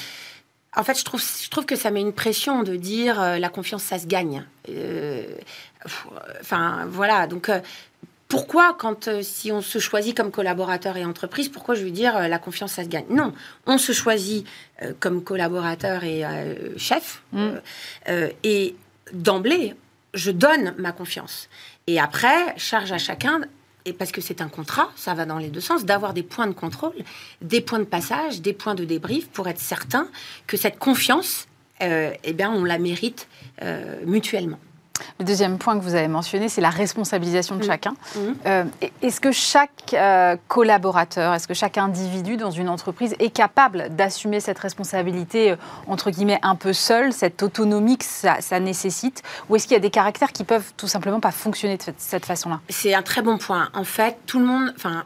en 0.76 0.84
fait, 0.84 0.98
je 0.98 1.04
trouve, 1.04 1.22
je 1.22 1.48
trouve 1.48 1.64
que 1.64 1.76
ça 1.76 1.90
met 1.90 2.02
une 2.02 2.12
pression 2.12 2.62
de 2.62 2.76
dire 2.76 3.20
euh, 3.20 3.38
la 3.38 3.48
confiance, 3.48 3.82
ça 3.82 3.98
se 3.98 4.06
gagne. 4.06 4.44
Euh, 4.68 5.24
enfin, 6.40 6.84
voilà. 6.88 7.26
Donc, 7.26 7.50
pourquoi, 8.28 8.76
quand 8.78 9.22
si 9.22 9.52
on 9.52 9.62
se 9.62 9.78
choisit 9.78 10.14
comme 10.14 10.30
collaborateur 10.30 10.98
et 10.98 11.04
entreprise, 11.06 11.48
pourquoi 11.48 11.74
je 11.74 11.84
veux 11.84 11.90
dire 11.90 12.28
la 12.28 12.38
confiance, 12.38 12.72
ça 12.72 12.84
se 12.84 12.88
gagne? 12.88 13.06
Non, 13.08 13.32
on 13.66 13.78
se 13.78 13.92
choisit 13.92 14.46
comme 15.00 15.22
collaborateur 15.22 16.04
et 16.04 16.24
chef. 16.76 17.22
Mm. 17.32 17.50
et 18.42 18.74
d'emblée, 19.12 19.74
je 20.14 20.30
donne 20.30 20.74
ma 20.78 20.92
confiance. 20.92 21.48
Et 21.86 22.00
après, 22.00 22.54
charge 22.56 22.92
à 22.92 22.98
chacun 22.98 23.42
et 23.84 23.92
parce 23.92 24.12
que 24.12 24.20
c'est 24.20 24.40
un 24.40 24.48
contrat, 24.48 24.90
ça 24.96 25.14
va 25.14 25.26
dans 25.26 25.38
les 25.38 25.48
deux 25.48 25.60
sens, 25.60 25.84
d'avoir 25.84 26.14
des 26.14 26.22
points 26.22 26.46
de 26.46 26.54
contrôle, 26.54 26.94
des 27.42 27.60
points 27.60 27.78
de 27.78 27.84
passage, 27.84 28.40
des 28.40 28.52
points 28.52 28.74
de 28.74 28.84
débrief 28.84 29.28
pour 29.28 29.48
être 29.48 29.60
certain 29.60 30.08
que 30.46 30.56
cette 30.56 30.78
confiance, 30.78 31.46
euh, 31.82 32.12
eh 32.24 32.32
bien, 32.32 32.50
on 32.50 32.64
la 32.64 32.78
mérite 32.78 33.28
euh, 33.62 34.00
mutuellement. 34.06 34.58
Le 35.18 35.24
deuxième 35.24 35.58
point 35.58 35.78
que 35.78 35.82
vous 35.82 35.94
avez 35.94 36.08
mentionné, 36.08 36.48
c'est 36.48 36.60
la 36.60 36.70
responsabilisation 36.70 37.56
de 37.56 37.60
mmh. 37.60 37.66
chacun. 37.66 37.90
Mmh. 37.90 38.20
Euh, 38.46 38.64
est-ce 39.02 39.20
que 39.20 39.32
chaque 39.32 39.92
euh, 39.92 40.36
collaborateur, 40.48 41.34
est-ce 41.34 41.48
que 41.48 41.54
chaque 41.54 41.78
individu 41.78 42.36
dans 42.36 42.50
une 42.50 42.68
entreprise 42.68 43.14
est 43.18 43.30
capable 43.30 43.94
d'assumer 43.94 44.40
cette 44.40 44.58
responsabilité, 44.58 45.52
euh, 45.52 45.56
entre 45.86 46.10
guillemets, 46.10 46.40
un 46.42 46.56
peu 46.56 46.72
seul, 46.72 47.12
cette 47.12 47.42
autonomie 47.42 47.98
que 47.98 48.04
ça, 48.04 48.60
nécessite? 48.60 49.22
Ou 49.48 49.56
est-ce 49.56 49.66
qu'il 49.66 49.74
y 49.74 49.78
a 49.78 49.80
des 49.80 49.90
caractères 49.90 50.32
qui 50.32 50.44
peuvent 50.44 50.72
tout 50.76 50.88
simplement 50.88 51.20
pas 51.20 51.32
fonctionner 51.32 51.76
de 51.76 51.82
cette 51.96 52.26
façon-là? 52.26 52.60
C'est 52.68 52.94
un 52.94 53.02
très 53.02 53.22
bon 53.22 53.38
point. 53.38 53.68
En 53.74 53.84
fait, 53.84 54.16
tout 54.26 54.38
le 54.38 54.46
monde, 54.46 54.72
enfin, 54.76 55.04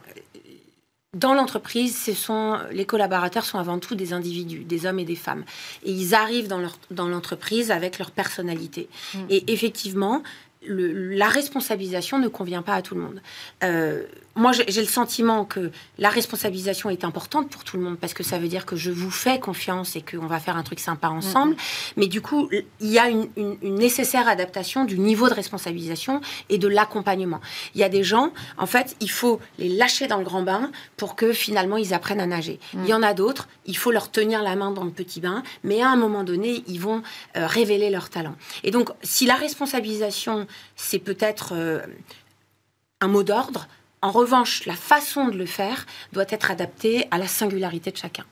dans 1.17 1.33
l'entreprise, 1.33 1.97
ce 1.97 2.13
sont, 2.13 2.59
les 2.71 2.85
collaborateurs 2.85 3.43
sont 3.43 3.57
avant 3.57 3.79
tout 3.79 3.95
des 3.95 4.13
individus, 4.13 4.59
des 4.59 4.85
hommes 4.85 4.99
et 4.99 5.05
des 5.05 5.15
femmes. 5.15 5.43
Et 5.83 5.91
ils 5.91 6.13
arrivent 6.13 6.47
dans, 6.47 6.59
leur, 6.59 6.77
dans 6.91 7.07
l'entreprise 7.07 7.71
avec 7.71 7.97
leur 7.97 8.11
personnalité. 8.11 8.89
Mm. 9.15 9.19
Et 9.31 9.51
effectivement, 9.51 10.21
la 10.67 11.29
responsabilisation 11.29 12.19
ne 12.19 12.27
convient 12.27 12.61
pas 12.61 12.73
à 12.73 12.81
tout 12.81 12.95
le 12.95 13.01
monde. 13.01 13.21
Euh, 13.63 14.03
moi, 14.35 14.51
j'ai 14.53 14.81
le 14.81 14.87
sentiment 14.87 15.43
que 15.43 15.71
la 15.97 16.09
responsabilisation 16.09 16.89
est 16.89 17.03
importante 17.03 17.49
pour 17.49 17.63
tout 17.63 17.77
le 17.77 17.83
monde 17.83 17.97
parce 17.97 18.13
que 18.13 18.23
ça 18.23 18.39
veut 18.39 18.47
dire 18.47 18.65
que 18.65 18.75
je 18.75 18.89
vous 18.89 19.11
fais 19.11 19.39
confiance 19.39 19.95
et 19.95 20.01
qu'on 20.01 20.27
va 20.27 20.39
faire 20.39 20.55
un 20.55 20.63
truc 20.63 20.79
sympa 20.79 21.09
ensemble. 21.09 21.55
Mais 21.97 22.07
du 22.07 22.21
coup, 22.21 22.49
il 22.79 22.87
y 22.87 22.99
a 22.99 23.09
une, 23.09 23.27
nécessaire 23.61 24.27
adaptation 24.27 24.85
du 24.85 24.97
niveau 24.97 25.27
de 25.27 25.33
responsabilisation 25.33 26.21
et 26.49 26.57
de 26.57 26.67
l'accompagnement. 26.67 27.41
Il 27.75 27.81
y 27.81 27.83
a 27.83 27.89
des 27.89 28.03
gens, 28.03 28.31
en 28.57 28.65
fait, 28.65 28.95
il 29.01 29.11
faut 29.11 29.39
les 29.57 29.69
lâcher 29.69 30.07
dans 30.07 30.17
le 30.17 30.23
grand 30.23 30.43
bain 30.43 30.71
pour 30.95 31.15
que 31.15 31.33
finalement 31.33 31.77
ils 31.77 31.93
apprennent 31.93 32.21
à 32.21 32.27
nager. 32.27 32.59
Mm. 32.73 32.83
Il 32.83 32.89
y 32.89 32.93
en 32.93 33.03
a 33.03 33.13
d'autres, 33.13 33.47
il 33.65 33.77
faut 33.77 33.91
leur 33.91 34.09
tenir 34.09 34.41
la 34.41 34.55
main 34.55 34.71
dans 34.71 34.85
le 34.85 34.91
petit 34.91 35.19
bain, 35.19 35.43
mais 35.63 35.81
à 35.81 35.89
un 35.89 35.97
moment 35.97 36.23
donné, 36.23 36.63
ils 36.67 36.79
vont 36.79 37.01
euh, 37.35 37.45
révéler 37.45 37.89
leur 37.89 38.09
talent. 38.09 38.35
Et 38.63 38.71
donc, 38.71 38.89
si 39.03 39.25
la 39.25 39.35
responsabilisation, 39.35 40.47
c'est 40.75 40.99
peut-être 40.99 41.53
euh, 41.53 41.81
un 43.01 43.07
mot 43.07 43.23
d'ordre, 43.23 43.67
en 44.01 44.11
revanche, 44.11 44.65
la 44.65 44.75
façon 44.75 45.27
de 45.27 45.37
le 45.37 45.45
faire 45.45 45.85
doit 46.13 46.25
être 46.29 46.51
adaptée 46.51 47.07
à 47.11 47.17
la 47.17 47.27
singularité 47.27 47.91
de 47.91 47.97
chacun. 47.97 48.25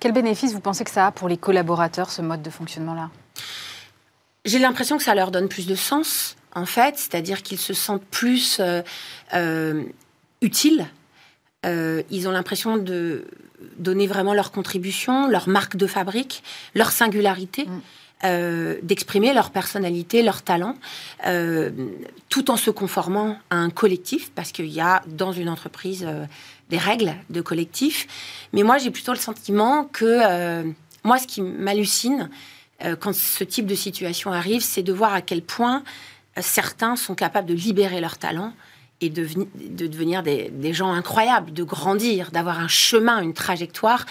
Quel 0.00 0.12
bénéfice 0.12 0.52
vous 0.52 0.60
pensez 0.60 0.84
que 0.84 0.90
ça 0.90 1.06
a 1.06 1.12
pour 1.12 1.28
les 1.28 1.38
collaborateurs, 1.38 2.10
ce 2.10 2.20
mode 2.20 2.42
de 2.42 2.50
fonctionnement-là? 2.50 3.10
J'ai 4.44 4.58
l'impression 4.58 4.98
que 4.98 5.02
ça 5.02 5.14
leur 5.14 5.30
donne 5.30 5.48
plus 5.48 5.66
de 5.66 5.74
sens, 5.74 6.36
en 6.54 6.66
fait, 6.66 6.98
c'est-à-dire 6.98 7.42
qu'ils 7.42 7.58
se 7.58 7.72
sentent 7.72 8.04
plus 8.04 8.58
euh, 8.60 8.82
euh, 9.34 9.84
utiles. 10.42 10.86
Euh, 11.64 12.02
ils 12.10 12.28
ont 12.28 12.32
l'impression 12.32 12.76
de 12.76 13.24
donner 13.78 14.06
vraiment 14.06 14.34
leur 14.34 14.50
contribution, 14.50 15.28
leur 15.28 15.48
marque 15.48 15.76
de 15.76 15.86
fabrique, 15.86 16.42
leur 16.74 16.90
singularité. 16.90 17.66
Mm. 17.66 17.80
Euh, 18.24 18.76
d'exprimer 18.84 19.34
leur 19.34 19.50
personnalité, 19.50 20.22
leur 20.22 20.42
talent, 20.42 20.76
euh, 21.26 21.70
tout 22.28 22.52
en 22.52 22.56
se 22.56 22.70
conformant 22.70 23.36
à 23.50 23.56
un 23.56 23.68
collectif, 23.68 24.30
parce 24.30 24.52
qu'il 24.52 24.68
y 24.68 24.80
a 24.80 25.02
dans 25.08 25.32
une 25.32 25.48
entreprise 25.48 26.04
euh, 26.06 26.24
des 26.70 26.78
règles 26.78 27.16
de 27.30 27.40
collectif. 27.40 28.06
Mais 28.52 28.62
moi, 28.62 28.78
j'ai 28.78 28.92
plutôt 28.92 29.12
le 29.12 29.18
sentiment 29.18 29.86
que 29.86 30.62
moi, 31.02 31.18
ce 31.18 31.26
qui 31.26 31.42
m'hallucine 31.42 32.30
quand 33.00 33.14
ce 33.14 33.42
type 33.42 33.66
de 33.66 33.74
situation 33.74 34.32
arrive, 34.32 34.62
c'est 34.62 34.82
de 34.82 34.92
voir 34.92 35.12
à 35.12 35.20
quel 35.20 35.42
point 35.42 35.82
certains 36.40 36.96
sont 36.96 37.14
capables 37.14 37.48
de 37.48 37.54
libérer 37.54 38.00
leur 38.00 38.18
talent 38.18 38.52
et 39.00 39.10
de, 39.10 39.26
de 39.68 39.86
devenir 39.86 40.22
des, 40.22 40.72
gens 40.72 40.92
incroyables, 40.92 41.52
de 41.52 41.62
grandir, 41.62 42.30
d'avoir 42.30 42.60
un 42.60 42.68
chemin, 42.68 43.20
une 43.20 43.34
trajectoire 43.34 44.06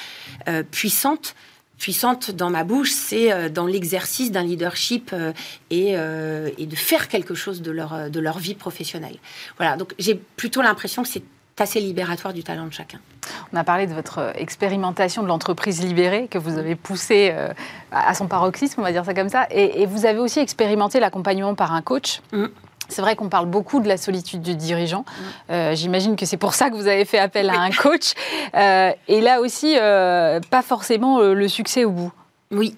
puissante 0.70 1.34
puissante 1.82 2.30
dans 2.30 2.52
ma 2.52 2.64
bouche, 2.64 2.92
c'est 2.92 3.34
euh, 3.34 3.50
dans 3.50 3.66
l'exercice 3.66 4.32
d'un 4.32 4.44
leadership 4.44 5.10
euh, 5.14 5.34
et, 5.72 5.98
euh, 5.98 6.50
et, 6.60 6.68
de 6.68 6.76
faire 6.76 7.08
quelque 7.08 7.34
chose 7.34 7.64
de 7.64 7.72
leur, 7.72 8.12
de 8.12 8.20
leur 8.20 8.38
vie 8.38 8.54
professionnelle. 8.54 9.18
Voilà, 9.58 9.78
donc 9.78 9.96
j'ai 9.98 10.14
plutôt 10.14 10.62
l'impression 10.62 11.02
que 11.02 11.10
c'est 11.10 11.24
assez 11.58 11.80
libératoire 11.80 12.34
du 12.34 12.44
talent 12.44 12.68
de 12.68 12.74
chacun. 12.74 13.00
On 13.52 13.58
a 13.58 13.64
parlé 13.64 13.88
de 13.88 13.94
votre 13.94 14.32
expérimentation 14.36 15.24
de 15.24 15.28
l'entreprise 15.28 15.84
libérée 15.84 16.28
que 16.28 16.38
vous 16.38 16.58
avez 16.58 16.76
poussée 16.76 17.36
à 17.92 18.14
son 18.16 18.28
paroxysme, 18.28 18.80
on 18.80 18.84
va 18.84 18.92
dire 18.92 19.06
ça 19.06 19.14
comme 19.14 19.30
ça, 19.30 19.48
et, 19.52 19.86
vous 19.86 20.06
avez 20.08 20.18
aussi 20.18 20.40
expérimenté 20.40 21.00
l'accompagnement 21.00 21.54
par 21.54 21.74
un 21.74 21.84
coach. 21.84 22.22
Mm. 22.32 22.46
C'est 22.92 23.02
vrai 23.02 23.16
qu'on 23.16 23.30
parle 23.30 23.46
beaucoup 23.46 23.80
de 23.80 23.88
la 23.88 23.98
solitude 23.98 24.42
du 24.42 24.56
dirigeant. 24.56 25.02
Mm. 25.02 25.52
Euh, 25.52 25.76
j'imagine 25.76 26.16
que 26.16 26.26
c'est 26.26 26.38
pour 26.38 26.54
ça 26.54 26.70
que 26.70 26.76
vous 26.76 26.88
avez 26.88 27.06
fait 27.06 27.20
appel 27.20 27.50
à 27.50 27.60
un 27.60 27.72
coach. 27.72 28.14
Euh, 28.54 28.92
et 29.08 29.22
là 29.22 29.40
aussi, 29.42 29.76
euh, 29.78 30.40
pas 30.50 30.62
forcément 30.62 31.22
le 31.22 31.48
succès 31.48 31.86
au 31.86 31.92
bout. 31.92 32.12
Oui. 32.52 32.76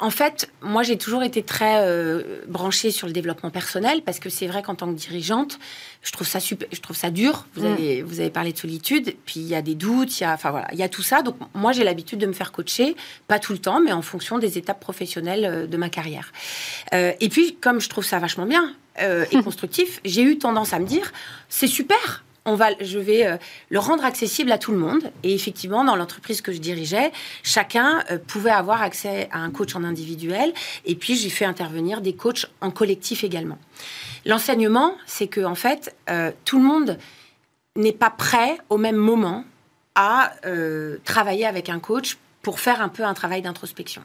En 0.00 0.10
fait, 0.10 0.50
moi, 0.60 0.82
j'ai 0.82 0.98
toujours 0.98 1.22
été 1.22 1.44
très 1.44 1.76
euh, 1.86 2.40
branchée 2.48 2.90
sur 2.90 3.06
le 3.06 3.12
développement 3.12 3.50
personnel 3.50 4.02
parce 4.02 4.18
que 4.18 4.28
c'est 4.28 4.48
vrai 4.48 4.62
qu'en 4.62 4.74
tant 4.74 4.92
que 4.92 4.98
dirigeante, 4.98 5.58
je 6.02 6.10
trouve 6.10 6.26
ça 6.26 6.40
super, 6.40 6.66
je 6.72 6.80
trouve 6.80 6.96
ça 6.96 7.10
dur. 7.10 7.46
Vous, 7.54 7.62
mm. 7.62 7.72
avez, 7.72 8.02
vous 8.02 8.18
avez 8.18 8.30
parlé 8.30 8.52
de 8.52 8.58
solitude, 8.58 9.14
puis 9.24 9.38
il 9.38 9.46
y 9.46 9.54
a 9.54 9.62
des 9.62 9.76
doutes, 9.76 10.18
il 10.18 10.24
y 10.24 10.26
a, 10.26 10.32
enfin 10.32 10.50
voilà, 10.50 10.66
il 10.72 10.78
y 10.78 10.82
a 10.82 10.88
tout 10.88 11.04
ça. 11.04 11.22
Donc 11.22 11.36
moi, 11.54 11.70
j'ai 11.70 11.84
l'habitude 11.84 12.18
de 12.18 12.26
me 12.26 12.32
faire 12.32 12.50
coacher, 12.50 12.96
pas 13.28 13.38
tout 13.38 13.52
le 13.52 13.58
temps, 13.58 13.80
mais 13.80 13.92
en 13.92 14.02
fonction 14.02 14.38
des 14.38 14.58
étapes 14.58 14.80
professionnelles 14.80 15.44
euh, 15.44 15.66
de 15.68 15.76
ma 15.76 15.88
carrière. 15.88 16.32
Euh, 16.92 17.12
et 17.20 17.28
puis, 17.28 17.56
comme 17.60 17.80
je 17.80 17.88
trouve 17.88 18.04
ça 18.04 18.18
vachement 18.18 18.46
bien 18.46 18.74
et 19.00 19.42
constructif, 19.42 20.00
j'ai 20.04 20.22
eu 20.22 20.38
tendance 20.38 20.72
à 20.72 20.78
me 20.78 20.86
dire, 20.86 21.12
c'est 21.48 21.66
super 21.66 22.23
on 22.44 22.54
va, 22.54 22.68
je 22.80 22.98
vais 22.98 23.26
euh, 23.26 23.36
le 23.70 23.78
rendre 23.78 24.04
accessible 24.04 24.52
à 24.52 24.58
tout 24.58 24.72
le 24.72 24.78
monde. 24.78 25.10
Et 25.22 25.34
effectivement, 25.34 25.84
dans 25.84 25.96
l'entreprise 25.96 26.40
que 26.40 26.52
je 26.52 26.58
dirigeais, 26.58 27.12
chacun 27.42 28.04
euh, 28.10 28.18
pouvait 28.18 28.50
avoir 28.50 28.82
accès 28.82 29.28
à 29.32 29.38
un 29.38 29.50
coach 29.50 29.74
en 29.74 29.84
individuel. 29.84 30.52
Et 30.84 30.94
puis, 30.94 31.16
j'ai 31.16 31.30
fait 31.30 31.44
intervenir 31.44 32.00
des 32.00 32.14
coachs 32.14 32.46
en 32.60 32.70
collectif 32.70 33.24
également. 33.24 33.58
L'enseignement, 34.26 34.94
c'est 35.06 35.28
que 35.28 35.42
en 35.42 35.54
fait, 35.54 35.94
euh, 36.10 36.32
tout 36.44 36.58
le 36.58 36.64
monde 36.64 36.98
n'est 37.76 37.92
pas 37.92 38.10
prêt 38.10 38.58
au 38.68 38.78
même 38.78 38.96
moment 38.96 39.44
à 39.96 40.32
travailler 41.04 41.46
avec 41.46 41.68
un 41.68 41.78
coach 41.78 42.18
pour 42.42 42.58
faire 42.58 42.80
un 42.80 42.88
peu 42.88 43.04
un 43.04 43.14
travail 43.14 43.42
d'introspection. 43.42 44.02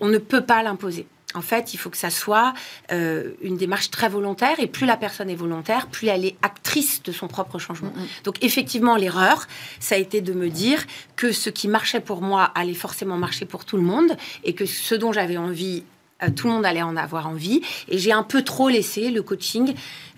On 0.00 0.08
ne 0.08 0.16
peut 0.16 0.40
pas 0.40 0.62
l'imposer. 0.62 1.06
En 1.34 1.42
fait, 1.42 1.74
il 1.74 1.76
faut 1.76 1.90
que 1.90 1.98
ça 1.98 2.08
soit 2.08 2.54
euh, 2.90 3.32
une 3.42 3.58
démarche 3.58 3.90
très 3.90 4.08
volontaire. 4.08 4.58
Et 4.60 4.66
plus 4.66 4.86
la 4.86 4.96
personne 4.96 5.28
est 5.28 5.34
volontaire, 5.34 5.86
plus 5.88 6.08
elle 6.08 6.24
est 6.24 6.36
actrice 6.40 7.02
de 7.02 7.12
son 7.12 7.28
propre 7.28 7.58
changement. 7.58 7.92
Mm, 7.94 8.00
mm. 8.00 8.06
Donc, 8.24 8.42
effectivement, 8.42 8.96
l'erreur, 8.96 9.46
ça 9.78 9.96
a 9.96 9.98
été 9.98 10.22
de 10.22 10.32
me 10.32 10.48
dire 10.48 10.86
que 11.16 11.30
ce 11.32 11.50
qui 11.50 11.68
marchait 11.68 12.00
pour 12.00 12.22
moi 12.22 12.44
allait 12.54 12.72
forcément 12.72 13.18
marcher 13.18 13.44
pour 13.44 13.66
tout 13.66 13.76
le 13.76 13.82
monde 13.82 14.16
et 14.42 14.54
que 14.54 14.64
ce 14.64 14.94
dont 14.94 15.12
j'avais 15.12 15.36
envie 15.36 15.84
euh, 16.22 16.30
tout 16.30 16.48
le 16.48 16.54
monde 16.54 16.66
allait 16.66 16.82
en 16.82 16.96
avoir 16.96 17.28
envie. 17.28 17.60
Et 17.88 17.98
j'ai 17.98 18.10
un 18.10 18.24
peu 18.24 18.42
trop 18.42 18.70
laissé 18.70 19.10
le 19.10 19.22
coaching 19.22 19.74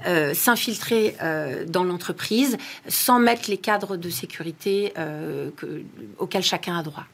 euh, 0.06 0.32
s'infiltrer 0.32 1.16
dans 1.66 1.84
l'entreprise 1.84 2.56
sans 2.88 3.18
mettre 3.18 3.50
les 3.50 3.58
cadres 3.58 3.96
de 3.96 4.08
sécurité 4.08 4.94
auxquels 6.18 6.44
chacun 6.44 6.78
a 6.78 6.82
droit. 6.82 7.04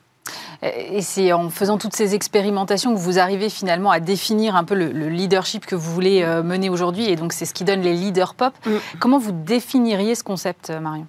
Et 0.63 1.03
c'est 1.03 1.33
en 1.33 1.51
faisant 1.51 1.79
toutes 1.79 1.95
ces 1.95 2.15
expérimentations 2.15 2.95
que 2.95 2.99
vous 2.99 3.19
arrivez 3.19 3.51
finalement 3.51 3.91
à 3.91 4.01
définir 4.01 4.57
un 4.57 4.65
peu 4.65 4.75
le, 4.75 5.09
leadership 5.09 5.67
que 5.67 5.75
vous 5.75 5.93
voulez 5.93 6.23
euh, 6.23 6.43
mener 6.43 6.71
aujourd'hui. 6.71 7.09
Et 7.09 7.17
donc, 7.17 7.33
c'est 7.33 7.45
ce 7.45 7.55
qui 7.55 7.65
donne 7.65 7.83
les 7.83 7.93
leaders 7.93 8.35
pop. 8.35 8.55
Mm. 8.65 8.77
Comment 8.99 9.19
vous 9.19 9.33
définiriez 9.33 10.15
ce 10.15 10.25
concept, 10.25 10.71
euh, 10.71 10.81
Marion? 10.81 11.07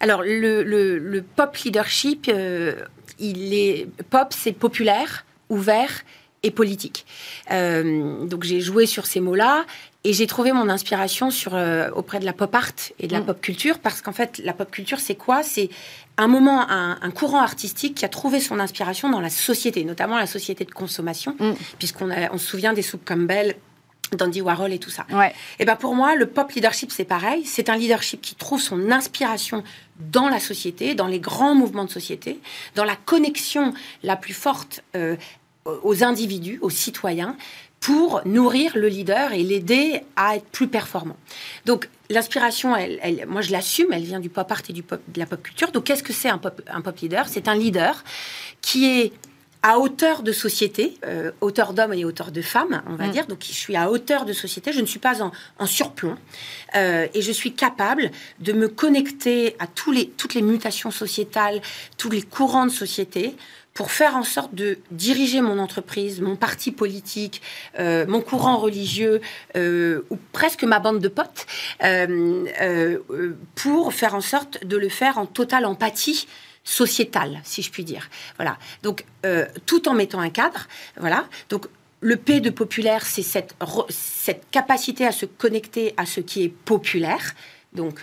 Alors, 0.00 0.22
le, 0.22 1.20
pop 1.36 1.56
leadership, 1.58 2.28
euh, 2.28 2.74
il 3.18 3.54
est 3.54 3.88
pop, 4.10 4.28
c'est 4.30 4.52
populaire, 4.52 5.24
ouvert 5.48 6.02
et 6.42 6.50
politique. 6.50 7.06
donc 7.50 8.44
j'ai 8.44 8.60
joué 8.60 8.86
sur 8.86 9.06
ces 9.06 9.20
mots-là 9.20 9.64
et 10.06 10.12
j'ai 10.12 10.28
trouvé 10.28 10.52
mon 10.52 10.68
inspiration 10.68 11.30
sur, 11.30 11.58
auprès 11.94 12.20
de 12.20 12.24
la 12.24 12.32
pop 12.32 12.54
art 12.54 12.70
et 13.00 13.08
de 13.08 13.12
la 13.12 13.20
mm. 13.20 13.26
pop 13.26 13.40
culture 13.40 13.78
parce 13.80 14.02
qu'en 14.02 14.12
fait 14.12 14.38
la 14.38 14.52
pop 14.52 14.70
culture 14.70 15.00
c'est 15.00 15.16
quoi? 15.16 15.42
C'est 15.42 15.68
un 16.16 16.28
moment, 16.28 16.70
un, 16.70 17.10
courant 17.10 17.40
artistique 17.40 17.96
qui 17.96 18.04
a 18.04 18.08
trouvé 18.08 18.38
son 18.38 18.60
inspiration 18.60 19.10
dans 19.10 19.20
la 19.20 19.30
société, 19.30 19.84
notamment 19.84 20.16
la 20.16 20.26
société 20.26 20.64
de 20.64 20.70
consommation, 20.70 21.34
mm. 21.38 21.52
puisqu'on 21.78 22.10
on 22.32 22.38
se 22.38 22.46
souvient 22.46 22.72
des 22.72 22.82
soupes 22.82 23.04
Campbell 23.04 23.56
d'Andy 24.12 24.40
Warhol 24.40 24.72
et 24.72 24.78
tout 24.78 24.90
ça. 24.90 25.04
Ouais. 25.10 25.34
Et 25.58 25.64
ben 25.64 25.74
pour 25.74 25.96
moi, 25.96 26.14
le 26.14 26.26
pop 26.26 26.52
leadership, 26.52 26.92
c'est 26.92 27.04
pareil. 27.04 27.44
C'est 27.44 27.68
un 27.68 27.76
leadership 27.76 28.20
qui 28.20 28.36
trouve 28.36 28.60
son 28.60 28.92
inspiration 28.92 29.64
dans 29.98 30.28
la 30.28 30.38
société, 30.38 30.94
dans 30.94 31.08
les 31.08 31.18
grands 31.18 31.56
mouvements 31.56 31.84
de 31.84 31.90
société, 31.90 32.38
dans 32.76 32.84
la 32.84 32.94
connexion 32.94 33.74
la 34.04 34.14
plus 34.14 34.34
forte 34.34 34.84
euh, 34.94 35.16
aux 35.64 36.04
individus, 36.04 36.58
aux 36.62 36.70
citoyens, 36.70 37.36
pour 37.80 38.22
nourrir 38.24 38.72
le 38.76 38.88
leader 38.88 39.32
et 39.32 39.42
l'aider 39.42 40.00
à 40.16 40.36
être 40.36 40.46
plus 40.46 40.66
performant. 40.68 41.16
Donc 41.66 41.88
l'inspiration, 42.10 42.74
elle, 42.74 42.98
elle- 43.02 43.26
moi 43.26 43.42
je 43.42 43.52
l'assume, 43.52 43.92
elle 43.92 44.02
vient 44.04 44.20
du 44.20 44.28
pop 44.30 44.50
art 44.50 44.62
et 44.68 44.72
du 44.72 44.82
pop, 44.82 45.00
de 45.08 45.18
la 45.18 45.26
pop 45.26 45.42
culture. 45.42 45.70
Donc 45.72 45.84
qu'est-ce 45.84 46.02
que 46.02 46.12
c'est 46.12 46.28
un 46.28 46.38
pop, 46.38 46.60
un 46.68 46.80
pop 46.80 46.96
leader? 46.98 47.28
C'est 47.28 47.48
un 47.48 47.54
leader 47.54 48.02
qui 48.60 48.86
est 48.86 49.12
à 49.62 49.78
hauteur 49.80 50.22
de 50.22 50.30
société, 50.30 50.96
euh, 51.04 51.32
hauteur 51.40 51.72
d'hommes 51.72 51.92
et 51.94 52.04
hauteur 52.04 52.30
de 52.30 52.40
femmes, 52.40 52.82
on 52.86 52.94
va 52.94 53.06
Mm. 53.08 53.10
dire. 53.10 53.26
Donc, 53.26 53.38
je 53.44 53.52
suis 53.52 53.74
à 53.74 53.90
hauteur 53.90 54.24
de 54.24 54.32
société, 54.32 54.70
je 54.72 54.80
ne 54.80 54.86
suis 54.86 55.00
pas 55.00 55.22
en, 55.22 55.32
en 55.58 55.66
surplomb. 55.66 56.16
Euh, 56.76 57.08
et 57.14 57.20
je 57.20 57.32
suis 57.32 57.52
capable 57.52 58.12
de 58.38 58.52
me 58.52 58.68
connecter 58.68 59.56
à 59.58 59.66
tous 59.66 59.90
les, 59.90 60.08
toutes 60.10 60.34
les 60.34 60.42
mutations 60.42 60.92
sociétales, 60.92 61.60
tous 61.96 62.10
les 62.10 62.22
courants 62.22 62.66
de 62.66 62.70
société, 62.70 63.34
pour 63.76 63.92
faire 63.92 64.16
en 64.16 64.24
sorte 64.24 64.54
de 64.54 64.78
diriger 64.90 65.42
mon 65.42 65.58
entreprise, 65.58 66.22
mon 66.22 66.34
parti 66.34 66.72
politique, 66.72 67.42
euh, 67.78 68.06
mon 68.08 68.22
courant 68.22 68.56
religieux, 68.56 69.20
euh, 69.54 70.06
ou 70.08 70.16
presque 70.32 70.64
ma 70.64 70.80
bande 70.80 70.98
de 70.98 71.08
potes, 71.08 71.46
euh, 71.84 72.98
pour 73.54 73.92
faire 73.92 74.14
en 74.14 74.22
sorte 74.22 74.64
de 74.64 74.78
le 74.78 74.88
faire 74.88 75.18
en 75.18 75.26
totale 75.26 75.66
empathie 75.66 76.26
sociétale, 76.64 77.40
si 77.44 77.60
je 77.60 77.70
puis 77.70 77.84
dire. 77.84 78.08
Voilà. 78.36 78.56
Donc, 78.82 79.04
tout 79.66 79.88
en 79.88 79.94
mettant 79.94 80.20
un 80.20 80.30
cadre. 80.30 80.66
Voilà. 80.96 81.28
Donc, 81.50 81.66
le 82.00 82.16
P 82.16 82.40
de 82.40 82.50
populaire, 82.50 83.04
c'est 83.04 83.22
cette, 83.22 83.54
cette 83.90 84.50
capacité 84.50 85.06
à 85.06 85.12
se 85.12 85.26
connecter 85.26 85.92
à 85.98 86.06
ce 86.06 86.20
qui 86.20 86.42
est 86.42 86.48
populaire. 86.48 87.34
Donc 87.72 88.00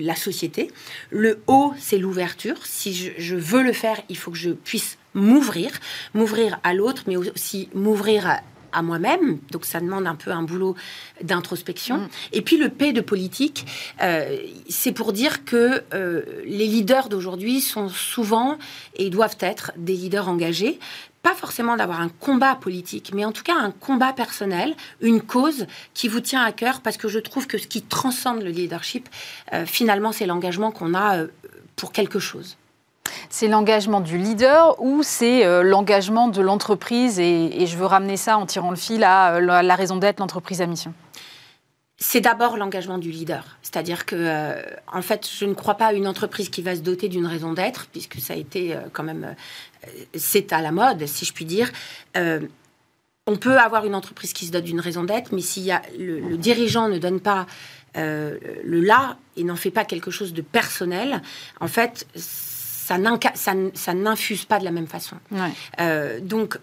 la 0.00 0.16
société. 0.16 0.72
Le 1.10 1.40
O, 1.46 1.72
c'est 1.78 1.98
l'ouverture. 1.98 2.66
Si 2.66 2.92
je, 2.92 3.12
je 3.18 3.36
veux 3.36 3.62
le 3.62 3.72
faire, 3.72 4.02
il 4.08 4.16
faut 4.16 4.32
que 4.32 4.36
je 4.36 4.50
puisse 4.50 4.98
m'ouvrir, 5.14 5.70
m'ouvrir 6.14 6.58
à 6.62 6.74
l'autre, 6.74 7.04
mais 7.06 7.16
aussi 7.16 7.68
m'ouvrir 7.74 8.26
à, 8.28 8.40
à 8.72 8.82
moi-même. 8.82 9.38
Donc 9.50 9.64
ça 9.64 9.80
demande 9.80 10.06
un 10.06 10.14
peu 10.14 10.30
un 10.30 10.42
boulot 10.42 10.74
d'introspection. 11.22 11.98
Mm. 11.98 12.08
Et 12.32 12.42
puis 12.42 12.56
le 12.56 12.68
P 12.68 12.92
de 12.92 13.00
politique, 13.00 13.66
euh, 14.02 14.36
c'est 14.68 14.92
pour 14.92 15.12
dire 15.12 15.44
que 15.44 15.82
euh, 15.94 16.22
les 16.44 16.66
leaders 16.66 17.08
d'aujourd'hui 17.08 17.60
sont 17.60 17.88
souvent 17.88 18.58
et 18.96 19.10
doivent 19.10 19.36
être 19.40 19.72
des 19.76 19.94
leaders 19.94 20.28
engagés. 20.28 20.78
Pas 21.22 21.34
forcément 21.34 21.76
d'avoir 21.76 22.00
un 22.00 22.08
combat 22.08 22.56
politique, 22.56 23.12
mais 23.14 23.24
en 23.24 23.30
tout 23.30 23.44
cas 23.44 23.54
un 23.54 23.70
combat 23.70 24.12
personnel, 24.12 24.74
une 25.00 25.20
cause 25.20 25.66
qui 25.94 26.08
vous 26.08 26.18
tient 26.18 26.42
à 26.42 26.50
cœur, 26.50 26.80
parce 26.80 26.96
que 26.96 27.06
je 27.06 27.20
trouve 27.20 27.46
que 27.46 27.58
ce 27.58 27.68
qui 27.68 27.82
transcende 27.82 28.42
le 28.42 28.50
leadership, 28.50 29.08
euh, 29.52 29.64
finalement, 29.64 30.10
c'est 30.10 30.26
l'engagement 30.26 30.72
qu'on 30.72 30.94
a 30.94 31.26
pour 31.76 31.92
quelque 31.92 32.18
chose. 32.18 32.56
C'est 33.30 33.48
l'engagement 33.48 34.00
du 34.00 34.18
leader 34.18 34.80
ou 34.80 35.02
c'est 35.02 35.46
euh, 35.46 35.62
l'engagement 35.62 36.28
de 36.28 36.42
l'entreprise 36.42 37.18
et, 37.18 37.66
je 37.66 37.76
veux 37.76 37.86
ramener 37.86 38.16
ça 38.16 38.36
en 38.36 38.46
tirant 38.46 38.70
le 38.70 38.76
fil 38.76 39.04
à 39.04 39.36
euh, 39.36 39.62
la, 39.62 39.74
raison 39.74 39.96
d'être, 39.96 40.20
l'entreprise 40.20 40.60
à 40.60 40.66
mission. 40.66 40.92
C'est 41.96 42.20
d'abord 42.20 42.56
l'engagement 42.56 42.98
du 42.98 43.10
leader. 43.10 43.58
C'est-à-dire 43.62 44.06
que, 44.06 44.16
euh, 44.16 44.60
en 44.92 45.02
fait, 45.02 45.26
je 45.26 45.46
ne 45.46 45.54
crois 45.54 45.76
pas 45.76 45.86
à 45.86 45.92
une 45.92 46.06
entreprise 46.06 46.50
qui 46.50 46.60
va 46.60 46.74
se 46.74 46.80
doter 46.80 47.08
d'une 47.08 47.26
raison 47.26 47.52
d'être, 47.52 47.86
puisque 47.92 48.18
ça 48.18 48.34
a 48.34 48.36
été 48.36 48.76
quand 48.92 49.04
même. 49.04 49.34
c'est 50.14 50.52
à 50.52 50.60
la 50.60 50.72
mode, 50.72 51.06
si 51.06 51.24
je 51.24 51.32
puis 51.32 51.44
dire. 51.44 51.70
On 53.26 53.36
peut 53.36 53.56
avoir 53.56 53.86
une 53.86 53.94
entreprise 53.94 54.32
qui 54.32 54.46
se 54.46 54.50
dote 54.50 54.64
d'une 54.64 54.80
raison 54.80 55.04
d'être, 55.04 55.32
mais 55.32 55.42
si 55.42 55.60
y 55.62 55.70
a, 55.70 55.80
le, 55.96 56.18
le 56.18 56.36
dirigeant 56.36 56.88
ne 56.88 56.98
donne 56.98 57.20
pas 57.20 57.46
le 57.94 58.80
là 58.80 59.16
et 59.36 59.44
n'en 59.44 59.56
fait 59.56 59.70
pas 59.70 59.84
quelque 59.84 60.10
chose 60.10 60.34
de 60.34 60.42
personnel, 60.42 61.22
en 61.60 61.68
fait, 61.68 62.06
ça 62.82 63.94
n'infuse 63.94 64.44
pas 64.44 64.58
de 64.58 64.64
la 64.64 64.72
même 64.72 64.86
façon. 64.86 65.16
Ouais. 65.30 65.52
Euh, 65.80 66.20
donc, 66.20 66.58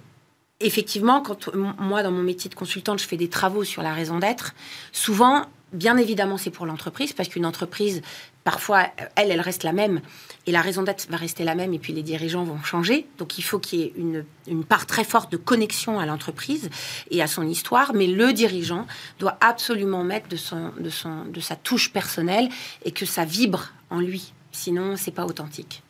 effectivement, 0.60 1.22
quand 1.22 1.54
moi, 1.56 2.04
dans 2.04 2.12
mon 2.12 2.24
métier 2.24 2.50
de 2.50 2.56
consultante, 2.56 3.00
je 3.00 3.08
fais 3.08 3.18
des 3.18 3.30
travaux 3.30 3.64
sur 3.64 3.82
la 3.82 3.94
raison 3.94 4.20
d'être, 4.20 4.54
souvent, 4.92 5.46
bien 5.72 5.98
évidemment, 5.98 6.38
c'est 6.38 6.50
pour 6.50 6.66
l'entreprise, 6.66 7.14
parce 7.14 7.30
qu'une 7.30 7.46
entreprise, 7.46 8.02
parfois, 8.44 8.88
elle, 9.16 9.32
elle 9.32 9.40
reste 9.40 9.64
la 9.64 9.72
même, 9.72 10.02
et 10.46 10.52
la 10.52 10.62
raison 10.62 10.84
d'être 10.84 11.08
va 11.10 11.16
rester 11.16 11.46
la 11.46 11.56
même, 11.56 11.74
et 11.74 11.80
puis 11.80 11.94
les 11.94 12.04
dirigeants 12.04 12.44
vont 12.44 12.62
changer. 12.64 13.08
Donc, 13.18 13.38
il 13.38 13.44
faut 13.44 13.60
qu'il 13.60 13.80
y 13.80 13.84
ait 13.84 13.94
une, 13.96 14.26
une 14.48 14.66
part 14.66 14.86
très 14.86 15.06
forte 15.06 15.32
de 15.32 15.38
connexion 15.38 16.00
à 16.00 16.06
l'entreprise 16.06 16.70
et 17.12 17.22
à 17.22 17.28
son 17.28 17.48
histoire, 17.48 17.94
mais 17.94 18.08
le 18.08 18.34
dirigeant 18.34 18.88
doit 19.20 19.38
absolument 19.40 20.04
mettre 20.04 20.28
de, 20.28 20.38
son, 20.38 20.74
de, 20.80 20.90
son, 20.90 21.24
de 21.26 21.40
sa 21.40 21.56
touche 21.56 21.94
personnelle 21.94 22.50
et 22.84 22.92
que 22.92 23.06
ça 23.06 23.24
vibre 23.24 23.70
en 23.90 24.02
lui. 24.02 24.34
Sinon, 24.52 24.98
c'est 24.98 25.12
pas 25.12 25.26
authentique. 25.26 25.84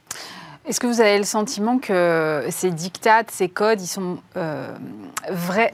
Est-ce 0.69 0.79
que 0.79 0.85
vous 0.85 1.01
avez 1.01 1.17
le 1.17 1.23
sentiment 1.23 1.79
que 1.79 2.45
ces 2.51 2.69
dictates, 2.69 3.31
ces 3.31 3.49
codes, 3.49 3.81
ils 3.81 3.87
sont 3.87 4.19
euh, 4.37 4.71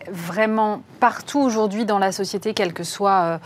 vraiment 0.09 0.83
partout 1.01 1.39
aujourd'hui 1.39 1.83
dans 1.83 1.99
la 1.99 2.13
société, 2.13 2.53
quel 2.53 2.71
que 2.71 2.85
soit, 2.85 3.21
euh, 3.23 3.37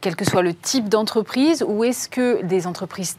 quel 0.00 0.16
que 0.16 0.24
soit 0.24 0.42
le 0.42 0.54
type 0.54 0.88
d'entreprise, 0.88 1.62
ou 1.62 1.84
est-ce 1.84 2.08
que 2.08 2.42
des 2.42 2.66
entreprises 2.66 3.16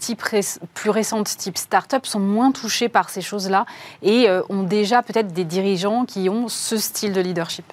plus 0.74 0.90
récentes, 0.90 1.38
type 1.38 1.58
start-up, 1.58 2.06
sont 2.06 2.20
moins 2.20 2.52
touchées 2.52 2.90
par 2.90 3.10
ces 3.10 3.22
choses-là 3.22 3.66
et 4.02 4.28
euh, 4.28 4.42
ont 4.50 4.64
déjà 4.64 5.02
peut-être 5.02 5.32
des 5.32 5.46
dirigeants 5.46 6.04
qui 6.04 6.28
ont 6.28 6.50
ce 6.50 6.76
style 6.76 7.14
de 7.14 7.22
leadership? 7.22 7.72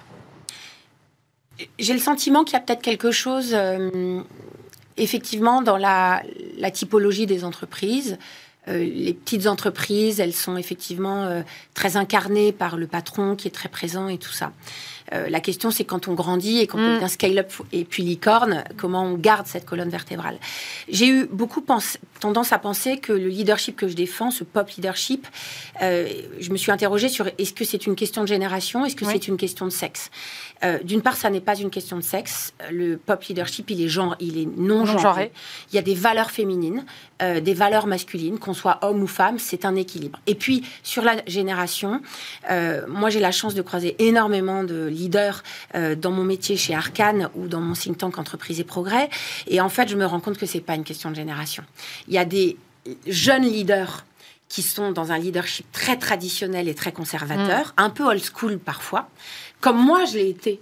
J'ai 1.79 1.93
le 1.93 1.99
sentiment 1.99 2.45
qu'il 2.45 2.53
y 2.53 2.57
a 2.57 2.61
peut-être 2.61 2.83
quelque 2.83 3.11
chose, 3.11 3.57
effectivement, 4.95 5.63
dans 5.63 5.75
la 5.75 6.21
typologie 6.71 7.25
des 7.25 7.43
entreprises. 7.43 8.17
Euh, 8.67 8.79
les 8.79 9.13
petites 9.13 9.47
entreprises, 9.47 10.19
elles 10.19 10.33
sont 10.33 10.57
effectivement 10.57 11.23
euh, 11.23 11.41
très 11.73 11.97
incarnées 11.97 12.51
par 12.51 12.77
le 12.77 12.87
patron 12.87 13.35
qui 13.35 13.47
est 13.47 13.51
très 13.51 13.69
présent 13.69 14.07
et 14.07 14.17
tout 14.17 14.31
ça. 14.31 14.51
Euh, 15.13 15.29
la 15.29 15.39
question, 15.39 15.71
c'est 15.71 15.83
quand 15.85 16.07
on 16.07 16.13
grandit 16.13 16.59
et 16.59 16.67
qu'on 16.67 16.77
Mm. 16.79 16.95
devient 16.95 17.09
scale-up 17.09 17.51
et 17.71 17.85
puis 17.85 18.03
licorne, 18.03 18.63
comment 18.77 19.03
on 19.03 19.13
garde 19.13 19.47
cette 19.47 19.65
colonne 19.65 19.89
vertébrale. 19.89 20.37
J'ai 20.89 21.07
eu 21.07 21.25
beaucoup 21.31 21.61
pense- 21.61 21.97
tendance 22.19 22.51
à 22.51 22.59
penser 22.59 22.97
que 22.97 23.13
le 23.13 23.27
leadership 23.29 23.75
que 23.75 23.87
je 23.87 23.93
défends, 23.95 24.31
ce 24.31 24.43
pop 24.43 24.69
leadership, 24.71 25.27
euh, 25.81 26.07
je 26.39 26.49
me 26.51 26.57
suis 26.57 26.71
interrogée 26.71 27.09
sur 27.09 27.27
est-ce 27.37 27.53
que 27.53 27.63
c'est 27.63 27.85
une 27.87 27.95
question 27.95 28.21
de 28.23 28.27
génération, 28.27 28.85
est-ce 28.85 28.95
que 28.95 29.05
Oui. 29.05 29.11
c'est 29.13 29.27
une 29.27 29.37
question 29.37 29.65
de 29.65 29.71
sexe? 29.71 30.09
Euh, 30.63 30.79
D'une 30.83 31.01
part, 31.01 31.15
ça 31.15 31.29
n'est 31.29 31.41
pas 31.41 31.55
une 31.55 31.69
question 31.69 31.97
de 31.97 32.01
sexe. 32.03 32.53
Le 32.71 32.97
pop 32.97 33.23
leadership, 33.23 33.69
il 33.69 33.81
est 33.83 33.87
genre, 33.87 34.15
il 34.19 34.37
est 34.39 34.45
non 34.57 34.85
genré. 34.85 34.97
Non-genré. 34.97 35.31
Il 35.71 35.75
y 35.75 35.79
a 35.79 35.81
des 35.83 35.93
valeurs 35.95 36.31
féminines, 36.31 36.85
des 37.19 37.53
valeurs 37.53 37.87
masculines, 37.87 38.39
qu'on 38.39 38.53
soit 38.53 38.79
homme 38.83 39.01
ou 39.03 39.07
femme, 39.07 39.37
c'est 39.39 39.65
un 39.65 39.75
équilibre. 39.75 40.19
Et 40.27 40.35
puis 40.35 40.63
sur 40.83 41.03
la 41.03 41.15
génération, 41.27 42.01
moi 42.87 43.09
j'ai 43.09 43.19
la 43.19 43.31
chance 43.31 43.53
de 43.53 43.61
croiser 43.61 43.95
énormément 43.99 44.63
de 44.63 44.87
leaders 44.97 45.43
euh, 45.75 45.95
dans 45.95 46.11
mon 46.11 46.23
métier 46.23 46.57
chez 46.57 46.75
Arcane 46.75 47.29
ou 47.35 47.47
dans 47.47 47.61
mon 47.61 47.73
think 47.73 47.97
tank 47.97 48.17
Entreprise 48.17 48.59
et 48.59 48.63
Progrès. 48.63 49.09
Et 49.47 49.61
en 49.61 49.69
fait, 49.69 49.87
je 49.87 49.95
me 49.95 50.05
rends 50.05 50.19
compte 50.19 50.37
que 50.37 50.45
c'est 50.45 50.61
pas 50.61 50.75
une 50.75 50.83
question 50.83 51.09
de 51.09 51.15
génération. 51.15 51.63
Il 52.07 52.13
y 52.13 52.17
a 52.17 52.25
des 52.25 52.57
jeunes 53.05 53.43
leaders 53.43 54.05
qui 54.49 54.61
sont 54.61 54.91
dans 54.91 55.11
un 55.11 55.17
leadership 55.17 55.69
très 55.71 55.97
traditionnel 55.97 56.67
et 56.67 56.73
très 56.73 56.91
conservateur, 56.91 57.73
un 57.75 57.89
peu 57.89 58.05
old 58.05 58.23
school 58.23 58.57
parfois, 58.57 59.09
comme 59.59 59.77
moi 59.77 60.05
je 60.05 60.13
l'ai 60.13 60.29
été 60.29 60.61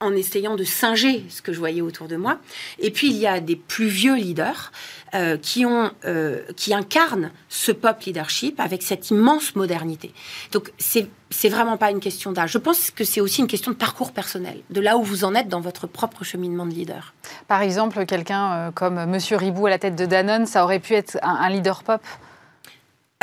en 0.00 0.12
essayant 0.12 0.54
de 0.54 0.62
singer 0.62 1.24
ce 1.28 1.42
que 1.42 1.52
je 1.52 1.58
voyais 1.58 1.80
autour 1.80 2.06
de 2.06 2.14
moi. 2.14 2.38
Et 2.78 2.92
puis 2.92 3.08
il 3.08 3.16
y 3.16 3.26
a 3.26 3.40
des 3.40 3.56
plus 3.56 3.88
vieux 3.88 4.14
leaders 4.14 4.70
euh, 5.14 5.36
qui 5.36 5.66
ont, 5.66 5.90
euh, 6.04 6.42
qui 6.56 6.72
incarnent 6.72 7.32
ce 7.48 7.72
pop 7.72 8.00
leadership 8.02 8.60
avec 8.60 8.84
cette 8.84 9.10
immense 9.10 9.56
modernité. 9.56 10.12
Donc 10.52 10.72
c'est 10.78 11.08
c'est 11.30 11.48
vraiment 11.48 11.76
pas 11.76 11.90
une 11.90 12.00
question 12.00 12.32
d'âge. 12.32 12.52
Je 12.52 12.58
pense 12.58 12.90
que 12.90 13.04
c'est 13.04 13.20
aussi 13.20 13.40
une 13.42 13.48
question 13.48 13.72
de 13.72 13.76
parcours 13.76 14.12
personnel, 14.12 14.62
de 14.70 14.80
là 14.80 14.96
où 14.96 15.02
vous 15.02 15.24
en 15.24 15.34
êtes 15.34 15.48
dans 15.48 15.60
votre 15.60 15.86
propre 15.86 16.24
cheminement 16.24 16.64
de 16.64 16.72
leader. 16.72 17.12
Par 17.48 17.60
exemple, 17.60 18.06
quelqu'un 18.06 18.52
euh, 18.52 18.70
comme 18.70 19.04
Monsieur 19.04 19.36
Ribou 19.36 19.66
à 19.66 19.70
la 19.70 19.78
tête 19.78 19.96
de 19.96 20.06
Danone, 20.06 20.46
ça 20.46 20.64
aurait 20.64 20.78
pu 20.78 20.94
être 20.94 21.18
un, 21.22 21.34
un 21.34 21.50
leader 21.50 21.82
pop 21.82 22.00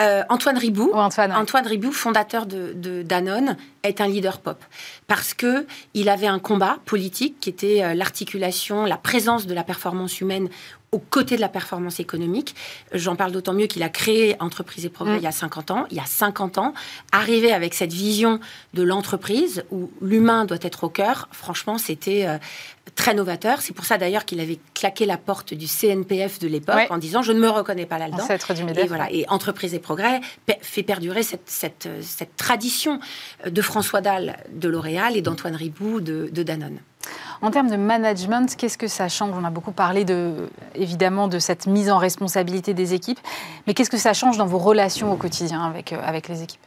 Euh, 0.01 0.23
Antoine 0.27 0.57
Ribou, 0.57 0.89
Ou 0.93 0.97
Antoine 0.97 1.31
ouais. 1.31 1.37
Antoine 1.37 1.65
Ribou, 1.65 1.91
fondateur 1.93 2.45
de, 2.45 2.73
de 2.75 3.01
Danone, 3.01 3.55
est 3.83 4.01
un 4.01 4.07
leader 4.07 4.39
pop 4.39 4.61
parce 5.07 5.33
que 5.33 5.65
il 5.93 6.09
avait 6.09 6.27
un 6.27 6.39
combat 6.39 6.79
politique 6.83 7.39
qui 7.39 7.49
était 7.49 7.81
euh, 7.81 7.93
l'articulation, 7.93 8.83
la 8.83 8.97
présence 8.97 9.47
de 9.47 9.53
la 9.53 9.63
performance 9.63 10.19
humaine 10.19 10.49
aux 10.95 10.99
côtés 10.99 11.35
de 11.35 11.41
la 11.41 11.49
performance 11.49 11.99
économique. 11.99 12.55
J'en 12.93 13.15
parle 13.17 13.33
d'autant 13.33 13.53
mieux 13.53 13.67
qu'il 13.67 13.83
a 13.83 13.89
créé 13.89 14.35
Entreprise 14.39 14.85
et 14.85 14.89
Progrès 14.89 15.15
Mm. 15.15 15.19
il 15.19 15.23
y 15.23 15.27
a 15.27 15.31
50 15.31 15.71
ans. 15.71 15.85
Il 15.91 15.97
y 15.97 15.99
a 15.99 16.05
50 16.05 16.57
ans, 16.57 16.73
arrivé 17.11 17.51
avec 17.51 17.73
cette 17.73 17.91
vision 17.91 18.39
de 18.73 18.81
l'entreprise 18.83 19.65
où 19.71 19.91
l'humain 20.01 20.45
doit 20.45 20.57
être 20.61 20.85
au 20.85 20.89
cœur, 20.89 21.27
franchement, 21.33 21.77
c'était 21.77 22.25
euh, 22.27 22.37
très 22.95 23.13
novateur. 23.13 23.61
C'est 23.61 23.73
pour 23.73 23.83
ça 23.85 23.97
d'ailleurs 23.97 24.23
qu'il 24.23 24.39
avait 24.39 24.59
claqué 24.73 25.05
la 25.05 25.17
porte 25.17 25.53
du 25.53 25.67
CNPF 25.67 26.39
de 26.39 26.47
l'époque 26.47 26.75
Ouais. 26.75 26.87
en 26.91 26.97
disant 26.97 27.21
je 27.21 27.33
ne 27.33 27.39
me 27.39 27.49
reconnais 27.49 27.85
pas 27.85 27.97
là-dedans. 27.97 28.23
Et 28.71 28.87
voilà. 28.87 29.11
Et 29.11 29.25
Entreprise 29.27 29.73
et 29.73 29.79
Progrès 29.79 30.21
fait 30.61 30.83
perdurer 30.83 31.23
cette, 31.23 31.49
cette, 31.49 31.89
cette 32.01 32.35
tradition 32.37 32.99
de 33.45 33.61
François 33.61 33.99
Dalle 34.01 34.37
de 34.53 34.69
L'Oréal 34.69 35.17
et 35.17 35.21
d'Antoine 35.21 35.55
Ribou 35.55 35.99
de, 35.99 36.29
de 36.31 36.43
Danone. 36.43 36.79
En 37.41 37.51
termes 37.51 37.69
de 37.69 37.75
management, 37.75 38.55
qu'est-ce 38.55 38.77
que 38.77 38.87
ça 38.87 39.09
change? 39.09 39.33
On 39.35 39.43
a 39.43 39.49
beaucoup 39.49 39.71
parlé 39.71 40.05
de, 40.05 40.47
évidemment 40.73 41.27
de 41.27 41.39
cette 41.39 41.67
mise 41.67 41.89
en 41.89 41.97
responsabilité 41.97 42.73
des 42.73 42.93
équipes, 42.93 43.19
mais 43.67 43.73
qu'est-ce 43.73 43.89
que 43.89 43.97
ça 43.97 44.13
change 44.13 44.37
dans 44.37 44.45
vos 44.45 44.57
relations 44.57 45.11
au 45.11 45.15
quotidien 45.15 45.63
avec, 45.63 45.93
euh, 45.93 45.99
avec 46.03 46.27
les 46.27 46.43
équipes? 46.43 46.61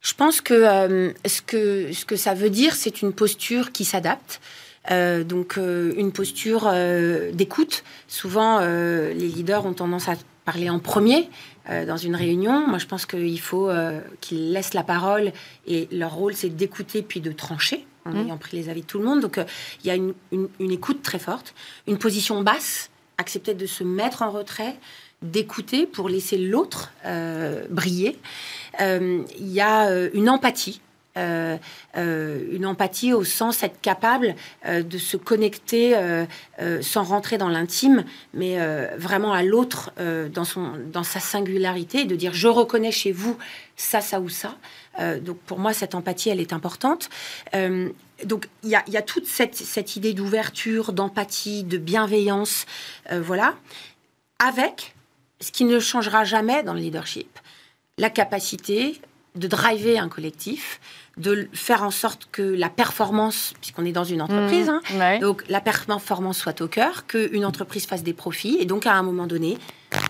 Je 0.00 0.14
pense 0.14 0.40
que, 0.40 0.54
euh, 0.54 1.12
ce 1.26 1.42
que 1.42 1.92
ce 1.92 2.04
que 2.04 2.16
ça 2.16 2.34
veut 2.34 2.50
dire, 2.50 2.74
c'est 2.74 3.02
une 3.02 3.12
posture 3.12 3.72
qui 3.72 3.84
s'adapte. 3.84 4.40
Euh, 4.90 5.22
donc 5.22 5.58
une 5.58 6.12
posture 6.12 6.72
d'écoute. 7.34 7.84
Souvent, 8.06 8.60
les 8.60 9.12
leaders 9.14 9.66
ont 9.66 9.74
tendance 9.74 10.08
à 10.08 10.14
parler 10.46 10.70
en 10.70 10.78
premier 10.78 11.28
dans 11.86 11.98
une 11.98 12.16
réunion. 12.16 12.66
Moi, 12.66 12.78
je 12.78 12.86
pense 12.86 13.04
qu'il 13.04 13.40
faut 13.40 13.68
qu'ils 14.22 14.52
laissent 14.52 14.72
la 14.72 14.84
parole 14.84 15.32
et 15.66 15.88
leur 15.92 16.14
rôle, 16.14 16.34
c'est 16.34 16.48
d'écouter 16.48 17.02
puis 17.02 17.20
de 17.20 17.32
trancher 17.32 17.84
en 18.08 18.12
mmh. 18.12 18.26
ayant 18.26 18.36
pris 18.36 18.56
les 18.56 18.68
avis 18.68 18.82
de 18.82 18.86
tout 18.86 18.98
le 18.98 19.04
monde. 19.04 19.20
Donc, 19.20 19.38
euh, 19.38 19.44
il 19.82 19.86
y 19.86 19.90
a 19.90 19.94
une, 19.94 20.14
écoute 20.60 21.02
très 21.02 21.18
forte, 21.18 21.54
une 21.86 21.98
position 21.98 22.42
basse, 22.42 22.90
accepter 23.18 23.54
de 23.54 23.66
se 23.66 23.84
mettre 23.84 24.22
en 24.22 24.30
retrait, 24.30 24.76
d'écouter 25.22 25.86
pour 25.86 26.08
laisser 26.08 26.38
l'autre 26.38 26.92
euh, 27.04 27.64
briller. 27.70 28.18
Euh, 28.80 29.22
il 29.38 29.48
y 29.48 29.60
a 29.60 29.90
une 30.14 30.28
empathie. 30.30 30.80
une 31.16 32.64
empathie 32.64 33.12
au 33.12 33.24
sens 33.24 33.62
d'être 33.62 33.80
capable 33.80 34.36
de 34.64 34.98
se 34.98 35.16
connecter 35.16 35.96
sans 36.80 37.02
rentrer 37.02 37.38
dans 37.38 37.48
l'intime, 37.48 38.04
mais 38.34 38.56
vraiment 38.96 39.32
à 39.32 39.42
l'autre 39.42 39.90
dans, 40.32 40.44
son, 40.44 40.74
dans 40.92 41.02
sa 41.02 41.18
singularité, 41.18 42.04
de 42.04 42.14
dire 42.14 42.34
je 42.34 42.46
reconnais 42.46 42.92
chez 42.92 43.10
vous 43.10 43.36
ça, 43.78 44.00
ça 44.00 44.20
ou 44.20 44.28
ça. 44.28 44.56
Euh, 44.98 45.20
donc 45.20 45.38
pour 45.38 45.58
moi, 45.58 45.72
cette 45.72 45.94
empathie, 45.94 46.30
elle 46.30 46.40
est 46.40 46.52
importante. 46.52 47.08
Euh, 47.54 47.90
donc 48.24 48.48
il 48.64 48.70
y 48.70 48.74
a, 48.74 49.02
toute 49.02 49.26
cette, 49.26 49.96
idée 49.96 50.12
d'ouverture, 50.12 50.92
d'empathie, 50.92 51.62
de 51.64 51.78
bienveillance, 51.78 52.66
euh, 53.12 53.20
voilà, 53.20 53.54
avec 54.38 54.94
ce 55.40 55.52
qui 55.52 55.64
ne 55.64 55.78
changera 55.78 56.24
jamais 56.24 56.62
dans 56.64 56.74
le 56.74 56.80
leadership, 56.80 57.38
la 57.96 58.10
capacité 58.10 59.00
de 59.36 59.46
driver 59.46 59.98
un 59.98 60.08
collectif, 60.08 60.80
de 61.16 61.48
faire 61.52 61.84
en 61.84 61.92
sorte 61.92 62.28
que 62.32 62.42
la 62.42 62.68
performance, 62.68 63.54
puisqu'on 63.60 63.84
est 63.84 63.92
dans 63.92 64.04
une 64.04 64.20
entreprise, 64.20 64.68
mmh, 64.68 65.00
hein, 65.00 65.18
donc 65.20 65.44
la 65.48 65.60
performance 65.60 66.38
soit 66.38 66.60
au 66.60 66.66
cœur, 66.66 67.06
qu'une 67.06 67.44
entreprise 67.44 67.86
fasse 67.86 68.02
des 68.02 68.14
profits, 68.14 68.56
et 68.58 68.64
donc 68.64 68.86
à 68.86 68.94
un 68.94 69.02
moment 69.02 69.28
donné, 69.28 69.58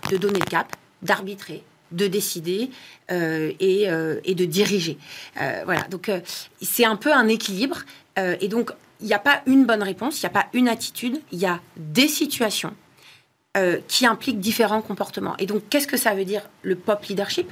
de 0.09 0.17
donner 0.17 0.39
le 0.39 0.45
cap, 0.45 0.75
d'arbitrer, 1.03 1.63
de 1.91 2.07
décider 2.07 2.69
euh, 3.11 3.51
euh, 3.61 4.19
et, 4.23 4.35
de 4.35 4.45
diriger. 4.45 4.97
Euh, 5.41 5.61
voilà, 5.65 5.81
donc 5.83 6.11
c'est 6.61 6.85
un 6.85 6.95
peu 6.95 7.13
un 7.13 7.27
équilibre. 7.27 7.79
et 8.17 8.47
donc, 8.47 8.71
il 8.99 9.07
n'y 9.07 9.13
a 9.13 9.19
pas 9.19 9.41
une 9.45 9.65
bonne 9.65 9.81
réponse, 9.81 10.21
il 10.21 10.25
n'y 10.25 10.29
a 10.29 10.41
pas 10.41 10.47
une 10.53 10.67
attitude, 10.67 11.21
il 11.31 11.39
y 11.39 11.45
a 11.45 11.61
des 11.77 12.07
situations 12.07 12.73
qui 13.87 14.05
impliquent 14.05 14.39
différents 14.39 14.81
comportements. 14.81 15.35
Et 15.37 15.45
donc, 15.45 15.63
qu'est-ce 15.69 15.87
que 15.87 15.97
ça 15.97 16.13
veut 16.13 16.23
dire 16.23 16.43
le 16.63 16.75
pop 16.75 17.03
leadership? 17.05 17.49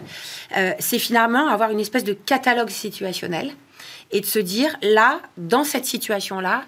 C'est 0.80 1.00
finalement 1.00 1.48
avoir 1.48 1.72
une 1.72 1.80
espèce 1.80 2.04
de 2.04 2.14
catalogue 2.14 2.70
situationnel 2.70 3.54
et 4.12 4.22
de 4.22 4.26
se 4.26 4.40
dire, 4.40 4.78
là, 4.82 5.22
dans 5.38 5.64
cette 5.64 5.86
situation-là, 5.86 6.64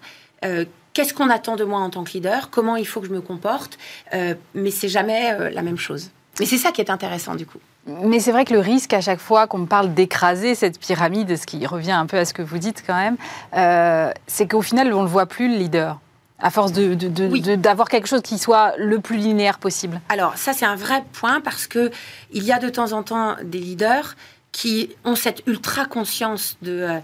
qu'est-ce 0.93 1.13
qu'on 1.13 1.29
attend 1.29 1.57
de 1.57 1.63
moi 1.65 1.79
en 1.79 1.89
tant 1.89 2.03
que 2.05 2.11
leader? 2.11 2.49
Comment 2.49 2.75
il 2.77 2.87
faut 2.87 3.01
que 3.01 3.07
je 3.07 3.13
me 3.13 3.21
comporte? 3.21 3.77
Mais 4.13 4.71
c'est 4.71 4.89
jamais 4.89 5.51
la 5.51 5.61
même 5.61 5.77
chose. 5.77 6.09
Mais 6.39 6.45
c'est 6.45 6.57
ça 6.57 6.71
qui 6.71 6.81
est 6.81 6.89
intéressant 6.89 7.35
du 7.35 7.45
coup. 7.45 7.59
Mais 7.87 8.19
c'est 8.19 8.31
vrai 8.31 8.45
que 8.45 8.53
le 8.53 8.59
risque 8.59 8.93
à 8.93 9.01
chaque 9.01 9.19
fois 9.19 9.47
qu'on 9.47 9.65
parle 9.65 9.93
d'écraser 9.93 10.55
cette 10.55 10.79
pyramide, 10.79 11.35
ce 11.35 11.45
qui 11.45 11.65
revient 11.65 11.91
un 11.91 12.05
peu 12.05 12.17
à 12.17 12.25
ce 12.25 12.33
que 12.33 12.41
vous 12.41 12.57
dites 12.57 12.83
quand 12.85 12.95
même, 12.95 13.17
euh, 13.55 14.11
c'est 14.27 14.47
qu'au 14.47 14.61
final, 14.61 14.93
on 14.93 15.03
ne 15.03 15.07
voit 15.07 15.25
plus, 15.25 15.49
le 15.49 15.55
leader. 15.55 15.99
À 16.41 16.51
force 16.51 16.71
d'avoir 16.71 17.87
de, 17.87 17.91
quelque 17.91 18.07
chose 18.07 18.21
qui 18.21 18.37
soit 18.37 18.73
le 18.77 18.99
plus 19.01 19.17
linéaire 19.17 19.59
possible. 19.59 19.99
Alors 20.07 20.37
ça 20.37 20.53
c'est 20.53 20.65
un 20.65 20.77
vrai 20.77 21.03
point 21.11 21.41
parce 21.41 21.67
que 21.67 21.91
il 22.31 22.43
y 22.43 22.53
a 22.53 22.59
de 22.59 22.69
temps 22.69 22.93
en 22.93 23.03
temps 23.03 23.35
des 23.43 23.59
leaders 23.59 24.15
qui 24.53 24.91
ont 25.03 25.15
cette 25.15 25.43
ultra 25.47 25.83
conscience 25.83 26.57
de 26.61 26.71
euh, 26.71 26.99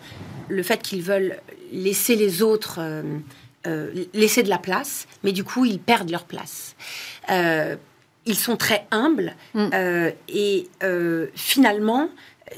le 0.48 0.64
fait 0.64 0.82
qu'ils 0.82 1.02
veulent 1.02 1.36
laisser 1.74 2.16
les 2.16 2.42
autres 2.44 2.80
euh, 3.68 4.06
laisser 4.14 4.42
de 4.42 4.50
la 4.50 4.58
place, 4.58 5.06
mais 5.26 5.34
du 5.34 5.44
coup 5.44 5.66
ils 5.66 5.80
perdent 5.80 6.12
leur 6.12 6.24
place 6.24 6.78
ils 8.26 8.38
sont 8.38 8.58
très 8.58 8.88
humbles 8.92 9.36
mm. 9.54 9.70
euh, 9.74 10.12
et 10.28 10.68
euh, 10.84 11.28
finalement, 11.36 12.10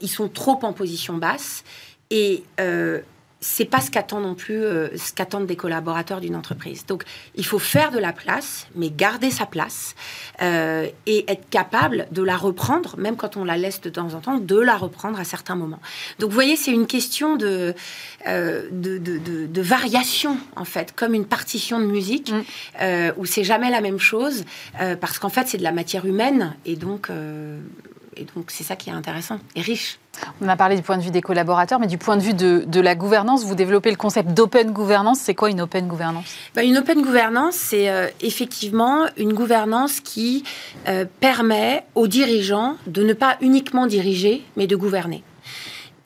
ils 0.01 0.09
sont 0.09 0.29
trop 0.29 0.59
en 0.63 0.73
position 0.73 1.15
basse. 1.15 1.63
Et 2.09 2.43
euh, 2.59 3.01
c'est 3.39 3.65
pas 3.65 3.81
ce 3.81 3.91
qu'attend 3.91 4.19
non 4.19 4.33
plus 4.33 4.63
euh, 4.63 4.89
ce 4.97 5.13
qu'attendent 5.13 5.45
des 5.45 5.55
collaborateurs 5.55 6.21
d'une 6.21 6.35
entreprise. 6.35 6.85
Donc 6.85 7.03
il 7.35 7.45
faut 7.45 7.59
faire 7.59 7.91
de 7.91 7.99
la 7.99 8.11
place, 8.11 8.67
mais 8.75 8.89
garder 8.89 9.29
sa 9.29 9.45
place 9.45 9.95
euh, 10.41 10.87
et 11.05 11.29
être 11.31 11.47
capable 11.49 12.07
de 12.11 12.23
la 12.23 12.35
reprendre, 12.35 12.97
même 12.97 13.15
quand 13.15 13.37
on 13.37 13.45
la 13.45 13.57
laisse 13.57 13.79
de 13.81 13.89
temps 13.89 14.13
en 14.15 14.21
temps, 14.21 14.37
de 14.37 14.59
la 14.59 14.75
reprendre 14.75 15.19
à 15.19 15.23
certains 15.23 15.55
moments. 15.55 15.79
Donc 16.19 16.29
vous 16.29 16.35
voyez, 16.35 16.55
c'est 16.55 16.71
une 16.71 16.87
question 16.87 17.35
de, 17.35 17.75
euh, 18.27 18.67
de, 18.71 18.97
de, 18.97 19.61
variation 19.61 20.37
en 20.55 20.65
fait, 20.65 20.93
comme 20.95 21.13
une 21.13 21.25
partition 21.25 21.79
de 21.79 21.85
musique 21.85 22.31
mm. 22.31 23.11
où 23.17 23.25
c'est 23.25 23.43
jamais 23.43 23.69
la 23.69 23.81
même 23.81 23.99
chose 23.99 24.45
parce 25.01 25.19
qu'en 25.19 25.29
fait 25.29 25.47
c'est 25.47 25.57
de 25.57 25.63
la 25.63 25.71
matière 25.71 26.05
humaine 26.05 26.55
et 26.65 26.75
donc 26.75 27.09
et 28.17 28.25
donc 28.35 28.49
c'est 28.49 28.63
ça 28.63 28.75
qui 28.75 28.89
est 28.89 28.93
intéressant 28.93 29.39
et 29.55 29.61
riche. 29.61 29.99
On 30.41 30.47
a 30.47 30.55
parlé 30.55 30.75
du 30.75 30.81
point 30.81 30.97
de 30.97 31.03
vue 31.03 31.11
des 31.11 31.21
collaborateurs, 31.21 31.79
mais 31.79 31.87
du 31.87 31.97
point 31.97 32.17
de 32.17 32.21
vue 32.21 32.33
de, 32.33 32.79
la 32.79 32.95
gouvernance, 32.95 33.45
vous 33.45 33.55
développez 33.55 33.91
le 33.91 33.97
concept 33.97 34.29
d'open 34.29 34.71
gouvernance. 34.71 35.19
C'est 35.19 35.35
quoi 35.35 35.49
une 35.49 35.61
open 35.61 35.87
gouvernance? 35.87 36.25
Ben, 36.55 36.67
Une 36.67 36.77
open 36.77 37.01
gouvernance, 37.01 37.55
c'est 37.55 37.89
euh, 37.89 38.07
effectivement 38.21 39.05
une 39.17 39.33
gouvernance 39.33 39.99
qui 39.99 40.43
euh, 40.87 41.05
permet 41.19 41.83
aux 41.95 42.07
dirigeants 42.07 42.77
de 42.87 43.03
ne 43.03 43.13
pas 43.13 43.37
uniquement 43.41 43.85
diriger, 43.85 44.43
mais 44.55 44.67
de 44.67 44.75
gouverner. 44.75 45.23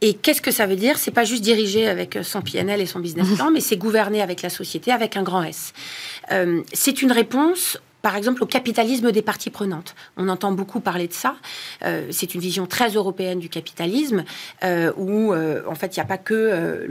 Et 0.03 0.15
qu'est-ce 0.15 0.41
que 0.41 0.51
ça 0.51 0.65
veut 0.65 0.75
dire? 0.75 0.97
C'est 0.97 1.11
pas 1.11 1.23
juste 1.23 1.43
diriger 1.43 1.87
avec 1.87 2.17
son 2.23 2.41
PNL 2.41 2.81
et 2.81 2.87
son 2.87 2.99
business 2.99 3.27
plan, 3.35 3.51
mais 3.53 3.61
c'est 3.61 3.77
gouverner 3.77 4.21
avec 4.21 4.41
la 4.41 4.49
société 4.49 4.91
avec 4.91 5.15
un 5.15 5.23
grand 5.23 5.43
S. 5.43 5.73
Euh, 6.31 6.61
c'est 6.73 7.01
une 7.01 7.11
réponse 7.11 7.77
par 8.01 8.15
exemple, 8.15 8.43
au 8.43 8.45
capitalisme 8.45 9.11
des 9.11 9.21
parties 9.21 9.49
prenantes. 9.49 9.95
On 10.17 10.27
entend 10.29 10.51
beaucoup 10.51 10.79
parler 10.79 11.07
de 11.07 11.13
ça. 11.13 11.35
Euh, 11.83 12.07
c'est 12.11 12.33
une 12.33 12.41
vision 12.41 12.65
très 12.65 12.89
européenne 12.89 13.39
du 13.39 13.49
capitalisme, 13.49 14.23
euh, 14.63 14.91
où 14.97 15.33
euh, 15.33 15.61
en 15.67 15.75
fait 15.75 15.95
il 15.95 15.99
n'y 15.99 16.03
a 16.03 16.07
pas 16.07 16.17
que 16.17 16.85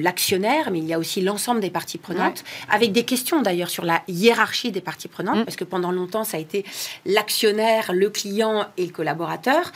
l'actionnaire, 0.00 0.70
mais 0.70 0.78
il 0.78 0.84
y 0.84 0.94
a 0.94 0.98
aussi 0.98 1.20
l'ensemble 1.20 1.60
des 1.60 1.70
parties 1.70 1.98
prenantes, 1.98 2.44
avec 2.70 2.92
des 2.92 3.04
questions 3.04 3.42
d'ailleurs 3.42 3.68
sur 3.68 3.84
la 3.84 4.02
hiérarchie 4.08 4.72
des 4.72 4.80
parties 4.80 5.08
prenantes, 5.08 5.38
mm. 5.38 5.44
parce 5.44 5.56
que 5.56 5.64
pendant 5.64 5.92
longtemps 5.92 6.24
ça 6.24 6.36
a 6.36 6.40
été 6.40 6.64
l'actionnaire, 7.04 7.92
le 7.92 8.10
client 8.10 8.66
et 8.76 8.86
le 8.86 8.92
collaborateur. 8.92 9.72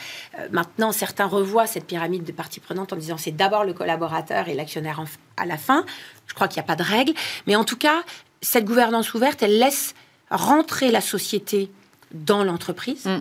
maintenant, 0.51 0.91
certains 0.91 1.25
revoient 1.25 1.67
cette 1.67 1.85
pyramide 1.85 2.23
de 2.23 2.31
parties 2.31 2.59
prenantes 2.59 2.93
en 2.93 2.95
disant 2.95 3.17
c'est 3.17 3.35
d'abord 3.35 3.63
le 3.63 3.73
collaborateur 3.73 4.49
et 4.49 4.53
l'actionnaire 4.53 5.03
à 5.37 5.45
la 5.45 5.57
fin. 5.57 5.85
Je 6.27 6.33
crois 6.33 6.47
qu'il 6.47 6.61
n'y 6.61 6.65
a 6.65 6.67
pas 6.67 6.75
de 6.75 6.87
règle, 6.87 7.13
mais 7.47 7.55
en 7.55 7.63
tout 7.63 7.77
cas, 7.77 8.01
cette 8.41 8.65
gouvernance 8.65 9.13
ouverte, 9.13 9.43
elle 9.43 9.59
laisse 9.59 9.93
rentrer 10.31 10.91
la 10.91 11.01
société 11.01 11.69
dans 12.13 12.43
l'entreprise. 12.43 13.05
Mm. 13.05 13.19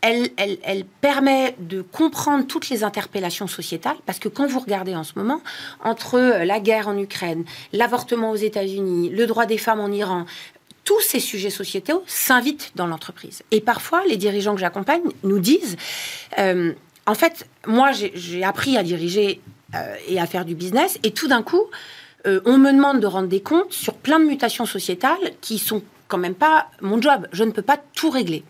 Elle, 0.00 0.30
elle, 0.36 0.84
permet 0.84 1.54
de 1.58 1.82
comprendre 1.82 2.46
toutes 2.46 2.70
les 2.70 2.84
interpellations 2.84 3.46
sociétales, 3.46 3.96
parce 4.06 4.18
que 4.18 4.28
quand 4.28 4.46
vous 4.46 4.58
regardez 4.58 4.94
en 4.94 5.04
ce 5.04 5.12
moment, 5.16 5.40
entre 5.84 6.18
la 6.18 6.60
guerre 6.60 6.88
en 6.88 6.98
Ukraine, 6.98 7.44
l'avortement 7.72 8.30
aux 8.30 8.36
États-Unis, 8.36 9.10
le 9.10 9.26
droit 9.26 9.46
des 9.46 9.58
femmes 9.58 9.80
en 9.80 9.90
Iran, 9.90 10.26
tous 10.84 11.00
ces 11.00 11.20
sujets 11.20 11.50
sociétaux 11.50 12.02
s'invitent 12.06 12.72
dans 12.74 12.86
l'entreprise. 12.86 13.42
Et 13.50 13.60
parfois, 13.60 14.02
les 14.08 14.16
dirigeants 14.16 14.54
que 14.54 14.60
j'accompagne 14.60 15.02
nous 15.22 15.38
disent, 15.38 15.76
euh, 16.38 16.72
en 17.06 17.14
fait, 17.14 17.46
moi, 17.66 17.90
j'ai 17.92 18.44
appris 18.44 18.76
à 18.76 18.82
diriger 18.82 19.40
euh, 19.74 19.94
et 20.08 20.20
à 20.20 20.26
faire 20.26 20.44
du 20.44 20.54
business, 20.54 20.98
et 21.02 21.12
tout 21.12 21.28
d'un 21.28 21.42
coup, 21.42 21.66
euh, 22.26 22.40
on 22.44 22.58
me 22.58 22.72
demande 22.72 23.00
de 23.00 23.06
rendre 23.06 23.28
des 23.28 23.40
comptes 23.40 23.72
sur 23.72 23.94
plein 23.94 24.20
de 24.20 24.24
mutations 24.24 24.66
sociétales 24.66 25.32
qui 25.40 25.58
sont 25.58 25.82
quand 26.12 26.18
même 26.18 26.34
pas 26.34 26.68
mon 26.82 27.00
job. 27.00 27.26
Je 27.32 27.42
ne 27.42 27.52
peux 27.52 27.62
pas 27.62 27.78
tout 27.94 28.10
régler. 28.10 28.44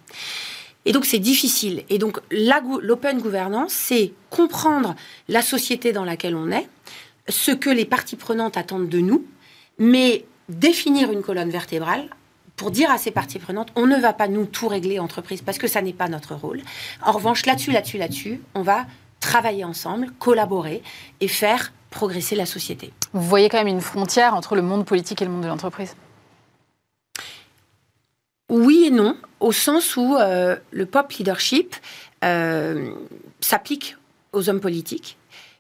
Et 0.85 0.91
donc 0.91 1.07
c'est 1.07 1.21
difficile. 1.21 1.85
Et 1.89 1.99
donc 1.99 2.19
l'open 2.31 3.21
gouvernance, 3.21 3.73
c'est 3.73 4.13
comprendre 4.31 4.97
la 5.29 5.43
société 5.43 5.93
dans 5.93 6.05
laquelle 6.05 6.35
on 6.35 6.51
est, 6.51 6.69
ce 7.29 7.53
que 7.53 7.71
les 7.71 7.85
parties 7.85 8.17
prenantes 8.17 8.57
attendent 8.57 8.89
de 8.89 8.99
nous, 8.99 9.25
mais 9.79 10.25
définir 10.49 11.13
une 11.13 11.23
colonne 11.23 11.51
vertébrale 11.51 12.09
pour 12.57 12.73
dire 12.73 12.91
à 12.91 12.99
ces 12.99 13.13
parties 13.13 13.39
prenantes, 13.39 13.69
on 13.77 13.87
ne 13.87 13.97
va 13.97 14.13
pas 14.13 14.27
nous 14.27 14.45
tout 14.45 14.67
régler 14.67 14.99
entreprise 14.99 15.41
parce 15.41 15.59
que 15.59 15.69
ça 15.69 15.83
n'est 15.83 15.93
pas 15.93 16.09
notre 16.09 16.35
rôle. 16.35 16.63
En 17.01 17.13
revanche, 17.13 17.47
là-dessus, 17.47 17.71
là-dessus, 17.71 17.99
là-dessus, 17.99 18.41
on 18.55 18.63
va 18.63 18.87
travailler 19.21 19.65
ensemble, 19.65 20.11
collaborer 20.19 20.83
et 21.21 21.29
faire 21.29 21.73
progresser 21.91 22.35
la 22.35 22.47
société. 22.47 22.93
Vous 23.13 23.23
voyez 23.23 23.49
quand 23.49 23.59
même 23.59 23.69
une 23.69 23.81
frontière 23.81 24.35
entre 24.35 24.57
le 24.57 24.63
monde 24.63 24.85
politique 24.85 25.23
et 25.23 25.25
le 25.25 25.31
monde 25.31 25.43
de 25.43 25.49
l'entreprise? 25.49 25.95
Oui 28.53 28.85
et 28.87 28.91
non, 28.91 29.17
au 29.41 29.51
sens 29.51 29.97
où 29.97 30.17
euh, 30.17 30.57
le 30.71 30.87
pop 30.87 31.11
leadership 31.13 31.75
euh, 32.23 32.93
s'applique 33.41 33.97
aux 34.33 34.49
hommes 34.49 34.61
politiques, 34.61 35.17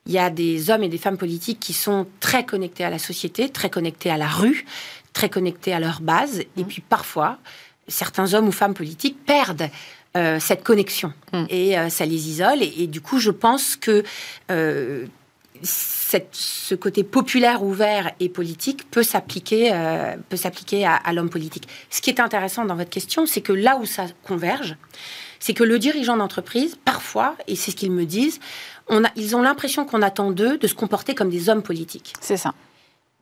il 0.06 0.12
y 0.12 0.18
a 0.18 0.30
des 0.30 0.70
hommes 0.70 0.82
et 0.82 0.88
des 0.88 0.98
femmes 0.98 1.16
politiques 1.16 1.60
qui 1.60 1.72
sont 1.72 2.06
très 2.20 2.44
connectés 2.44 2.84
à 2.84 2.90
la 2.90 2.98
société, 2.98 3.48
très 3.48 3.70
connectés 3.70 4.10
à 4.10 4.16
la 4.16 4.28
rue, 4.28 4.64
très 5.12 5.28
connectés 5.28 5.72
à 5.72 5.80
leur 5.80 6.00
base. 6.00 6.40
Et 6.40 6.62
mmh. 6.62 6.64
puis 6.64 6.82
parfois, 6.86 7.38
certains 7.88 8.34
hommes 8.34 8.48
ou 8.48 8.52
femmes 8.52 8.74
politiques 8.74 9.16
perdent 9.24 9.70
euh, 10.16 10.38
cette 10.40 10.62
connexion 10.62 11.12
mmh. 11.32 11.44
et 11.48 11.78
euh, 11.78 11.88
ça 11.88 12.04
les 12.04 12.28
isole. 12.28 12.62
Et, 12.62 12.86
du 12.86 13.00
coup, 13.00 13.18
je 13.18 13.30
pense 13.30 13.76
que 13.76 14.02
euh, 14.50 15.06
cette, 15.62 16.30
ce 16.32 16.74
côté 16.74 17.04
populaire, 17.04 17.62
ouvert 17.62 18.12
et 18.20 18.28
politique 18.28 18.90
peut 18.90 19.02
s'appliquer 19.02 19.72
peut 20.28 20.36
s'appliquer 20.36 20.84
à, 20.84 20.94
à 20.94 21.12
l'homme 21.12 21.30
politique. 21.30 21.68
Ce 21.90 22.00
qui 22.00 22.10
est 22.10 22.20
intéressant 22.20 22.64
dans 22.64 22.76
votre 22.76 22.90
question, 22.90 23.26
c'est 23.26 23.40
que 23.40 23.52
là 23.52 23.76
où 23.76 23.86
ça 23.86 24.06
converge, 24.22 24.76
c'est 25.42 25.54
que 25.54 25.64
le 25.64 25.78
dirigeant 25.78 26.16
d'entreprise, 26.16 26.76
parfois, 26.84 27.36
et 27.48 27.56
c'est 27.56 27.72
ce 27.72 27.76
qu'ils 27.76 27.90
me 27.90 28.04
disent, 28.04 28.38
ils 29.16 29.36
ont 29.36 29.42
l'impression 29.42 29.84
qu'on 29.84 30.02
attend 30.02 30.30
d'eux 30.30 30.56
de 30.56 30.66
se 30.66 30.74
comporter 30.74 31.14
comme 31.14 31.30
des 31.30 31.48
hommes 31.48 31.62
politiques. 31.62 32.12
C'est 32.20 32.36
ça. 32.36 32.54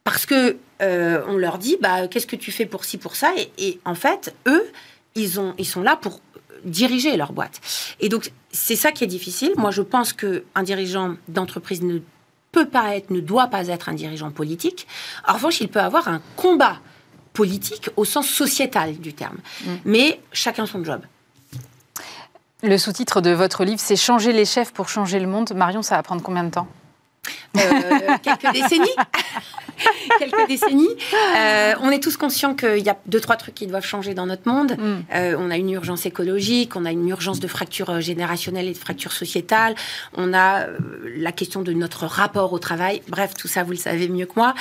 Parce 0.04 0.26
que 0.26 0.58
euh, 0.82 1.22
on 1.28 1.36
leur 1.36 1.58
dit, 1.58 1.76
bah, 1.80 2.08
qu'est-ce 2.08 2.26
que 2.26 2.36
tu 2.36 2.52
fais 2.52 2.66
pour 2.66 2.84
ci, 2.84 2.98
pour 2.98 3.16
ça, 3.16 3.32
et, 3.58 3.80
en 3.84 3.94
fait, 3.94 4.34
eux, 4.46 4.70
ils, 5.14 5.40
ont, 5.40 5.54
ils 5.58 5.66
sont 5.66 5.82
là 5.82 5.96
pour 5.96 6.20
diriger 6.64 7.16
leur 7.16 7.32
boîte. 7.32 7.60
Et 8.00 8.08
donc, 8.08 8.32
c'est 8.52 8.76
ça 8.76 8.92
qui 8.92 9.04
est 9.04 9.06
difficile. 9.06 9.52
Moi, 9.56 9.70
je 9.70 9.82
pense 9.82 10.12
qu'un 10.12 10.62
dirigeant 10.62 11.16
d'entreprise 11.28 11.82
ne 11.82 12.00
peut 12.52 12.68
pas 12.68 12.96
être, 12.96 13.10
ne 13.10 13.20
doit 13.20 13.48
pas 13.48 13.68
être 13.68 13.88
un 13.88 13.94
dirigeant 13.94 14.30
politique. 14.30 14.86
En 15.26 15.34
revanche, 15.34 15.60
il 15.60 15.68
peut 15.68 15.80
avoir 15.80 16.08
un 16.08 16.20
combat 16.36 16.78
politique 17.32 17.90
au 17.96 18.04
sens 18.04 18.26
sociétal 18.26 18.96
du 18.98 19.14
terme. 19.14 19.38
Mm. 19.64 19.70
Mais 19.84 20.20
chacun 20.32 20.66
son 20.66 20.84
job. 20.84 21.00
Le 22.62 22.76
sous-titre 22.76 23.20
de 23.20 23.30
votre 23.30 23.64
livre, 23.64 23.80
c'est 23.80 23.96
Changer 23.96 24.32
les 24.32 24.44
chefs 24.44 24.72
pour 24.72 24.88
changer 24.88 25.18
le 25.18 25.26
monde. 25.26 25.52
Marion, 25.54 25.82
ça 25.82 25.96
va 25.96 26.02
prendre 26.02 26.22
combien 26.22 26.44
de 26.44 26.50
temps? 26.50 26.68
Quelques 28.22 28.52
décennies. 28.52 28.96
quelques 30.18 30.48
décennies. 30.48 30.96
Euh, 31.36 31.74
on 31.80 31.90
est 31.90 32.02
tous 32.02 32.16
conscients 32.16 32.54
qu'il 32.54 32.78
y 32.78 32.88
a 32.88 32.98
deux, 33.06 33.20
trois 33.20 33.36
trucs 33.36 33.54
qui 33.54 33.66
doivent 33.66 33.84
changer 33.84 34.14
dans 34.14 34.26
notre 34.26 34.48
monde. 34.48 34.76
Mm. 34.78 34.98
Euh, 35.14 35.36
on 35.38 35.50
a 35.50 35.56
une 35.56 35.70
urgence 35.70 36.06
écologique, 36.06 36.76
on 36.76 36.84
a 36.84 36.92
une 36.92 37.08
urgence 37.08 37.40
de 37.40 37.48
fracture 37.48 38.00
générationnelle 38.00 38.68
et 38.68 38.72
de 38.72 38.78
fracture 38.78 39.12
sociétale. 39.12 39.74
On 40.16 40.32
a 40.34 40.66
la 41.16 41.32
question 41.32 41.62
de 41.62 41.72
notre 41.72 42.06
rapport 42.06 42.52
au 42.52 42.58
travail. 42.58 43.02
Bref, 43.08 43.34
tout 43.34 43.48
ça, 43.48 43.62
vous 43.62 43.72
le 43.72 43.76
savez 43.76 44.08
mieux 44.08 44.26
que 44.26 44.34
moi. 44.36 44.54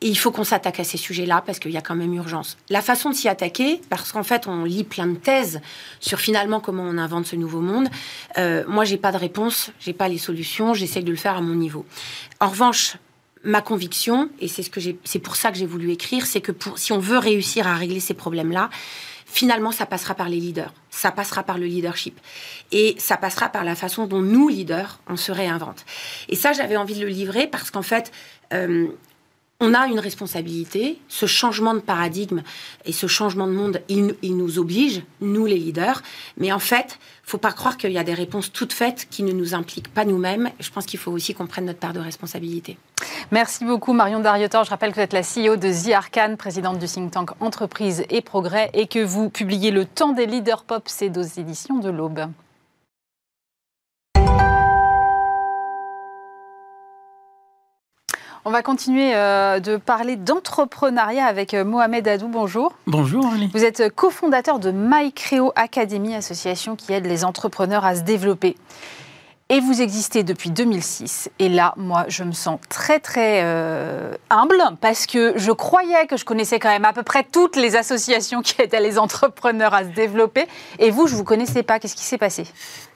Et 0.00 0.08
il 0.08 0.16
faut 0.16 0.30
qu'on 0.30 0.44
s'attaque 0.44 0.78
à 0.78 0.84
ces 0.84 0.96
sujets-là 0.96 1.42
parce 1.44 1.58
qu'il 1.58 1.72
y 1.72 1.76
a 1.76 1.80
quand 1.80 1.96
même 1.96 2.14
urgence. 2.14 2.56
La 2.70 2.82
façon 2.82 3.10
de 3.10 3.14
s'y 3.14 3.28
attaquer, 3.28 3.80
parce 3.90 4.12
qu'en 4.12 4.22
fait, 4.22 4.46
on 4.46 4.62
lit 4.64 4.84
plein 4.84 5.08
de 5.08 5.16
thèses 5.16 5.60
sur 5.98 6.20
finalement 6.20 6.60
comment 6.60 6.84
on 6.84 6.98
invente 6.98 7.26
ce 7.26 7.34
nouveau 7.34 7.60
monde. 7.60 7.88
Euh, 8.36 8.64
moi, 8.68 8.84
j'ai 8.84 8.96
pas 8.96 9.10
de 9.10 9.16
réponse, 9.16 9.70
j'ai 9.80 9.92
pas 9.92 10.08
les 10.08 10.18
solutions, 10.18 10.72
j'essaie 10.72 11.02
de 11.02 11.10
le 11.10 11.16
faire 11.16 11.36
à 11.36 11.40
mon 11.40 11.54
niveau. 11.54 11.84
En 12.38 12.48
revanche, 12.48 12.96
ma 13.42 13.60
conviction, 13.60 14.30
et 14.40 14.46
c'est 14.46 14.62
ce 14.62 15.18
pour 15.18 15.36
ça 15.36 15.50
que 15.50 15.58
j'ai 15.58 15.66
voulu 15.66 15.90
écrire, 15.90 16.26
c'est 16.26 16.40
que 16.40 16.52
si 16.76 16.92
on 16.92 16.98
veut 16.98 17.18
réussir 17.18 17.66
à 17.66 17.74
régler 17.74 18.00
ces 18.00 18.14
problèmes-là, 18.14 18.70
finalement, 19.26 19.72
ça 19.72 19.86
passera 19.86 20.14
par 20.14 20.28
les 20.28 20.38
leaders, 20.38 20.72
ça 20.90 21.10
passera 21.10 21.42
par 21.42 21.58
le 21.58 21.66
leadership, 21.66 22.18
et 22.72 22.94
ça 22.98 23.16
passera 23.16 23.48
par 23.48 23.64
la 23.64 23.74
façon 23.74 24.06
dont 24.06 24.20
nous, 24.20 24.48
leaders, 24.48 25.00
on 25.08 25.16
se 25.16 25.32
réinvente. 25.32 25.84
Et 26.28 26.36
ça, 26.36 26.52
j'avais 26.52 26.76
envie 26.76 26.94
de 26.94 27.04
le 27.04 27.10
livrer 27.10 27.46
parce 27.46 27.70
qu'en 27.70 27.82
fait, 27.82 28.10
euh, 28.52 28.88
on 29.60 29.74
a 29.74 29.86
une 29.86 29.98
responsabilité. 29.98 31.00
Ce 31.08 31.26
changement 31.26 31.74
de 31.74 31.80
paradigme 31.80 32.42
et 32.84 32.92
ce 32.92 33.06
changement 33.06 33.46
de 33.46 33.52
monde, 33.52 33.82
il, 33.88 34.36
nous 34.36 34.58
oblige, 34.58 35.02
nous 35.20 35.46
les 35.46 35.58
leaders. 35.58 36.02
Mais 36.36 36.52
en 36.52 36.58
fait, 36.58 36.98
faut 37.24 37.38
pas 37.38 37.52
croire 37.52 37.76
qu'il 37.76 37.90
y 37.90 37.98
a 37.98 38.04
des 38.04 38.14
réponses 38.14 38.52
toutes 38.52 38.72
faites 38.72 39.08
qui 39.10 39.22
ne 39.22 39.32
nous 39.32 39.54
impliquent 39.54 39.92
pas 39.92 40.04
nous-mêmes. 40.04 40.50
Je 40.60 40.70
pense 40.70 40.86
qu'il 40.86 41.00
faut 41.00 41.10
aussi 41.10 41.34
qu'on 41.34 41.46
prenne 41.46 41.64
notre 41.64 41.80
part 41.80 41.92
de 41.92 42.00
responsabilité. 42.00 42.78
Merci 43.32 43.64
beaucoup 43.64 43.92
Marion 43.92 44.20
Dariotor. 44.20 44.64
Je 44.64 44.70
rappelle 44.70 44.90
que 44.90 44.96
vous 44.96 45.02
êtes 45.02 45.12
la 45.12 45.22
CEO 45.22 45.56
de 45.56 45.70
The 45.70 45.92
Arcan, 45.92 46.36
présidente 46.38 46.78
du 46.78 46.86
think 46.86 47.10
tank 47.10 47.30
Entreprise 47.40 48.04
et 48.10 48.22
Progrès, 48.22 48.70
et 48.74 48.86
que 48.86 49.04
vous 49.04 49.28
publiez 49.28 49.70
Le 49.70 49.84
Temps 49.84 50.12
des 50.12 50.26
leaders 50.26 50.62
pop, 50.62 50.84
c'est 50.86 51.16
aux 51.16 51.22
éditions 51.22 51.78
de 51.78 51.90
l'Aube. 51.90 52.28
On 58.48 58.50
va 58.50 58.62
continuer 58.62 59.14
euh, 59.14 59.60
de 59.60 59.76
parler 59.76 60.16
d'entrepreneuriat 60.16 61.26
avec 61.26 61.52
euh, 61.52 61.66
Mohamed 61.66 62.08
Adou. 62.08 62.28
Bonjour. 62.28 62.72
Bonjour, 62.86 63.30
Vous 63.52 63.62
êtes 63.62 63.94
cofondateur 63.94 64.58
de 64.58 64.70
MyCreo 64.70 65.52
Academy, 65.54 66.14
association 66.14 66.74
qui 66.74 66.94
aide 66.94 67.04
les 67.04 67.26
entrepreneurs 67.26 67.84
à 67.84 67.94
se 67.94 68.00
développer. 68.00 68.56
Et 69.50 69.60
vous 69.60 69.80
existez 69.80 70.24
depuis 70.24 70.50
2006. 70.50 71.30
Et 71.38 71.48
là, 71.48 71.72
moi, 71.78 72.04
je 72.08 72.22
me 72.22 72.32
sens 72.32 72.60
très, 72.68 73.00
très 73.00 73.40
euh, 73.42 74.12
humble 74.28 74.62
parce 74.82 75.06
que 75.06 75.32
je 75.36 75.50
croyais 75.52 76.06
que 76.06 76.18
je 76.18 76.26
connaissais 76.26 76.58
quand 76.58 76.68
même 76.68 76.84
à 76.84 76.92
peu 76.92 77.02
près 77.02 77.24
toutes 77.24 77.56
les 77.56 77.74
associations 77.74 78.42
qui 78.42 78.60
aident 78.60 78.76
les 78.78 78.98
entrepreneurs 78.98 79.72
à 79.72 79.84
se 79.84 79.88
développer. 79.88 80.44
Et 80.78 80.90
vous, 80.90 81.06
je 81.06 81.14
ne 81.14 81.18
vous 81.18 81.24
connaissais 81.24 81.62
pas. 81.62 81.78
Qu'est-ce 81.78 81.96
qui 81.96 82.04
s'est 82.04 82.18
passé? 82.18 82.44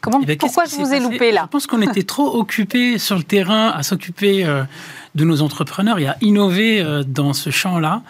Comment, 0.02 0.20
eh 0.28 0.36
Pourquoi 0.36 0.66
je 0.66 0.76
vous 0.76 0.92
ai 0.92 1.00
loupé 1.00 1.32
là? 1.32 1.44
Je 1.44 1.48
pense 1.48 1.66
qu'on 1.66 1.80
était 1.80 2.02
trop 2.02 2.36
occupés 2.38 2.98
sur 2.98 3.16
le 3.16 3.22
terrain 3.22 3.70
à 3.70 3.82
s'occuper 3.82 4.44
de 5.14 5.24
nos 5.24 5.42
entrepreneurs 5.42 5.98
et 5.98 6.06
à 6.06 6.16
innover 6.20 6.80
euh, 6.80 7.02
dans 7.06 7.32
ce 7.32 7.50
champ-là. 7.50 8.02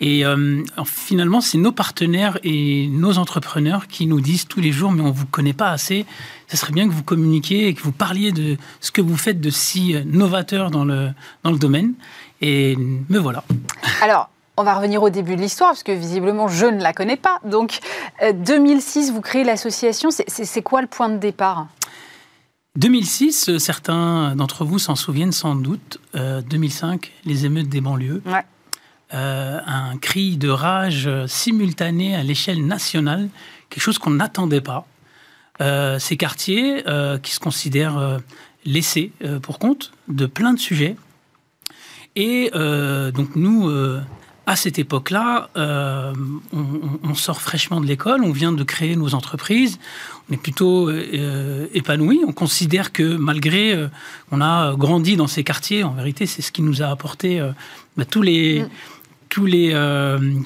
Et 0.00 0.24
euh, 0.24 0.62
finalement, 0.84 1.40
c'est 1.40 1.58
nos 1.58 1.72
partenaires 1.72 2.38
et 2.44 2.88
nos 2.88 3.18
entrepreneurs 3.18 3.86
qui 3.86 4.06
nous 4.06 4.20
disent 4.20 4.46
tous 4.46 4.60
les 4.60 4.72
jours, 4.72 4.92
mais 4.92 5.02
on 5.02 5.06
ne 5.06 5.12
vous 5.12 5.26
connaît 5.26 5.54
pas 5.54 5.70
assez. 5.70 6.04
Ce 6.52 6.58
serait 6.58 6.72
bien 6.72 6.86
que 6.86 6.92
vous 6.92 7.02
communiquiez 7.02 7.68
et 7.68 7.74
que 7.74 7.82
vous 7.82 7.92
parliez 7.92 8.30
de 8.30 8.58
ce 8.80 8.90
que 8.90 9.00
vous 9.00 9.16
faites 9.16 9.40
de 9.40 9.48
si 9.48 9.96
euh, 9.96 10.02
novateur 10.04 10.70
dans 10.70 10.84
le, 10.84 11.10
dans 11.44 11.50
le 11.50 11.58
domaine. 11.58 11.94
Et 12.42 12.76
me 12.76 13.18
voilà. 13.18 13.42
Alors, 14.02 14.28
on 14.58 14.62
va 14.62 14.74
revenir 14.74 15.02
au 15.02 15.08
début 15.08 15.34
de 15.34 15.40
l'histoire, 15.40 15.70
parce 15.70 15.82
que 15.82 15.92
visiblement, 15.92 16.46
je 16.48 16.66
ne 16.66 16.82
la 16.82 16.92
connais 16.92 17.16
pas. 17.16 17.38
Donc, 17.42 17.78
2006, 18.34 19.10
vous 19.10 19.22
créez 19.22 19.44
l'association. 19.44 20.10
C'est 20.10 20.62
quoi 20.62 20.82
le 20.82 20.88
point 20.88 21.08
de 21.08 21.16
départ? 21.16 21.68
2006, 22.76 23.50
euh, 23.50 23.58
certains 23.58 24.34
d'entre 24.34 24.64
vous 24.64 24.78
s'en 24.78 24.94
souviennent 24.94 25.32
sans 25.32 25.54
doute. 25.54 26.00
2005, 26.14 27.06
euh, 27.06 27.28
les 27.28 27.44
émeutes 27.46 27.68
des 27.68 27.80
banlieues. 27.80 28.22
Euh, 29.14 29.60
un 29.66 29.98
cri 29.98 30.38
de 30.38 30.48
rage 30.48 31.08
simultané 31.26 32.16
à 32.16 32.22
l'échelle 32.22 32.64
nationale, 32.66 33.28
quelque 33.68 33.82
chose 33.82 33.98
qu'on 33.98 34.12
n'attendait 34.12 34.62
pas. 34.62 34.86
Ces 35.60 36.16
quartiers 36.16 36.82
qui 37.22 37.32
se 37.32 37.40
considèrent 37.40 38.18
laissés 38.64 39.12
pour 39.42 39.58
compte 39.58 39.92
de 40.08 40.26
plein 40.26 40.52
de 40.54 40.58
sujets. 40.58 40.96
Et 42.16 42.50
donc 42.52 43.36
nous, 43.36 43.70
à 44.46 44.56
cette 44.56 44.78
époque-là, 44.78 45.50
euh, 45.56 46.12
on, 46.52 47.14
sort 47.14 47.40
fraîchement 47.40 47.80
de 47.80 47.86
l'école, 47.86 48.22
on 48.24 48.32
vient 48.32 48.52
de 48.52 48.64
créer 48.64 48.96
nos 48.96 49.14
entreprises, 49.14 49.78
on 50.28 50.34
est 50.34 50.36
plutôt 50.36 50.88
euh, 50.88 51.68
épanoui. 51.74 52.22
On 52.26 52.32
considère 52.32 52.92
que 52.92 53.16
malgré 53.16 53.72
euh, 53.72 53.88
a 54.32 54.74
grandi 54.76 55.16
dans 55.16 55.28
ces 55.28 55.44
quartiers, 55.44 55.84
en 55.84 55.92
vérité, 55.92 56.26
c'est 56.26 56.42
ce 56.42 56.50
qui 56.50 56.62
nous 56.62 56.82
a 56.82 56.86
apporté 56.86 57.40
bah, 57.96 58.04
tous 58.04 58.22
les 58.22 58.62
mm. 58.62 58.68
Tous 59.32 59.46
les 59.46 59.74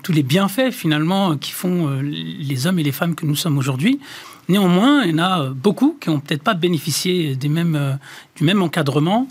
tous 0.04 0.12
les 0.12 0.22
bienfaits 0.22 0.70
finalement 0.70 1.36
qui 1.36 1.50
font 1.50 2.00
les 2.00 2.66
hommes 2.68 2.78
et 2.78 2.84
les 2.84 2.92
femmes 2.92 3.16
que 3.16 3.26
nous 3.26 3.34
sommes 3.34 3.58
aujourd'hui. 3.58 3.98
Néanmoins, 4.48 5.02
il 5.02 5.10
y 5.10 5.14
en 5.14 5.24
a 5.24 5.50
beaucoup 5.50 5.98
qui 6.00 6.08
n'ont 6.08 6.20
peut-être 6.20 6.44
pas 6.44 6.54
bénéficié 6.54 7.34
des 7.34 7.48
mêmes 7.48 7.98
du 8.36 8.44
même 8.44 8.62
encadrement. 8.62 9.26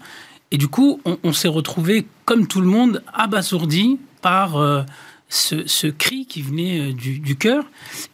Et 0.52 0.58
du 0.58 0.68
coup, 0.68 1.02
on, 1.24 1.34
s'est 1.34 1.48
retrouvé, 1.48 2.06
comme 2.24 2.48
tout 2.48 2.62
le 2.62 2.68
monde, 2.68 3.04
abasourdi 3.14 4.00
par 4.22 4.58
euh, 4.58 4.84
ce, 5.28 5.88
cri 5.88 6.28
qui 6.28 6.42
venait 6.42 6.92
euh, 6.92 6.94
du, 6.94 7.36
cœur 7.36 7.66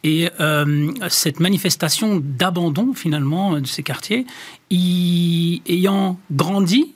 et 0.02 0.28
euh, 0.40 0.90
cette 1.08 1.40
manifestation 1.40 2.20
d'abandon 2.22 2.94
finalement 2.94 3.60
de 3.60 3.66
ces 3.66 3.82
quartiers. 3.82 4.26
Ayant 4.70 6.18
grandi, 6.32 6.94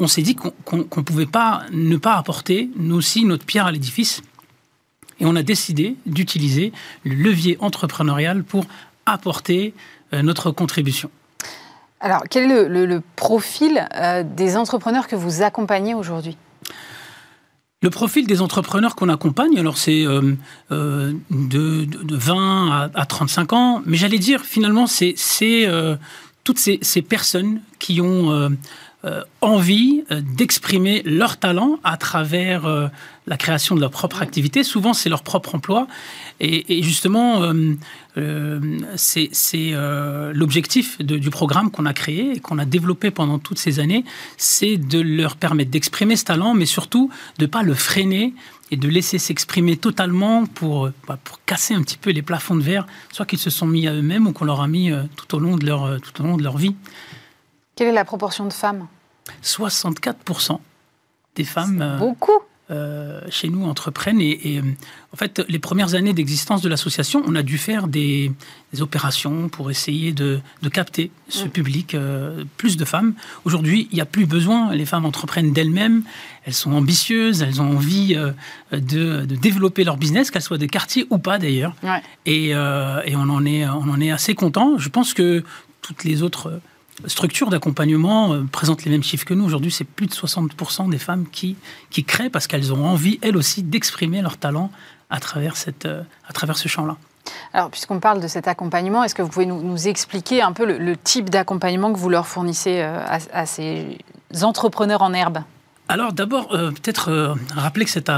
on 0.00 0.06
s'est 0.06 0.22
dit 0.22 0.34
qu'on 0.34 0.76
ne 0.76 0.82
pouvait 0.82 1.26
pas 1.26 1.62
ne 1.72 1.96
pas 1.96 2.14
apporter 2.14 2.70
nous 2.76 2.96
aussi 2.96 3.24
notre 3.24 3.44
pierre 3.44 3.66
à 3.66 3.72
l'édifice. 3.72 4.22
Et 5.20 5.26
on 5.26 5.36
a 5.36 5.42
décidé 5.42 5.96
d'utiliser 6.06 6.72
le 7.04 7.14
levier 7.14 7.56
entrepreneurial 7.60 8.42
pour 8.42 8.64
apporter 9.06 9.74
notre 10.12 10.50
contribution. 10.50 11.10
Alors, 12.00 12.24
quel 12.28 12.50
est 12.50 12.68
le 12.68 13.02
profil 13.14 13.86
des 14.36 14.56
entrepreneurs 14.56 15.06
que 15.06 15.14
vous 15.14 15.42
accompagnez 15.42 15.94
aujourd'hui? 15.94 16.36
Le 17.84 17.90
profil 17.90 18.26
des 18.26 18.40
entrepreneurs 18.40 18.96
qu'on 18.96 19.10
accompagne, 19.10 19.58
alors 19.58 19.76
c'est 19.76 20.06
euh, 20.06 20.34
euh, 20.72 21.12
de, 21.30 21.86
20 22.16 22.90
à, 22.94 23.04
35 23.04 23.52
ans, 23.52 23.82
mais 23.84 23.98
j'allais 23.98 24.18
dire 24.18 24.40
finalement 24.40 24.86
c'est 24.86 25.14
euh, 25.42 25.94
toutes 26.44 26.58
ces, 26.58 27.02
personnes 27.02 27.60
qui 27.78 28.00
ont 28.00 28.50
envie 29.40 30.04
d'exprimer 30.10 31.02
leur 31.04 31.36
talent 31.36 31.78
à 31.84 31.96
travers 31.96 32.90
la 33.26 33.36
création 33.36 33.74
de 33.74 33.80
leur 33.80 33.90
propre 33.90 34.22
activité. 34.22 34.64
Souvent, 34.64 34.94
c'est 34.94 35.08
leur 35.08 35.22
propre 35.22 35.54
emploi. 35.54 35.86
Et, 36.40 36.82
justement, 36.82 37.42
c'est 38.96 39.72
l'objectif 40.32 41.02
du 41.02 41.30
programme 41.30 41.70
qu'on 41.70 41.86
a 41.86 41.92
créé 41.92 42.32
et 42.36 42.40
qu'on 42.40 42.58
a 42.58 42.64
développé 42.64 43.10
pendant 43.10 43.38
toutes 43.38 43.58
ces 43.58 43.78
années, 43.78 44.04
c'est 44.38 44.78
de 44.78 45.00
leur 45.00 45.36
permettre 45.36 45.70
d'exprimer 45.70 46.16
ce 46.16 46.24
talent, 46.24 46.54
mais 46.54 46.66
surtout 46.66 47.10
de 47.38 47.44
ne 47.44 47.50
pas 47.50 47.62
le 47.62 47.74
freiner 47.74 48.34
et 48.70 48.76
de 48.76 48.88
laisser 48.88 49.18
s'exprimer 49.18 49.76
totalement 49.76 50.46
pour, 50.46 50.90
bah, 51.06 51.18
pour 51.22 51.38
casser 51.44 51.74
un 51.74 51.82
petit 51.82 51.96
peu 51.96 52.10
les 52.10 52.22
plafonds 52.22 52.56
de 52.56 52.62
verre, 52.62 52.86
soit 53.12 53.26
qu'ils 53.26 53.38
se 53.38 53.50
sont 53.50 53.66
mis 53.66 53.86
à 53.86 53.92
eux-mêmes 53.92 54.26
ou 54.26 54.32
qu'on 54.32 54.44
leur 54.44 54.60
a 54.60 54.68
mis 54.68 54.90
euh, 54.90 55.02
tout, 55.16 55.36
au 55.36 55.38
long 55.38 55.56
de 55.56 55.66
leur, 55.66 55.84
euh, 55.84 55.98
tout 55.98 56.22
au 56.22 56.26
long 56.26 56.36
de 56.36 56.42
leur 56.42 56.56
vie. 56.56 56.74
Quelle 57.76 57.88
est 57.88 57.92
la 57.92 58.04
proportion 58.04 58.46
de 58.46 58.52
femmes? 58.52 58.86
64% 59.42 60.58
des 61.36 61.44
femmes. 61.44 61.80
Euh, 61.82 61.98
beaucoup 61.98 62.40
euh, 62.70 63.20
chez 63.28 63.50
nous 63.50 63.66
entreprennent. 63.66 64.22
Et, 64.22 64.56
euh, 64.56 64.62
en 65.12 65.16
fait, 65.18 65.44
les 65.50 65.58
premières 65.58 65.94
années 65.94 66.14
d'existence 66.14 66.62
de 66.62 66.70
l'association, 66.70 67.22
on 67.26 67.34
a 67.34 67.42
dû 67.42 67.58
faire 67.58 67.88
des, 67.88 68.32
opérations 68.80 69.50
pour 69.50 69.70
essayer 69.70 70.12
de, 70.12 70.40
capter 70.72 71.10
ce 71.28 71.44
mm. 71.44 71.50
public, 71.50 71.94
euh, 71.94 72.42
plus 72.56 72.78
de 72.78 72.86
femmes. 72.86 73.12
Aujourd'hui, 73.44 73.86
il 73.90 73.96
n'y 73.96 74.00
a 74.00 74.06
plus 74.06 74.24
besoin. 74.24 74.74
Les 74.74 74.86
femmes 74.86 75.04
entreprennent 75.04 75.52
d'elles-mêmes. 75.52 76.04
Elles 76.46 76.54
sont 76.54 76.72
ambitieuses, 76.72 77.42
elles 77.42 77.60
ont 77.60 77.76
envie 77.76 78.16
de, 78.72 79.24
développer 79.26 79.84
leur 79.84 79.98
business, 79.98 80.30
qu'elles 80.30 80.40
soient 80.40 80.56
des 80.56 80.66
quartiers 80.66 81.06
ou 81.10 81.18
pas 81.18 81.36
d'ailleurs. 81.36 81.76
Et, 82.24 82.48
et, 82.48 82.56
on, 82.56 83.28
en 83.28 83.44
est, 83.44 83.68
on 83.68 83.90
en 83.90 84.00
est 84.00 84.10
assez 84.10 84.34
content. 84.34 84.78
Je 84.78 84.88
pense 84.88 85.12
que 85.12 85.44
toutes 85.82 86.04
les 86.04 86.22
autres 86.22 86.62
structure 87.06 87.50
d'accompagnement 87.50 88.32
euh, 88.32 88.44
présente 88.50 88.84
les 88.84 88.90
mêmes 88.90 89.02
chiffres 89.02 89.24
que 89.24 89.34
nous. 89.34 89.44
Aujourd'hui, 89.44 89.70
c'est 89.70 89.84
plus 89.84 90.06
de 90.06 90.12
60% 90.12 90.88
des 90.90 90.98
femmes 90.98 91.26
qui, 91.30 91.56
créent 92.06 92.30
parce 92.30 92.46
qu'elles 92.46 92.72
ont 92.72 92.84
envie, 92.84 93.18
elles 93.22 93.36
aussi, 93.36 93.62
d'exprimer 93.62 94.22
leur 94.22 94.36
talent 94.36 94.70
à 95.10 95.20
travers, 95.20 95.56
cette, 95.56 95.86
euh, 95.86 96.02
à 96.28 96.32
travers 96.32 96.56
ce 96.56 96.68
champ-là. 96.68 96.96
Alors, 97.52 97.70
puisqu'on 97.70 98.00
parle 98.00 98.20
de 98.20 98.28
cet 98.28 98.48
accompagnement, 98.48 99.02
est-ce 99.04 99.14
que 99.14 99.22
vous 99.22 99.28
pouvez 99.28 99.46
nous, 99.46 99.88
expliquer 99.88 100.42
un 100.42 100.52
peu 100.52 100.64
le, 100.64 100.96
type 100.96 101.30
d'accompagnement 101.30 101.92
que 101.92 101.98
vous 101.98 102.10
leur 102.10 102.26
fournissez 102.26 102.80
euh, 102.80 102.98
à 103.32 103.46
ces 103.46 103.98
entrepreneurs 104.42 105.02
en 105.02 105.12
herbe? 105.14 105.38
Alors 105.86 106.14
d'abord, 106.14 106.54
euh, 106.54 106.70
peut-être 106.70 107.10
euh, 107.10 107.34
rappeler 107.54 107.84
que 107.84 107.90
cet, 107.90 108.10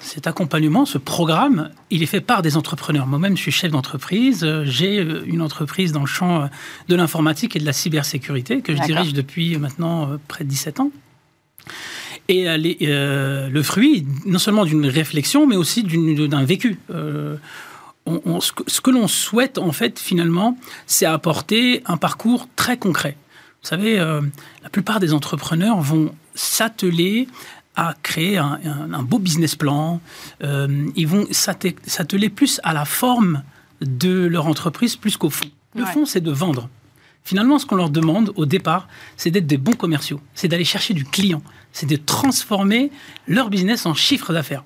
cet, 0.00 0.26
accompagnement, 0.26 0.84
ce 0.84 0.98
programme, 0.98 1.70
il 1.90 2.02
est 2.02 2.06
fait 2.06 2.20
par 2.20 2.42
des 2.42 2.56
entrepreneurs. 2.56 3.06
Moi-même, 3.06 3.36
je 3.36 3.42
suis 3.42 3.52
chef 3.52 3.70
d'entreprise. 3.70 4.42
Euh, 4.42 4.64
j'ai 4.66 4.96
une 4.96 5.40
entreprise 5.40 5.92
dans 5.92 6.00
le 6.00 6.06
champ 6.06 6.48
de 6.88 6.96
l'informatique 6.96 7.54
et 7.54 7.60
de 7.60 7.64
la 7.64 7.72
cybersécurité 7.72 8.60
que 8.60 8.74
je 8.74 8.82
dirige 8.82 9.12
depuis 9.12 9.56
maintenant 9.56 10.18
près 10.26 10.42
de 10.42 10.48
17 10.48 10.80
ans. 10.80 10.90
Et 12.28 12.46
le 12.58 13.62
fruit, 13.62 14.06
non 14.26 14.38
seulement 14.38 14.64
d'une 14.64 14.86
réflexion, 14.86 15.46
mais 15.46 15.56
aussi 15.56 15.84
d'un 15.84 16.44
vécu. 16.44 16.78
ce 16.88 18.80
que 18.80 18.90
l'on 18.90 19.06
souhaite, 19.06 19.58
en 19.58 19.72
fait, 19.72 19.98
finalement, 19.98 20.58
c'est 20.86 21.06
apporter 21.06 21.82
un 21.86 21.96
parcours 21.96 22.48
très 22.56 22.78
concret. 22.78 23.16
Vous 23.62 23.68
savez, 23.68 23.96
la 23.96 24.70
plupart 24.70 24.98
des 24.98 25.12
entrepreneurs 25.14 25.80
vont 25.80 26.12
s'atteler 26.34 27.28
à 27.74 27.94
créer 28.02 28.36
un, 28.36 29.02
beau 29.02 29.18
business 29.18 29.56
plan. 29.56 30.00
Euh, 30.42 30.88
ils 30.94 31.06
vont 31.06 31.26
s'atteler 31.30 32.28
plus 32.28 32.60
à 32.64 32.74
la 32.74 32.84
forme 32.84 33.42
de 33.80 34.26
leur 34.26 34.46
entreprise 34.46 34.96
plus 34.96 35.16
qu'au 35.16 35.30
fond. 35.30 35.48
Le 35.74 35.86
fond, 35.86 36.04
c'est 36.04 36.20
de 36.20 36.30
vendre. 36.30 36.68
Finalement, 37.24 37.58
ce 37.58 37.66
qu'on 37.66 37.76
leur 37.76 37.90
demande 37.90 38.32
au 38.34 38.46
départ, 38.46 38.88
c'est 39.16 39.30
d'être 39.30 39.46
des 39.46 39.56
bons 39.56 39.72
commerciaux, 39.72 40.20
c'est 40.34 40.48
d'aller 40.48 40.64
chercher 40.64 40.92
du 40.92 41.04
client, 41.04 41.40
c'est 41.72 41.86
de 41.86 41.96
transformer 41.96 42.90
leur 43.28 43.48
business 43.48 43.86
en 43.86 43.94
chiffre 43.94 44.32
d'affaires. 44.32 44.64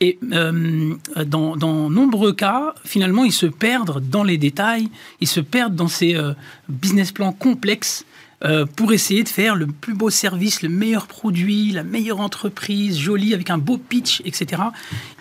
Et 0.00 0.18
euh, 0.32 0.94
dans, 1.26 1.54
dans, 1.56 1.90
nombreux 1.90 2.32
cas, 2.32 2.74
finalement, 2.84 3.24
ils 3.24 3.32
se 3.32 3.46
perdent 3.46 4.02
dans 4.08 4.24
les 4.24 4.38
détails, 4.38 4.88
ils 5.20 5.28
se 5.28 5.40
perdent 5.40 5.76
dans 5.76 5.88
ces 5.88 6.16
euh, 6.16 6.32
business 6.68 7.12
plans 7.12 7.32
complexes 7.32 8.06
euh, 8.44 8.66
pour 8.66 8.92
essayer 8.92 9.22
de 9.22 9.28
faire 9.28 9.54
le 9.54 9.66
plus 9.66 9.94
beau 9.94 10.10
service, 10.10 10.62
le 10.62 10.68
meilleur 10.68 11.06
produit, 11.06 11.70
la 11.70 11.84
meilleure 11.84 12.20
entreprise, 12.20 12.98
jolie, 12.98 13.34
avec 13.34 13.50
un 13.50 13.58
beau 13.58 13.78
pitch, 13.78 14.20
etc. 14.24 14.62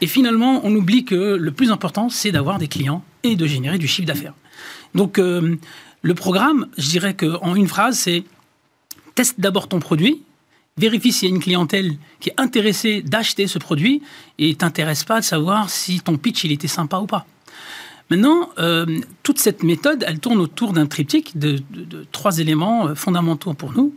Et 0.02 0.08
finalement, 0.08 0.62
on 0.64 0.76
oublie 0.76 1.06
que 1.06 1.36
le 1.36 1.52
plus 1.52 1.72
important, 1.72 2.10
c'est 2.10 2.32
d'avoir 2.32 2.58
des 2.58 2.68
clients 2.68 3.04
et 3.24 3.36
de 3.36 3.46
générer 3.46 3.78
du 3.78 3.88
chiffre 3.88 4.08
d'affaires. 4.08 4.34
Donc, 4.96 5.20
euh, 5.20 5.56
le 6.02 6.14
programme, 6.16 6.68
je 6.78 6.90
dirais 6.90 7.14
qu'en 7.14 7.54
une 7.56 7.68
phrase, 7.68 8.00
c'est 8.00 8.24
teste 9.14 9.40
d'abord 9.40 9.68
ton 9.68 9.80
produit, 9.80 10.24
vérifie 10.78 11.12
s'il 11.12 11.30
y 11.30 11.32
a 11.32 11.36
une 11.36 11.42
clientèle 11.42 11.98
qui 12.20 12.30
est 12.30 12.36
intéressée 12.38 13.02
d'acheter 13.02 13.46
ce 13.48 13.60
produit 13.60 14.02
et 14.40 14.56
t'intéresse 14.56 15.04
pas 15.04 15.20
de 15.20 15.26
savoir 15.26 15.70
si 15.70 16.00
ton 16.02 16.18
pitch 16.18 16.44
il 16.44 16.52
était 16.52 16.68
sympa 16.68 16.98
ou 16.98 17.06
pas. 17.06 17.26
Maintenant, 18.12 18.50
euh, 18.60 18.86
toute 19.24 19.40
cette 19.40 19.64
méthode, 19.64 20.04
elle 20.06 20.20
tourne 20.20 20.40
autour 20.40 20.74
d'un 20.74 20.86
triptyque 20.86 21.38
de, 21.38 21.60
trois 22.12 22.40
éléments 22.40 22.90
euh, 22.90 22.94
fondamentaux 22.94 23.54
pour 23.54 23.72
nous. 23.72 23.96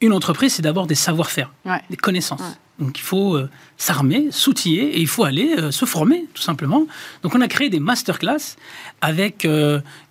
Une 0.00 0.14
entreprise, 0.14 0.54
c'est 0.54 0.62
d'abord 0.62 0.86
des 0.86 0.94
savoir-faire, 0.94 1.52
des 1.90 1.96
connaissances. 1.98 2.58
Donc 2.78 2.98
il 2.98 3.02
faut 3.02 3.36
euh, 3.36 3.50
s'armer, 3.76 4.28
s'outiller 4.30 4.96
et 4.96 5.00
il 5.00 5.06
faut 5.06 5.24
aller 5.24 5.54
se 5.70 5.84
former, 5.84 6.24
tout 6.32 6.40
simplement. 6.40 6.86
Donc 7.22 7.34
on 7.34 7.42
a 7.42 7.48
créé 7.48 7.68
des 7.68 7.80
masterclass 7.80 8.56
avec 9.02 9.46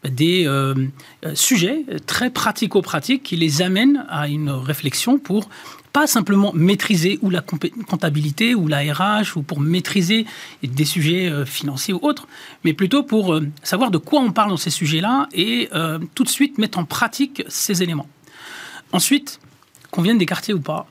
des 0.04 0.48
sujets 1.34 1.86
très 2.06 2.30
pratico-pratiques 2.30 3.24
qui 3.24 3.36
les 3.36 3.64
amènent 3.64 4.06
à 4.10 4.28
une 4.28 4.52
réflexion 4.52 5.18
pour 5.18 5.50
pas 5.94 6.08
simplement 6.08 6.52
maîtriser 6.54 7.20
ou 7.22 7.30
la 7.30 7.42
comptabilité 7.42 8.56
ou 8.56 8.68
la 8.68 8.80
RH 8.80 9.38
ou 9.38 9.42
pour 9.42 9.60
maîtriser 9.60 10.26
des 10.64 10.86
sujets 10.86 11.30
euh, 11.30 11.46
financiers 11.46 11.94
ou 11.94 12.00
autres, 12.02 12.28
mais 12.64 12.74
plutôt 12.74 13.04
pour 13.04 13.34
euh, 13.34 13.48
savoir 13.64 13.92
de 13.92 13.98
quoi 13.98 14.22
on 14.22 14.32
parle 14.32 14.50
dans 14.50 14.58
ces 14.58 14.70
sujets-là 14.70 15.28
et 15.34 15.70
euh, 15.74 16.00
tout 16.16 16.24
de 16.24 16.30
suite 16.30 16.58
mettre 16.58 16.78
en 16.78 16.86
pratique 16.86 17.44
ces 17.48 17.82
éléments. 17.82 18.08
Ensuite, 18.92 19.40
qu'on 19.92 20.02
vienne 20.02 20.18
des 20.18 20.26
quartiers 20.26 20.54
ou 20.54 20.60
pas, 20.60 20.88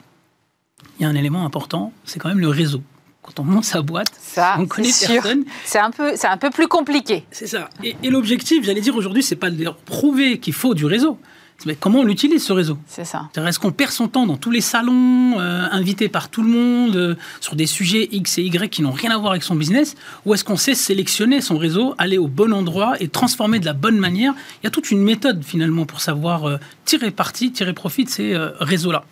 il 0.99 1.03
y 1.03 1.07
a 1.07 1.09
un 1.09 1.15
élément 1.15 1.45
important, 1.45 1.93
c'est 2.05 2.19
quand 2.19 2.29
même 2.29 2.41
le 2.41 2.49
réseau. 2.49 2.83
Quand 3.23 3.41
on 3.41 3.45
monte 3.45 3.65
sa 3.65 3.83
boîte, 3.83 4.11
on 4.59 4.67
connaît 4.67 4.89
personne. 4.89 5.45
C'est 5.65 5.79
un 5.79 5.91
peu, 5.91 6.13
c'est 6.17 6.29
un 6.29 6.39
peu 6.39 6.51
plus 6.51 6.67
compliqué. 6.67 7.25
C'est 7.31 7.47
ça. 7.47 7.69
Et, 7.85 7.95
et 8.03 8.11
l'objectif, 8.11 8.65
j'allais 8.65 8.81
dire 8.81 8.97
aujourd'hui, 8.97 9.23
c'est 9.23 9.37
pas 9.37 9.51
de 9.51 9.69
prouver 9.85 10.39
qu'il 10.39 10.55
faut 10.55 10.75
du 10.75 10.87
réseau, 10.87 11.19
mais 11.67 11.75
comment 11.75 11.99
on 11.99 12.07
utilise 12.07 12.45
ce 12.45 12.53
réseau 12.53 12.79
C'est 12.87 13.05
ça. 13.05 13.29
Est-ce 13.37 13.59
qu'on 13.59 13.73
perd 13.73 13.91
son 13.91 14.07
temps 14.07 14.27
dans 14.27 14.37
tous 14.37 14.53
les 14.53 14.61
salons, 14.61 15.41
euh, 15.41 15.67
invités 15.73 16.09
par 16.09 16.29
tout 16.29 16.43
le 16.43 16.49
monde, 16.49 16.95
euh, 16.95 17.17
sur 17.41 17.57
des 17.57 17.67
sujets 17.67 18.09
X 18.13 18.39
et 18.39 18.43
Y 18.43 18.71
qui 18.71 18.81
n'ont 18.81 18.93
rien 18.93 19.11
à 19.11 19.19
voir 19.19 19.33
avec 19.33 19.43
son 19.43 19.57
business 19.57 19.97
Ou 20.25 20.35
est-ce 20.35 20.45
qu'on 20.45 20.57
sait 20.57 20.75
sélectionner 20.75 21.41
son 21.41 21.59
réseau, 21.59 21.97
aller 21.99 22.17
au 22.17 22.29
bon 22.29 22.53
endroit 22.53 22.95
et 23.01 23.09
transformer 23.09 23.59
de 23.59 23.65
la 23.65 23.73
bonne 23.73 23.99
manière? 23.99 24.35
Il 24.63 24.65
y 24.65 24.69
a 24.69 24.71
toute 24.71 24.93
une 24.93 25.03
méthode 25.03 25.43
finalement 25.43 25.85
pour 25.85 26.01
savoir 26.01 26.45
euh, 26.45 26.59
tirer 26.85 27.11
parti, 27.11 27.51
tirer 27.51 27.73
profit 27.73 28.05
de 28.05 28.11
ces 28.11 28.37
réseaux-là. 28.61 29.05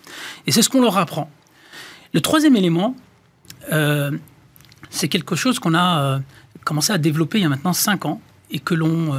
Et 0.47 0.53
c'est 0.53 0.63
ce 0.63 0.69
qu'on 0.69 0.81
leur 0.81 0.99
apprend. 0.99 1.29
Le 2.15 2.21
troisième 2.21 2.57
élément, 2.57 2.95
c'est 4.91 5.09
quelque 5.09 5.35
chose 5.35 5.59
qu'on 5.59 5.75
a 5.75 6.21
commencé 6.65 6.93
à 6.93 6.99
développer 6.99 7.39
il 7.39 7.43
y 7.43 7.45
a 7.45 7.49
maintenant 7.49 7.73
5 7.73 8.07
ans 8.07 8.21
et 8.51 8.61
que 8.61 8.75
l'on 8.75 9.13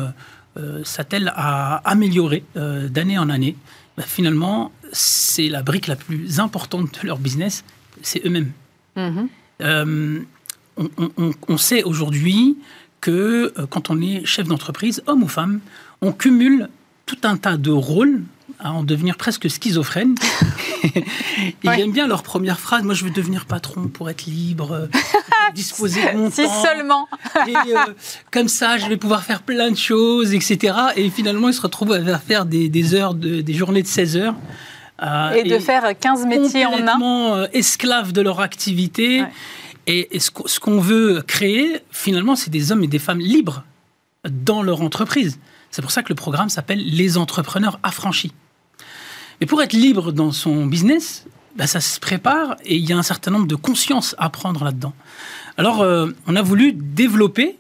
euh, 0.58 0.84
s'attellent 0.84 1.32
à 1.36 1.78
améliorer 1.90 2.44
euh, 2.56 2.88
d'année 2.88 3.18
en 3.18 3.30
année, 3.30 3.56
bah, 3.98 4.04
finalement, 4.06 4.72
c'est 4.92 5.50
la 5.50 5.62
brique 5.62 5.88
la 5.88 5.96
plus 5.96 6.40
importante 6.40 7.00
de 7.02 7.08
leur 7.08 7.20
business, 7.20 7.64
c'est 8.02 8.26
eux-mêmes. 8.26 8.52
Mm-hmm. 8.96 9.28
Euh, 9.62 10.20
on, 11.48 11.58
sait 11.58 11.84
aujourd'hui 11.84 12.58
que 13.02 13.54
quand 13.72 13.90
on 13.90 14.00
est 14.00 14.26
chef 14.26 14.48
d'entreprise, 14.48 15.02
homme 15.08 15.24
ou 15.24 15.28
femme, 15.28 15.60
on 16.02 16.12
cumule 16.12 16.70
tout 17.08 17.18
un 17.24 17.38
tas 17.38 17.58
de 17.58 17.72
rôles 17.72 18.22
à 18.60 18.72
en 18.72 18.84
devenir 18.84 19.18
presque 19.18 19.50
schizophrène. 19.50 20.16
Ils 21.64 21.70
aiment 21.70 21.92
bien 21.92 22.08
leur 22.08 22.24
première 22.24 22.60
phrase. 22.60 22.84
Moi, 22.84 22.94
je 22.94 23.04
veux 23.04 23.12
devenir 23.12 23.46
patron 23.46 23.88
pour 23.88 24.10
être 24.10 24.26
libre, 24.26 24.90
disposer 25.54 26.02
de 26.02 26.18
mon 26.18 26.32
si 26.32 26.48
seulement. 26.64 27.08
et, 27.48 27.54
euh, 27.56 27.94
comme 28.32 28.48
ça, 28.48 28.78
je 28.78 28.88
vais 28.88 28.98
pouvoir 28.98 29.24
faire 29.24 29.42
plein 29.42 29.70
de 29.70 29.78
choses, 29.78 30.34
etc. 30.34 30.76
Et 30.96 31.10
finalement, 31.10 31.50
ils 31.50 31.54
se 31.54 31.62
retrouvent 31.62 31.94
à 31.94 32.18
faire 32.18 32.46
des, 32.46 32.94
heures, 32.94 33.14
des 33.14 33.54
journées 33.54 33.84
de 33.84 33.88
16 33.88 34.18
heures. 34.18 34.36
Euh, 35.04 35.32
et, 35.34 35.44
de 35.44 35.60
faire 35.60 35.98
15 35.98 36.26
métiers 36.26 36.66
en 36.66 36.88
un. 36.88 37.38
Euh, 37.38 37.48
esclaves 37.54 38.14
de 38.14 38.22
leur 38.22 38.40
activité. 38.40 39.24
Et, 39.86 40.20
ce 40.20 40.60
qu'on 40.60 40.80
veut 40.80 41.22
créer, 41.22 41.80
finalement, 41.92 42.36
c'est 42.36 42.50
des 42.50 42.72
hommes 42.72 42.84
et 42.84 42.88
des 42.88 43.00
femmes 43.00 43.20
libres 43.20 43.64
dans 44.28 44.64
leur 44.64 44.82
entreprise. 44.82 45.40
C'est 45.70 45.82
pour 45.82 45.92
ça 45.92 46.02
que 46.02 46.10
le 46.10 46.16
programme 46.16 46.50
s'appelle 46.50 46.84
Les 46.84 47.18
entrepreneurs 47.18 47.80
affranchis. 47.84 48.34
Mais 49.40 49.48
pour 49.48 49.62
être 49.62 49.74
libre 49.74 50.12
dans 50.12 50.32
son 50.32 50.66
business, 50.66 51.26
bah, 51.58 51.68
ça 51.68 51.82
se 51.82 52.00
prépare 52.00 52.56
et 52.66 52.76
il 52.76 52.88
y 52.88 52.94
a 52.94 52.98
un 52.98 53.04
certain 53.04 53.32
nombre 53.32 53.48
de 53.48 53.56
consciences 53.56 54.16
à 54.20 54.30
prendre 54.30 54.64
là-dedans. 54.64 54.94
Alors, 55.58 55.82
euh, 55.82 56.08
on 56.28 56.36
a 56.36 56.42
voulu 56.42 56.72
développer 56.72 57.58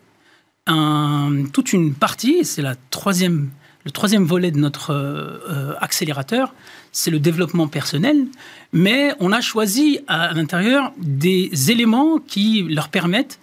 toute 1.53 1.71
une 1.71 1.93
partie, 1.93 2.43
c'est 2.43 2.61
troisième, 2.89 3.49
le 3.85 3.91
troisième 3.91 4.25
volet 4.25 4.51
de 4.51 4.59
notre 4.59 4.91
euh, 4.91 5.73
accélérateur, 5.79 6.53
c'est 6.91 7.09
le 7.09 7.19
développement 7.19 7.69
personnel, 7.69 8.25
mais 8.73 9.13
on 9.21 9.31
a 9.31 9.39
choisi 9.39 9.99
à, 10.09 10.33
l'intérieur 10.33 10.91
des 10.97 11.71
éléments 11.71 12.19
qui 12.19 12.63
leur 12.63 12.89
permettent 12.89 13.39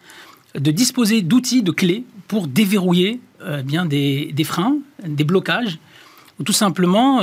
de 0.54 0.70
disposer 0.70 1.22
d'outils, 1.22 1.62
de 1.62 1.72
clés 1.72 2.04
pour 2.28 2.46
déverrouiller 2.46 3.20
euh, 3.40 3.62
bien 3.62 3.86
des, 3.86 4.34
freins, 4.44 4.76
des 5.02 5.24
blocages, 5.24 5.78
ou 6.38 6.42
tout 6.42 6.52
simplement 6.52 7.22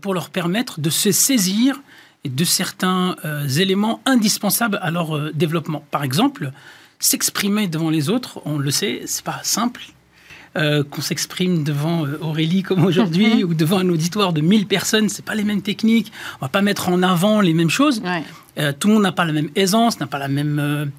pour 0.00 0.14
leur 0.14 0.30
permettre 0.30 0.80
de 0.80 0.90
se 0.90 1.12
saisir 1.12 1.80
de 2.24 2.44
certains 2.44 3.16
éléments 3.58 4.00
indispensables 4.06 4.78
à 4.82 4.90
leur 4.90 5.32
développement. 5.32 5.84
Par 5.90 6.02
exemple, 6.02 6.52
s'exprimer 6.98 7.68
devant 7.68 7.90
les 7.90 8.10
autres, 8.10 8.40
on 8.44 8.58
le 8.58 8.70
sait, 8.70 9.02
c'est 9.06 9.24
pas 9.24 9.40
simple. 9.42 9.82
Euh, 10.56 10.82
qu'on 10.82 11.02
s'exprime 11.02 11.62
devant 11.62 12.06
euh, 12.06 12.18
Aurélie 12.22 12.62
comme 12.62 12.84
aujourd'hui 12.84 13.44
ou 13.44 13.52
devant 13.52 13.78
un 13.78 13.88
auditoire 13.90 14.32
de 14.32 14.40
1000 14.40 14.66
personnes, 14.66 15.10
c'est 15.10 15.24
pas 15.24 15.34
les 15.34 15.44
mêmes 15.44 15.60
techniques. 15.60 16.10
On 16.40 16.46
va 16.46 16.48
pas 16.48 16.62
mettre 16.62 16.88
en 16.88 17.02
avant 17.02 17.42
les 17.42 17.52
mêmes 17.52 17.68
choses. 17.68 18.02
Euh, 18.58 18.72
tout 18.72 18.88
le 18.88 18.94
monde 18.94 19.02
n'a 19.02 19.12
pas 19.12 19.26
la 19.26 19.34
même 19.34 19.50
aisance, 19.56 20.00
n'a 20.00 20.06
pas 20.06 20.18
la 20.18 20.28
même 20.28 20.90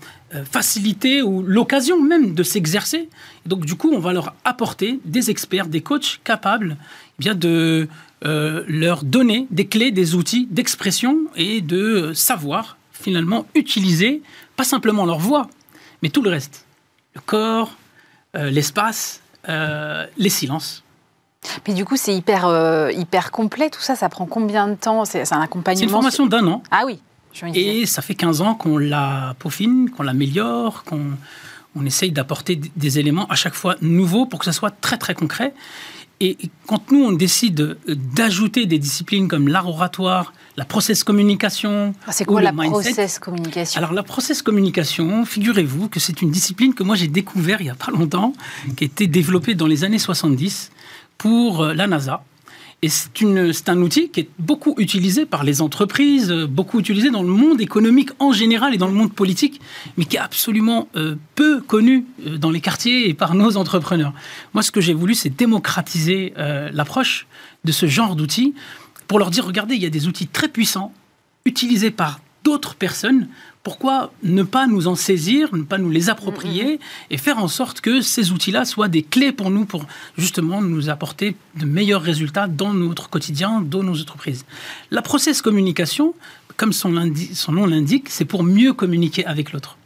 facilité 0.51 1.23
ou 1.23 1.41
l'occasion 1.41 1.99
même 1.99 2.35
de 2.35 2.43
s'exercer. 2.43 3.09
Donc 3.47 3.65
du 3.65 3.73
coup, 3.73 3.91
on 3.91 3.99
va 3.99 4.13
leur 4.13 4.35
apporter 4.45 4.99
des 5.03 5.31
experts, 5.31 5.65
des 5.65 5.81
coachs 5.81 6.21
capables 6.23 6.77
eh 6.79 7.23
bien 7.23 7.33
de 7.33 7.87
leur 8.21 9.03
donner 9.03 9.47
des 9.49 9.67
clés, 9.67 9.91
des 9.91 10.15
outils 10.15 10.47
d'expression 10.51 11.19
et 11.35 11.61
de 11.61 12.11
savoir 12.13 12.77
finalement 12.91 13.45
utiliser 13.55 14.21
pas 14.55 14.63
simplement 14.63 15.05
leur 15.05 15.19
voix, 15.19 15.47
mais 16.03 16.09
tout 16.09 16.21
le 16.21 16.29
reste, 16.29 16.65
le 17.15 17.21
corps, 17.21 17.75
euh, 18.35 18.49
l'espace, 18.49 19.21
euh, 19.47 20.05
les 20.17 20.29
silences. 20.29 20.83
Mais 21.67 21.73
du 21.73 21.85
coup, 21.85 21.95
c'est 21.95 22.13
hyper, 22.13 22.45
euh, 22.45 22.91
hyper 22.91 23.31
complet, 23.31 23.69
tout 23.69 23.79
ça, 23.79 23.95
ça 23.95 24.09
prend 24.09 24.25
combien 24.25 24.67
de 24.67 24.75
temps? 24.75 25.05
C'est 25.05 25.21
un 25.33 25.41
accompagnement 25.41 25.79
C'est 25.79 25.85
une 25.85 25.89
formation 25.89 26.25
d'un 26.25 26.45
an. 26.47 26.63
Ah 26.69 26.83
oui. 26.85 26.99
Et 27.53 27.85
ça 27.85 28.01
fait 28.01 28.15
15 28.15 28.41
ans 28.41 28.55
qu'on 28.55 28.77
la 28.77 29.35
peaufine, 29.39 29.89
qu'on 29.89 30.03
l'améliore, 30.03 30.83
qu'on 30.83 31.11
on 31.75 31.85
essaye 31.85 32.11
d'apporter 32.11 32.59
des 32.75 32.99
éléments 32.99 33.27
à 33.27 33.35
chaque 33.35 33.53
fois 33.53 33.75
nouveaux 33.81 34.25
pour 34.25 34.39
que 34.39 34.45
ça 34.45 34.51
soit 34.51 34.71
très 34.71 34.97
très 34.97 35.13
concret. 35.13 35.53
Et 36.21 36.37
quand 36.67 36.91
nous, 36.91 37.03
on 37.03 37.13
décide 37.13 37.77
d'ajouter 37.87 38.65
des 38.65 38.77
disciplines 38.77 39.29
comme 39.29 39.47
l'art 39.47 39.69
oratoire, 39.69 40.33
la 40.57 40.65
process 40.65 41.05
communication. 41.05 41.95
Ah, 42.05 42.11
c'est 42.11 42.25
quoi 42.25 42.41
la 42.41 42.51
process 42.51 43.19
communication? 43.19 43.77
Alors 43.77 43.93
la 43.93 44.03
process 44.03 44.41
communication, 44.41 45.23
figurez-vous 45.23 45.87
que 45.87 46.01
c'est 46.01 46.21
une 46.21 46.29
discipline 46.29 46.73
que 46.73 46.83
moi 46.83 46.97
j'ai 46.97 47.07
découvert 47.07 47.61
il 47.61 47.65
n'y 47.65 47.69
a 47.69 47.75
pas 47.75 47.91
longtemps, 47.91 48.33
qui 48.75 48.83
a 48.83 48.87
été 48.87 49.07
développée 49.07 49.55
dans 49.55 49.67
les 49.67 49.85
années 49.85 49.99
70 49.99 50.71
pour 51.17 51.61
euh, 51.61 51.73
la 51.73 51.87
NASA. 51.87 52.23
Et 52.81 52.87
c'est 52.87 53.69
un 53.69 53.81
outil 53.81 54.09
qui 54.09 54.21
est 54.21 54.29
beaucoup 54.39 54.73
utilisé 54.77 55.25
par 55.25 55.43
les 55.43 55.61
entreprises, 55.61 56.31
euh, 56.31 56.47
beaucoup 56.47 56.79
utilisé 56.79 57.09
dans 57.09 57.23
le 57.23 57.29
monde 57.29 57.59
économique 57.59 58.11
en 58.19 58.31
général 58.31 58.73
et 58.73 58.77
dans 58.77 58.87
le 58.87 58.93
monde 58.93 59.11
politique, 59.11 59.59
mais 59.97 60.05
qui 60.05 60.15
est 60.15 60.19
absolument 60.19 60.87
euh, 60.95 61.15
peu 61.35 61.59
connu 61.59 62.05
dans 62.37 62.51
les 62.51 62.61
quartiers 62.61 63.09
et 63.09 63.13
par 63.13 63.35
nos 63.35 63.57
entrepreneurs. 63.57 64.13
Moi, 64.53 64.63
ce 64.63 64.71
que 64.71 64.79
j'ai 64.79 64.93
voulu, 64.93 65.13
c'est 65.13 65.29
démocratiser 65.29 66.33
l'approche 66.71 67.27
de 67.65 67.71
ce 67.71 67.85
genre 67.85 68.15
d'outils 68.15 68.53
pour 69.07 69.19
leur 69.19 69.31
dire, 69.31 69.45
regardez, 69.45 69.75
il 69.75 69.81
y 69.81 69.85
a 69.85 69.89
des 69.89 70.07
outils 70.07 70.27
très 70.27 70.47
puissants 70.47 70.93
utilisés 71.45 71.91
par 71.91 72.19
d'autres 72.43 72.75
personnes. 72.75 73.27
Pourquoi 73.63 74.11
ne 74.23 74.43
pas 74.43 74.67
nous 74.67 74.87
en 74.87 74.95
saisir, 74.95 75.53
ne 75.53 75.63
pas 75.63 75.77
nous 75.77 75.89
les 75.89 76.09
approprier 76.09 76.75
mm-hmm. 76.75 77.11
et 77.11 77.17
faire 77.17 77.39
en 77.39 77.47
sorte 77.47 77.81
que 77.81 78.01
ces 78.01 78.31
outils-là 78.31 78.63
soient 78.65 78.87
des 78.87 79.03
clés 79.03 79.31
pour 79.31 79.49
nous 79.49 79.65
pour 79.65 79.85
justement 80.17 80.61
nous 80.61 80.89
apporter 80.89 81.35
de 81.55 81.65
meilleurs 81.65 82.01
résultats 82.01 82.47
dans 82.47 82.73
notre 82.73 83.09
quotidien, 83.09 83.61
dans 83.61 83.83
nos 83.83 83.99
entreprises? 83.99 84.45
La 84.91 85.01
process 85.01 85.41
communication, 85.41 86.13
comme 86.55 86.73
son, 86.73 86.93
son 87.33 87.51
nom 87.51 87.65
l'indique, 87.65 88.09
c'est 88.09 88.25
pour 88.25 88.43
mieux 88.43 88.73
communiquer 88.73 89.25
avec 89.25 89.51
l'autre. 89.51 89.78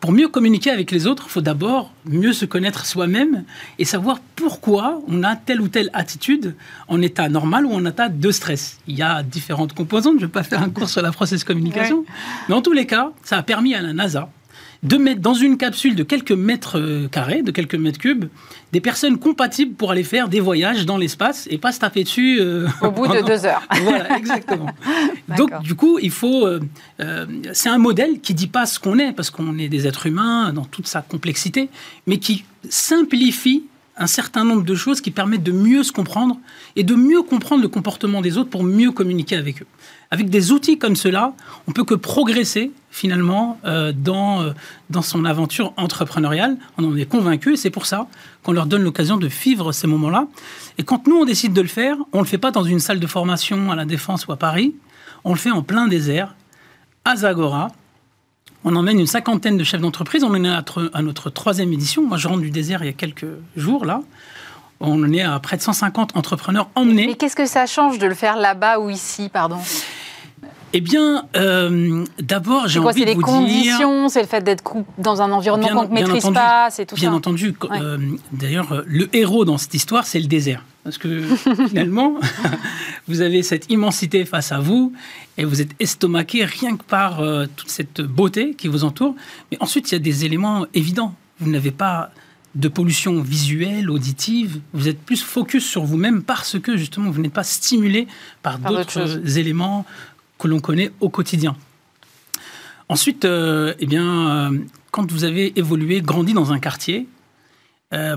Pour 0.00 0.12
mieux 0.12 0.28
communiquer 0.28 0.70
avec 0.70 0.90
les 0.90 1.06
autres, 1.06 1.24
il 1.26 1.30
faut 1.30 1.40
d'abord 1.40 1.92
mieux 2.06 2.32
se 2.32 2.44
connaître 2.44 2.86
soi-même 2.86 3.44
et 3.78 3.84
savoir 3.84 4.18
pourquoi 4.36 5.00
on 5.08 5.22
a 5.22 5.36
telle 5.36 5.60
ou 5.60 5.68
telle 5.68 5.90
attitude 5.92 6.54
en 6.88 7.00
état 7.02 7.28
normal 7.28 7.66
ou 7.66 7.72
en 7.72 7.84
état 7.84 8.08
de 8.08 8.30
stress. 8.30 8.78
Il 8.86 8.96
y 8.96 9.02
a 9.02 9.22
différentes 9.22 9.74
composantes, 9.74 10.14
je 10.16 10.22
ne 10.22 10.26
vais 10.26 10.32
pas 10.32 10.42
faire 10.42 10.62
un 10.62 10.70
cours 10.70 10.88
sur 10.88 11.02
la 11.02 11.12
process 11.12 11.44
communication, 11.44 12.04
mais 12.48 12.54
en 12.54 12.62
tous 12.62 12.72
les 12.72 12.86
cas, 12.86 13.10
ça 13.22 13.38
a 13.38 13.42
permis 13.42 13.74
à 13.74 13.82
la 13.82 13.92
NASA 13.92 14.30
de 14.84 14.96
mettre 14.98 15.20
dans 15.20 15.34
une 15.34 15.56
capsule 15.56 15.96
de 15.96 16.02
quelques 16.02 16.32
mètres 16.32 16.78
euh, 16.78 17.08
carrés, 17.08 17.42
de 17.42 17.50
quelques 17.50 17.74
mètres 17.74 17.98
cubes, 17.98 18.26
des 18.72 18.80
personnes 18.80 19.18
compatibles 19.18 19.74
pour 19.74 19.90
aller 19.90 20.04
faire 20.04 20.28
des 20.28 20.40
voyages 20.40 20.84
dans 20.84 20.98
l'espace 20.98 21.48
et 21.50 21.58
pas 21.58 21.72
se 21.72 21.80
taper 21.80 22.04
dessus. 22.04 22.38
Euh, 22.40 22.68
Au 22.82 22.90
bout 22.90 23.08
de 23.08 23.22
deux 23.22 23.46
heures. 23.46 23.62
voilà, 23.82 24.16
exactement. 24.18 24.68
Donc, 25.36 25.50
du 25.62 25.74
coup, 25.74 25.98
il 26.00 26.10
faut. 26.10 26.46
Euh, 26.46 26.60
c'est 27.52 27.70
un 27.70 27.78
modèle 27.78 28.20
qui 28.20 28.34
dit 28.34 28.46
pas 28.46 28.66
ce 28.66 28.78
qu'on 28.78 28.98
est, 28.98 29.12
parce 29.12 29.30
qu'on 29.30 29.58
est 29.58 29.68
des 29.68 29.86
êtres 29.86 30.06
humains 30.06 30.52
dans 30.52 30.64
toute 30.64 30.86
sa 30.86 31.00
complexité, 31.00 31.70
mais 32.06 32.18
qui 32.18 32.44
simplifie 32.68 33.64
un 33.96 34.06
certain 34.06 34.44
nombre 34.44 34.64
de 34.64 34.74
choses 34.74 35.00
qui 35.00 35.10
permettent 35.10 35.42
de 35.42 35.52
mieux 35.52 35.82
se 35.82 35.92
comprendre 35.92 36.36
et 36.74 36.82
de 36.82 36.94
mieux 36.94 37.22
comprendre 37.22 37.62
le 37.62 37.68
comportement 37.68 38.20
des 38.20 38.38
autres 38.38 38.50
pour 38.50 38.64
mieux 38.64 38.90
communiquer 38.90 39.36
avec 39.36 39.62
eux. 39.62 39.66
Avec 40.10 40.30
des 40.30 40.52
outils 40.52 40.78
comme 40.78 40.96
cela, 40.96 41.34
on 41.68 41.72
peut 41.72 41.84
que 41.84 41.94
progresser 41.94 42.72
finalement 42.90 43.58
euh, 43.64 43.92
dans, 43.92 44.42
euh, 44.42 44.52
dans 44.90 45.02
son 45.02 45.24
aventure 45.24 45.72
entrepreneuriale. 45.76 46.56
On 46.78 46.84
en 46.84 46.96
est 46.96 47.06
convaincu 47.06 47.54
et 47.54 47.56
c'est 47.56 47.70
pour 47.70 47.86
ça 47.86 48.08
qu'on 48.42 48.52
leur 48.52 48.66
donne 48.66 48.82
l'occasion 48.82 49.16
de 49.16 49.26
vivre 49.26 49.72
ces 49.72 49.86
moments-là. 49.86 50.26
Et 50.78 50.82
quand 50.82 51.06
nous, 51.06 51.16
on 51.16 51.24
décide 51.24 51.52
de 51.52 51.60
le 51.60 51.68
faire, 51.68 51.96
on 52.12 52.18
ne 52.18 52.22
le 52.22 52.28
fait 52.28 52.38
pas 52.38 52.50
dans 52.50 52.64
une 52.64 52.80
salle 52.80 53.00
de 53.00 53.06
formation 53.06 53.70
à 53.70 53.76
la 53.76 53.84
Défense 53.84 54.26
ou 54.26 54.32
à 54.32 54.36
Paris, 54.36 54.74
on 55.24 55.32
le 55.32 55.38
fait 55.38 55.50
en 55.50 55.62
plein 55.62 55.86
désert, 55.86 56.34
à 57.04 57.16
Zagora, 57.16 57.68
on 58.64 58.74
emmène 58.76 58.98
une 58.98 59.06
cinquantaine 59.06 59.56
de 59.56 59.64
chefs 59.64 59.80
d'entreprise. 59.80 60.24
On 60.24 60.28
en 60.28 60.42
est 60.42 60.48
à 60.48 60.56
notre, 60.56 60.90
à 60.94 61.02
notre 61.02 61.30
troisième 61.30 61.72
édition. 61.72 62.06
Moi, 62.06 62.16
je 62.16 62.28
rentre 62.28 62.40
du 62.40 62.50
désert 62.50 62.82
il 62.82 62.86
y 62.86 62.90
a 62.90 62.94
quelques 62.94 63.26
jours, 63.56 63.84
là. 63.84 64.00
On 64.80 65.02
en 65.02 65.12
est 65.12 65.22
à 65.22 65.38
près 65.38 65.56
de 65.56 65.62
150 65.62 66.16
entrepreneurs 66.16 66.68
emmenés. 66.74 67.06
Mais 67.06 67.14
qu'est-ce 67.14 67.36
que 67.36 67.46
ça 67.46 67.66
change 67.66 67.98
de 67.98 68.06
le 68.06 68.14
faire 68.14 68.36
là-bas 68.36 68.78
ou 68.80 68.90
ici, 68.90 69.28
pardon? 69.32 69.58
Eh 70.72 70.80
bien, 70.80 71.26
euh, 71.36 72.04
d'abord, 72.20 72.66
j'ai 72.66 72.80
envie 72.80 73.04
de 73.04 73.12
vous 73.12 73.22
dire... 73.22 73.26
C'est 73.26 73.30
les 73.30 73.38
conditions, 73.38 74.08
c'est 74.08 74.22
le 74.22 74.26
fait 74.26 74.42
d'être 74.42 74.64
dans 74.98 75.22
un 75.22 75.30
environnement 75.30 75.68
qu'on 75.68 75.88
ne 75.88 75.94
maîtrise 75.94 76.28
pas, 76.34 76.68
c'est 76.70 76.84
tout 76.84 76.96
bien 76.96 77.04
ça? 77.04 77.10
Bien 77.10 77.16
entendu. 77.16 77.54
Euh, 77.70 77.98
d'ailleurs, 78.32 78.82
le 78.84 79.08
héros 79.14 79.44
dans 79.44 79.56
cette 79.56 79.74
histoire, 79.74 80.04
c'est 80.04 80.18
le 80.18 80.26
désert. 80.26 80.64
Parce 80.84 80.98
que 80.98 81.22
finalement, 81.68 82.20
vous 83.08 83.20
avez 83.20 83.42
cette 83.42 83.70
immensité 83.70 84.24
face 84.24 84.52
à 84.52 84.60
vous 84.60 84.92
et 85.36 85.44
vous 85.44 85.60
êtes 85.60 85.74
estomaqué 85.80 86.44
rien 86.44 86.76
que 86.76 86.84
par 86.84 87.20
euh, 87.20 87.46
toute 87.56 87.70
cette 87.70 88.00
beauté 88.00 88.54
qui 88.54 88.68
vous 88.68 88.84
entoure. 88.84 89.16
Mais 89.50 89.56
ensuite, 89.60 89.90
il 89.90 89.94
y 89.94 89.96
a 89.96 90.00
des 90.00 90.24
éléments 90.24 90.66
évidents. 90.74 91.14
Vous 91.40 91.50
n'avez 91.50 91.72
pas 91.72 92.10
de 92.54 92.68
pollution 92.68 93.20
visuelle, 93.20 93.90
auditive. 93.90 94.60
Vous 94.72 94.88
êtes 94.88 95.00
plus 95.00 95.22
focus 95.22 95.66
sur 95.66 95.84
vous-même 95.84 96.22
parce 96.22 96.58
que 96.60 96.76
justement, 96.76 97.10
vous 97.10 97.20
n'êtes 97.20 97.32
pas 97.32 97.42
stimulé 97.44 98.06
par, 98.42 98.58
d'autres 98.58 99.38
éléments 99.38 99.84
que 100.38 100.48
l'on 100.48 100.60
connaît 100.60 100.92
au 101.00 101.08
quotidien. 101.08 101.56
Ensuite, 102.88 103.24
euh, 103.24 103.74
eh 103.78 103.86
bien, 103.86 104.52
euh, 104.52 104.58
quand 104.90 105.10
vous 105.10 105.24
avez 105.24 105.58
évolué, 105.58 106.00
grandi 106.00 106.34
dans 106.34 106.52
un 106.52 106.58
quartier, 106.58 107.08
euh, 107.92 108.16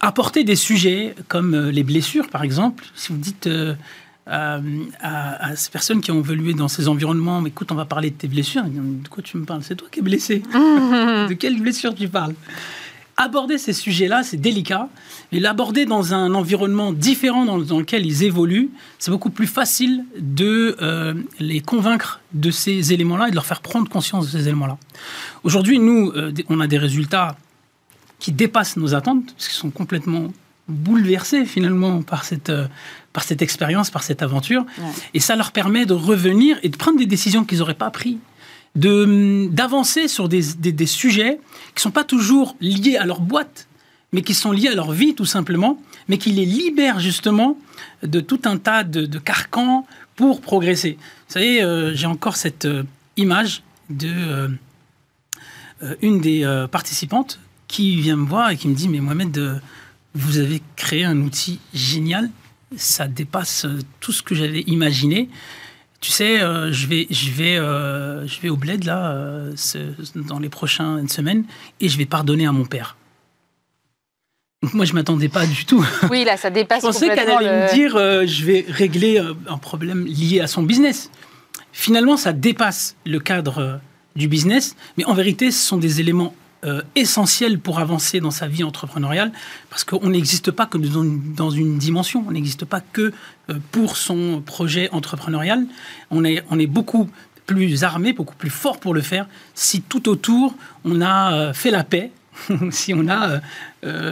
apporter 0.00 0.44
des 0.44 0.56
sujets 0.56 1.14
comme 1.28 1.70
les 1.70 1.82
blessures, 1.82 2.28
par 2.28 2.42
exemple, 2.42 2.84
si 2.94 3.12
vous 3.12 3.18
dites 3.18 3.48
à, 4.26 4.60
ces 5.56 5.70
personnes 5.70 6.00
qui 6.00 6.10
ont 6.10 6.18
évolué 6.18 6.54
dans 6.54 6.68
ces 6.68 6.88
environnements, 6.88 7.44
écoute, 7.46 7.70
on 7.72 7.76
va 7.76 7.84
parler 7.84 8.10
de 8.10 8.16
tes 8.16 8.28
blessures, 8.28 8.64
de 8.64 9.08
quoi 9.08 9.22
tu 9.22 9.36
me 9.36 9.44
parles? 9.44 9.62
C'est 9.62 9.76
toi 9.76 9.88
qui 9.90 10.00
es 10.00 10.02
blessé. 10.02 10.42
de 10.52 11.32
quelle 11.34 11.60
blessure 11.60 11.94
tu 11.94 12.08
parles? 12.08 12.34
Aborder 13.18 13.56
ces 13.56 13.72
sujets-là, 13.72 14.22
c'est 14.22 14.36
délicat, 14.36 14.90
mais 15.32 15.40
l'aborder 15.40 15.86
dans 15.86 16.12
un 16.12 16.34
environnement 16.34 16.92
différent 16.92 17.46
dans, 17.46 17.56
lequel 17.78 18.04
ils 18.04 18.24
évoluent, 18.24 18.68
c'est 18.98 19.10
beaucoup 19.10 19.30
plus 19.30 19.46
facile 19.46 20.04
de 20.18 20.76
euh, 20.82 21.14
les 21.40 21.60
convaincre 21.60 22.20
de 22.34 22.50
ces 22.50 22.92
éléments-là 22.92 23.28
et 23.28 23.30
de 23.30 23.34
leur 23.34 23.46
faire 23.46 23.62
prendre 23.62 23.88
conscience 23.88 24.26
de 24.26 24.38
ces 24.38 24.48
éléments-là. 24.48 24.76
Aujourd'hui, 25.44 25.78
nous, 25.78 26.12
euh, 26.14 26.30
on 26.50 26.60
a 26.60 26.66
des 26.66 26.76
résultats 26.76 27.38
qui 28.18 28.32
dépassent 28.32 28.76
nos 28.76 28.94
attentes, 28.94 29.32
parce 29.34 29.48
qu'ils 29.48 29.56
sont 29.56 29.70
complètement 29.70 30.32
bouleversés 30.68 31.44
finalement 31.44 32.02
par 32.02 32.24
cette, 32.24 32.50
euh, 32.50 32.66
par 33.12 33.24
cette 33.24 33.42
expérience, 33.42 33.90
par 33.90 34.02
cette 34.02 34.22
aventure. 34.22 34.66
Et 35.14 35.20
ça 35.20 35.36
leur 35.36 35.52
permet 35.52 35.86
de 35.86 35.94
revenir 35.94 36.58
et 36.62 36.68
de 36.68 36.76
prendre 36.76 36.98
des 36.98 37.06
décisions 37.06 37.44
qu'ils 37.44 37.58
n'auraient 37.58 37.74
pas 37.74 37.90
prises 37.90 38.18
d'avancer 38.76 40.06
sur 40.06 40.28
des, 40.28 40.42
des, 40.42 40.86
sujets 40.86 41.40
qui 41.68 41.76
ne 41.76 41.80
sont 41.80 41.90
pas 41.90 42.04
toujours 42.04 42.56
liés 42.60 42.98
à 42.98 43.06
leur 43.06 43.20
boîte, 43.20 43.68
mais 44.12 44.20
qui 44.20 44.34
sont 44.34 44.52
liés 44.52 44.68
à 44.68 44.74
leur 44.74 44.92
vie 44.92 45.14
tout 45.14 45.24
simplement, 45.24 45.80
mais 46.08 46.18
qui 46.18 46.30
les 46.30 46.44
libèrent 46.44 47.00
justement 47.00 47.58
de 48.02 48.20
tout 48.20 48.40
un 48.44 48.58
tas 48.58 48.84
de, 48.84 49.18
carcans 49.18 49.86
pour 50.14 50.40
progresser. 50.40 50.98
Vous 51.28 51.32
savez, 51.32 51.62
euh, 51.62 51.94
j'ai 51.94 52.06
encore 52.06 52.36
cette 52.36 52.66
euh, 52.66 52.84
image 53.16 53.62
de 53.90 54.50
euh, 55.82 55.94
une 56.02 56.20
des 56.20 56.66
participantes 56.70 57.38
qui 57.68 58.00
vient 58.00 58.16
me 58.16 58.26
voir 58.26 58.50
et 58.50 58.56
qui 58.56 58.68
me 58.68 58.74
dit, 58.74 58.88
mais 58.88 59.00
Mohamed, 59.00 59.60
vous 60.14 60.38
avez 60.38 60.62
créé 60.76 61.04
un 61.04 61.20
outil 61.20 61.60
génial. 61.74 62.30
Ça 62.76 63.08
dépasse 63.08 63.66
tout 64.00 64.12
ce 64.12 64.22
que 64.22 64.34
j'avais 64.34 64.60
imaginé. 64.62 65.28
Tu 66.00 66.10
sais, 66.10 66.38
je, 66.38 66.86
vais, 66.86 67.06
je, 67.10 67.30
vais, 67.30 67.56
je 67.56 68.40
vais 68.40 68.48
au 68.48 68.56
bled 68.56 68.84
là, 68.84 69.44
dans 70.14 70.38
les 70.38 70.48
prochaines 70.48 71.08
semaines, 71.08 71.44
et 71.80 71.88
je 71.88 71.98
vais 71.98 72.06
pardonner 72.06 72.46
à 72.46 72.52
mon 72.52 72.64
père. 72.64 72.96
moi, 74.72 74.84
je 74.84 74.92
m'attendais 74.92 75.28
pas 75.28 75.46
du 75.46 75.64
tout. 75.64 75.84
Oui, 76.10 76.24
là, 76.24 76.36
ça 76.36 76.50
dépasse. 76.50 76.82
je 76.82 76.86
pensais 76.86 77.08
qu'elle 77.14 77.30
allait 77.30 77.68
me 77.68 77.74
dire, 77.74 77.92
je 78.26 78.44
vais 78.44 78.64
régler 78.68 79.18
un 79.48 79.58
problème 79.58 80.06
lié 80.06 80.40
à 80.40 80.46
son 80.46 80.62
business. 80.62 81.10
Finalement, 81.72 82.16
ça 82.16 82.32
dépasse 82.32 82.96
le 83.04 83.20
cadre 83.20 83.80
du 84.16 84.28
business, 84.28 84.76
mais 84.96 85.04
en 85.04 85.14
vérité, 85.14 85.50
ce 85.50 85.62
sont 85.62 85.76
des 85.76 86.00
éléments 86.00 86.34
euh, 86.64 86.80
essentiels 86.94 87.58
pour 87.58 87.78
avancer 87.80 88.18
dans 88.18 88.30
sa 88.30 88.48
vie 88.48 88.64
entrepreneuriale, 88.64 89.30
parce 89.68 89.84
qu'on 89.84 90.08
n'existe 90.08 90.50
pas 90.50 90.64
que 90.64 90.78
dans 90.78 91.50
une 91.50 91.76
dimension, 91.76 92.24
on 92.26 92.32
n'existe 92.32 92.64
pas 92.64 92.80
que 92.80 93.12
euh, 93.50 93.58
pour 93.72 93.98
son 93.98 94.42
projet 94.44 94.88
entrepreneurial, 94.90 95.66
on 96.10 96.24
est, 96.24 96.42
on 96.50 96.58
est 96.58 96.66
beaucoup 96.66 97.10
plus 97.44 97.84
armé, 97.84 98.14
beaucoup 98.14 98.34
plus 98.34 98.50
fort 98.50 98.80
pour 98.80 98.94
le 98.94 99.02
faire, 99.02 99.28
si 99.54 99.82
tout 99.82 100.08
autour, 100.08 100.54
on 100.84 101.02
a 101.02 101.34
euh, 101.34 101.52
fait 101.52 101.70
la 101.70 101.84
paix, 101.84 102.10
si 102.70 102.94
on 102.94 103.06
a 103.08 103.40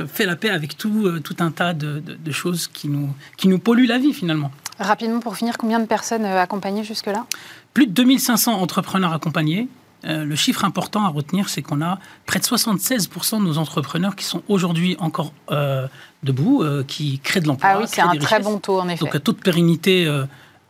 fait 0.07 0.24
la 0.24 0.36
paix 0.36 0.51
avec 0.51 0.76
tout, 0.76 1.18
tout 1.20 1.36
un 1.40 1.51
tas 1.51 1.72
de, 1.72 2.01
de, 2.01 2.30
choses 2.30 2.68
qui 2.68 2.88
nous, 2.88 3.09
qui 3.36 3.49
nous 3.49 3.59
polluent 3.59 3.88
la 3.88 3.99
vie 3.99 4.12
finalement. 4.12 4.53
Rapidement, 4.78 5.20
pour 5.20 5.36
finir, 5.36 5.59
combien 5.59 5.80
de 5.80 5.86
personnes 5.86 6.24
accompagnées 6.24 6.84
jusque-là? 6.84 7.26
Plus 7.72 7.86
de 7.86 7.92
2500 7.92 8.53
entrepreneurs 8.53 9.12
accompagnés, 9.12 9.68
euh, 10.07 10.24
le 10.24 10.36
chiffre 10.36 10.64
important 10.64 11.05
à 11.05 11.09
retenir, 11.09 11.48
c'est 11.48 11.62
qu'on 11.62 11.80
a 11.80 11.98
près 12.26 12.38
de 12.38 12.44
76% 12.44 13.38
de 13.38 13.44
nos 13.44 13.59
entrepreneurs 13.59 14.16
qui 14.16 14.24
sont 14.24 14.42
aujourd'hui 14.48 14.96
encore 14.98 15.32
euh, 15.50 15.86
debout, 16.22 16.62
euh, 16.62 16.84
qui 16.86 17.18
créent 17.20 17.40
de 17.40 17.48
l'emploi. 17.48 17.70
Ah 17.72 17.78
oui, 17.80 17.84
c'est 17.86 18.02
un 18.02 18.16
très 18.16 18.40
bon 18.40 18.59
taux, 18.59 18.80
en 18.80 18.88
effet. 18.88 19.05
Donc 19.05 19.14
un 19.14 19.20
taux 19.20 19.32
de 19.32 19.38
pérennité 19.38 20.11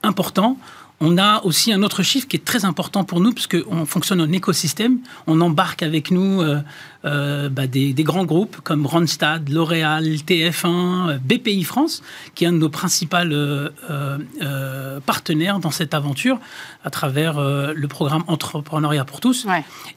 important. 0.03 0.57
On 1.01 1.19
a 1.19 1.43
aussi 1.45 1.73
un 1.73 1.83
autre 1.83 2.03
chiffre 2.03 2.29
qui 2.29 2.37
est 2.37 2.45
très 2.45 2.65
important 2.65 3.05
pour 3.05 3.21
nous, 3.21 3.33
puisqu'on 3.33 3.85
fonctionne 3.85 4.21
en 4.21 4.31
écosystème. 4.31 4.99
On 5.27 5.41
embarque 5.41 5.83
avec 5.83 6.11
nous 6.11 6.41
euh, 6.41 6.61
euh, 7.05 7.49
bah, 7.49 7.67
des, 7.67 7.93
grands 8.05 8.25
groupes 8.25 8.61
comme 8.63 8.87
Randstad, 8.87 9.49
L'Oréal, 9.49 10.05
TF1, 10.05 11.19
BPI 11.19 11.65
France, 11.65 12.03
qui 12.35 12.45
est 12.45 12.49
un 12.49 12.53
de 12.53 12.59
nos 12.59 12.69
principaux 12.69 13.17
euh, 13.17 15.01
partenaires 15.05 15.59
dans 15.59 15.73
cette 15.73 15.95
aventure 15.95 16.39
à 16.85 16.91
travers 16.91 17.41
le 17.41 17.89
programme 17.89 18.23
Entrepreneuriat 18.29 19.05
pour 19.05 19.21
tous. 19.21 19.47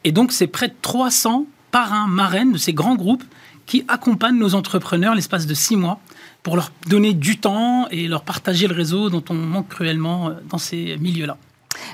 Et 0.04 0.12
donc, 0.12 0.32
c'est 0.32 0.48
près 0.48 0.68
de 0.68 0.76
300 0.82 1.46
parrains, 1.72 2.08
marraines 2.08 2.52
de 2.52 2.58
ces 2.58 2.74
grands 2.74 2.96
groupes 2.96 3.24
qui 3.68 3.84
accompagnent 3.88 4.40
nos 4.40 4.56
entrepreneurs 4.56 5.14
l'espace 5.14 5.46
de 5.46 5.54
six 5.54 5.76
mois 5.76 6.00
pour 6.48 6.56
leur 6.56 6.72
donner 6.88 7.14
du 7.14 7.38
temps 7.38 7.90
et 7.92 8.08
leur 8.08 8.22
partager 8.22 8.68
le 8.68 8.74
réseau 8.74 9.10
dont 9.10 9.24
on 9.30 9.34
manque 9.34 9.68
cruellement 9.68 10.30
euh, 10.30 10.34
dans 10.50 10.58
ces 10.58 10.96
milieux-là. 10.96 11.36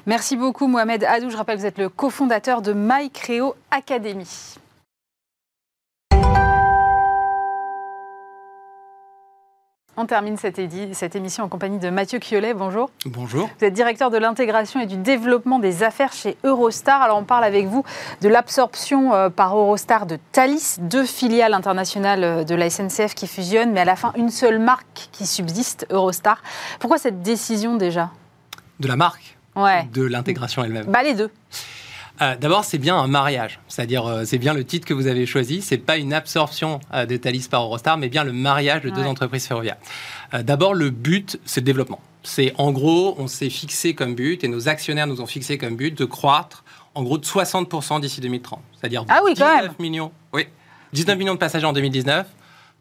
Merci 0.05 0.37
beaucoup 0.37 0.67
Mohamed 0.67 1.03
Hadou. 1.05 1.31
Je 1.31 1.35
rappelle 1.35 1.55
que 1.55 1.61
vous 1.61 1.65
êtes 1.65 1.79
le 1.79 1.89
cofondateur 1.89 2.61
de 2.61 2.71
MyCreo 2.71 3.55
Academy. 3.71 4.27
On 9.95 10.07
termine 10.07 10.37
cette, 10.37 10.59
cette, 10.93 11.15
émission 11.15 11.43
en 11.43 11.47
compagnie 11.47 11.77
de 11.77 11.91
Mathieu 11.91 12.17
Quiolet. 12.17 12.55
Bonjour. 12.55 12.89
Bonjour. 13.05 13.47
Vous 13.59 13.65
êtes 13.65 13.73
directeur 13.73 14.09
de 14.09 14.17
l'intégration 14.17 14.79
et 14.79 14.87
du 14.87 14.97
développement 14.97 15.59
des 15.59 15.83
affaires 15.83 16.13
chez 16.13 16.35
Eurostar. 16.43 17.03
Alors, 17.03 17.19
on 17.19 17.23
parle 17.23 17.43
avec 17.43 17.67
vous 17.67 17.83
de 18.21 18.27
l'absorption 18.27 19.13
euh, 19.13 19.29
par 19.29 19.55
Eurostar 19.55 20.07
de 20.07 20.17
Thalys, 20.31 20.79
deux 20.79 21.05
filiales 21.05 21.53
internationales 21.53 22.23
euh, 22.23 22.43
de 22.43 22.55
la 22.55 22.71
SNCF 22.71 23.13
qui 23.13 23.27
fusionnent, 23.27 23.71
mais 23.71 23.81
à 23.81 23.85
la 23.85 23.95
fin, 23.95 24.13
une 24.17 24.31
seule 24.31 24.57
marque 24.57 25.09
qui 25.11 25.27
subsiste, 25.27 25.85
Eurostar. 25.91 26.41
Pourquoi 26.79 26.97
cette 26.97 27.21
décision 27.21 27.75
déjà? 27.75 28.09
De 28.79 28.87
la 28.87 28.95
marque? 28.95 29.37
Ouais. 29.55 29.87
De 29.93 30.01
l'intégration 30.01 30.63
elle-même 30.63 30.87
bah, 30.87 31.03
Les 31.03 31.13
deux. 31.13 31.29
Euh, 32.21 32.35
d'abord, 32.35 32.63
c'est 32.63 32.77
bien 32.77 32.95
un 32.95 33.07
mariage, 33.07 33.59
c'est-à-dire 33.67 34.05
euh, 34.05 34.23
c'est 34.25 34.37
bien 34.37 34.53
le 34.53 34.63
titre 34.63 34.87
que 34.87 34.93
vous 34.93 35.07
avez 35.07 35.25
choisi. 35.25 35.61
C'est 35.61 35.79
pas 35.79 35.97
une 35.97 36.13
absorption 36.13 36.79
euh, 36.93 37.05
de 37.05 37.17
Thalys 37.17 37.47
par 37.49 37.63
Eurostar, 37.63 37.97
mais 37.97 38.07
bien 38.07 38.23
le 38.23 38.33
mariage 38.33 38.83
de 38.83 38.91
deux 38.91 39.03
entreprises 39.03 39.47
ferroviaires. 39.47 39.77
D'abord, 40.31 40.73
le 40.73 40.89
but, 40.89 41.39
c'est 41.45 41.61
le 41.61 41.65
développement. 41.65 42.01
C'est 42.23 42.53
en 42.57 42.71
gros, 42.71 43.15
on 43.17 43.27
s'est 43.27 43.49
fixé 43.49 43.93
comme 43.93 44.15
but 44.15 44.43
et 44.43 44.47
nos 44.47 44.69
actionnaires 44.69 45.07
nous 45.07 45.21
ont 45.21 45.25
fixé 45.25 45.57
comme 45.57 45.75
but 45.75 45.97
de 45.97 46.05
croître 46.05 46.63
en 46.95 47.03
gros 47.03 47.17
de 47.17 47.25
60% 47.25 47.99
d'ici 48.01 48.21
2030, 48.21 48.59
c'est-à-dire 48.79 49.05
ah 49.09 49.21
oui, 49.23 49.33
19 49.33 49.79
millions. 49.79 50.11
Oui, 50.31 50.47
19 50.93 51.17
millions 51.17 51.33
de 51.33 51.39
passagers 51.39 51.65
en 51.65 51.73
2019. 51.73 52.27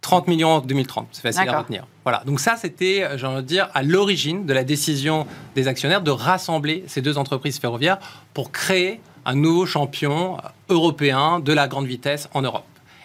30 0.02 0.26
millions 0.26 0.48
en 0.48 0.60
2030, 0.60 1.08
c'est 1.12 1.22
facile 1.22 1.48
à 1.48 1.60
retenir. 1.60 1.86
Voilà, 2.02 2.24
donc 2.26 2.40
ça 2.40 2.56
c'était, 2.56 3.06
j'ai 3.16 3.26
envie 3.26 3.36
de 3.36 3.46
dire, 3.46 3.68
à 3.72 3.84
l'origine 3.84 4.46
de 4.46 4.52
la 4.52 4.64
décision 4.64 5.28
des 5.54 5.68
actionnaires 5.68 6.02
de 6.02 6.10
rassembler 6.10 6.82
ces 6.88 7.02
deux 7.02 7.18
entreprises 7.18 7.60
ferroviaires 7.60 7.98
pour 8.34 8.50
créer 8.50 9.00
un 9.24 9.34
nouveau 9.34 9.66
champion 9.66 10.38
européen 10.68 11.40
de 11.40 11.52
la 11.52 11.68
grande 11.68 11.86
vitesse 11.86 12.28
en 12.34 12.42
Europe. 12.42 12.64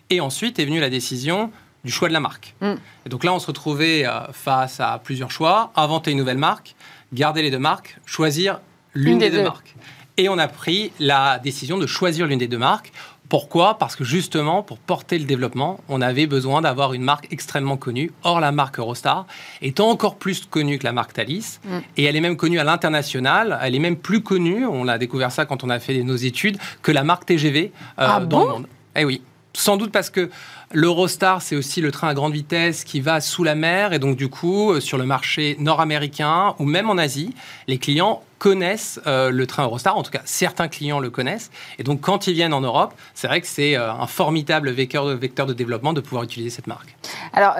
Et 0.09 0.21
ensuite 0.21 0.59
est 0.59 0.65
venue 0.65 0.79
la 0.79 0.89
décision 0.89 1.51
du 1.83 1.91
choix 1.91 2.07
de 2.07 2.13
la 2.13 2.19
marque. 2.19 2.55
Mm. 2.61 2.73
Et 3.05 3.09
donc 3.09 3.23
là, 3.23 3.33
on 3.33 3.39
se 3.39 3.47
retrouvait 3.47 4.05
euh, 4.05 4.31
face 4.31 4.79
à 4.79 4.99
plusieurs 5.03 5.31
choix, 5.31 5.71
inventer 5.75 6.11
une 6.11 6.17
nouvelle 6.17 6.37
marque, 6.37 6.75
garder 7.13 7.41
les 7.41 7.51
deux 7.51 7.59
marques, 7.59 7.97
choisir 8.05 8.59
l'une 8.93 9.19
des, 9.19 9.29
deux 9.29 9.43
marques. 9.43 9.75
Et 10.17 10.29
on 10.29 10.37
a 10.37 10.47
pris 10.47 10.91
la 10.99 11.39
décision 11.39 11.77
de 11.77 11.85
choisir 11.85 12.25
l'une 12.25 12.39
des 12.39 12.47
deux 12.47 12.57
marques 12.57 12.91
pourquoi? 13.29 13.77
Parce 13.77 13.95
que 13.95 14.03
justement, 14.03 14.63
pour 14.63 14.77
porter 14.77 15.19
le 15.19 15.25
développement, 15.25 15.79
on 15.89 16.01
avait 16.01 16.27
besoin 16.27 16.61
d'avoir 16.61 16.93
une 16.93 17.03
marque 17.03 17.27
extrêmement 17.31 17.75
connue. 17.75 18.11
Or, 18.23 18.39
la 18.39 18.51
marque 18.51 18.79
Eurostar 18.79 19.25
est 19.61 19.79
encore 19.79 20.15
plus 20.15 20.45
connue 20.45 20.79
que 20.79 20.85
la 20.85 20.93
marque 20.93 21.13
Thalys. 21.13 21.59
Mm. 21.65 21.77
Et 21.97 22.03
elle 22.05 22.15
est 22.15 22.21
même 22.21 22.37
connue 22.37 22.59
à 22.59 22.63
l'international. 22.63 23.59
Elle 23.61 23.75
est 23.75 23.79
même 23.79 23.97
plus 23.97 24.21
connue, 24.21 24.65
on 24.65 24.87
a 24.87 24.97
découvert 24.97 25.31
ça 25.31 25.45
quand 25.45 25.63
on 25.63 25.69
a 25.69 25.79
fait 25.79 26.01
nos 26.03 26.15
études, 26.15 26.57
que 26.81 26.91
la 26.91 27.03
marque 27.03 27.25
TGV 27.25 27.71
euh, 27.75 27.89
ah 27.97 28.19
dans 28.21 28.43
le 28.43 28.51
monde. 28.51 28.67
Eh 28.95 29.03
oui. 29.03 29.21
Sans 29.53 29.75
doute 29.75 29.91
parce 29.91 30.09
que 30.09 30.29
l'Eurostar, 30.73 31.41
c'est 31.41 31.55
aussi 31.55 31.81
le 31.81 31.91
train 31.91 32.09
à 32.09 32.13
grande 32.13 32.33
vitesse 32.33 32.83
qui 32.83 32.99
va 32.99 33.21
sous 33.21 33.43
la 33.43 33.55
mer. 33.55 33.93
Et 33.93 33.99
donc, 33.99 34.17
du 34.17 34.29
coup, 34.29 34.71
euh, 34.71 34.79
sur 34.79 34.97
le 34.97 35.05
marché 35.05 35.55
nord-américain 35.59 36.55
ou 36.59 36.65
même 36.65 36.89
en 36.89 36.97
Asie, 36.97 37.33
les 37.67 37.77
clients 37.77 38.21
connaissent 38.39 38.99
euh, 39.07 39.31
le 39.31 39.47
train 39.47 39.63
Eurostar. 39.63 39.97
En 39.97 40.03
tout 40.03 40.11
cas, 40.11 40.21
certains 40.25 40.67
clients 40.67 40.99
le 40.99 41.09
connaissent. 41.09 41.51
Et 41.79 41.83
donc, 41.83 42.01
quand 42.01 42.27
ils 42.27 42.33
viennent 42.33 42.53
en 42.53 42.61
Europe, 42.61 42.93
c'est 43.13 43.27
vrai 43.27 43.41
que 43.41 43.47
c'est 43.47 43.75
euh, 43.75 43.91
un 43.91 44.07
formidable 44.07 44.69
vecteur 44.71 45.05
de, 45.05 45.53
développement 45.53 45.93
de 45.93 46.01
pouvoir 46.01 46.23
utiliser 46.23 46.49
cette 46.49 46.67
marque. 46.67 46.95
Alors, 47.33 47.55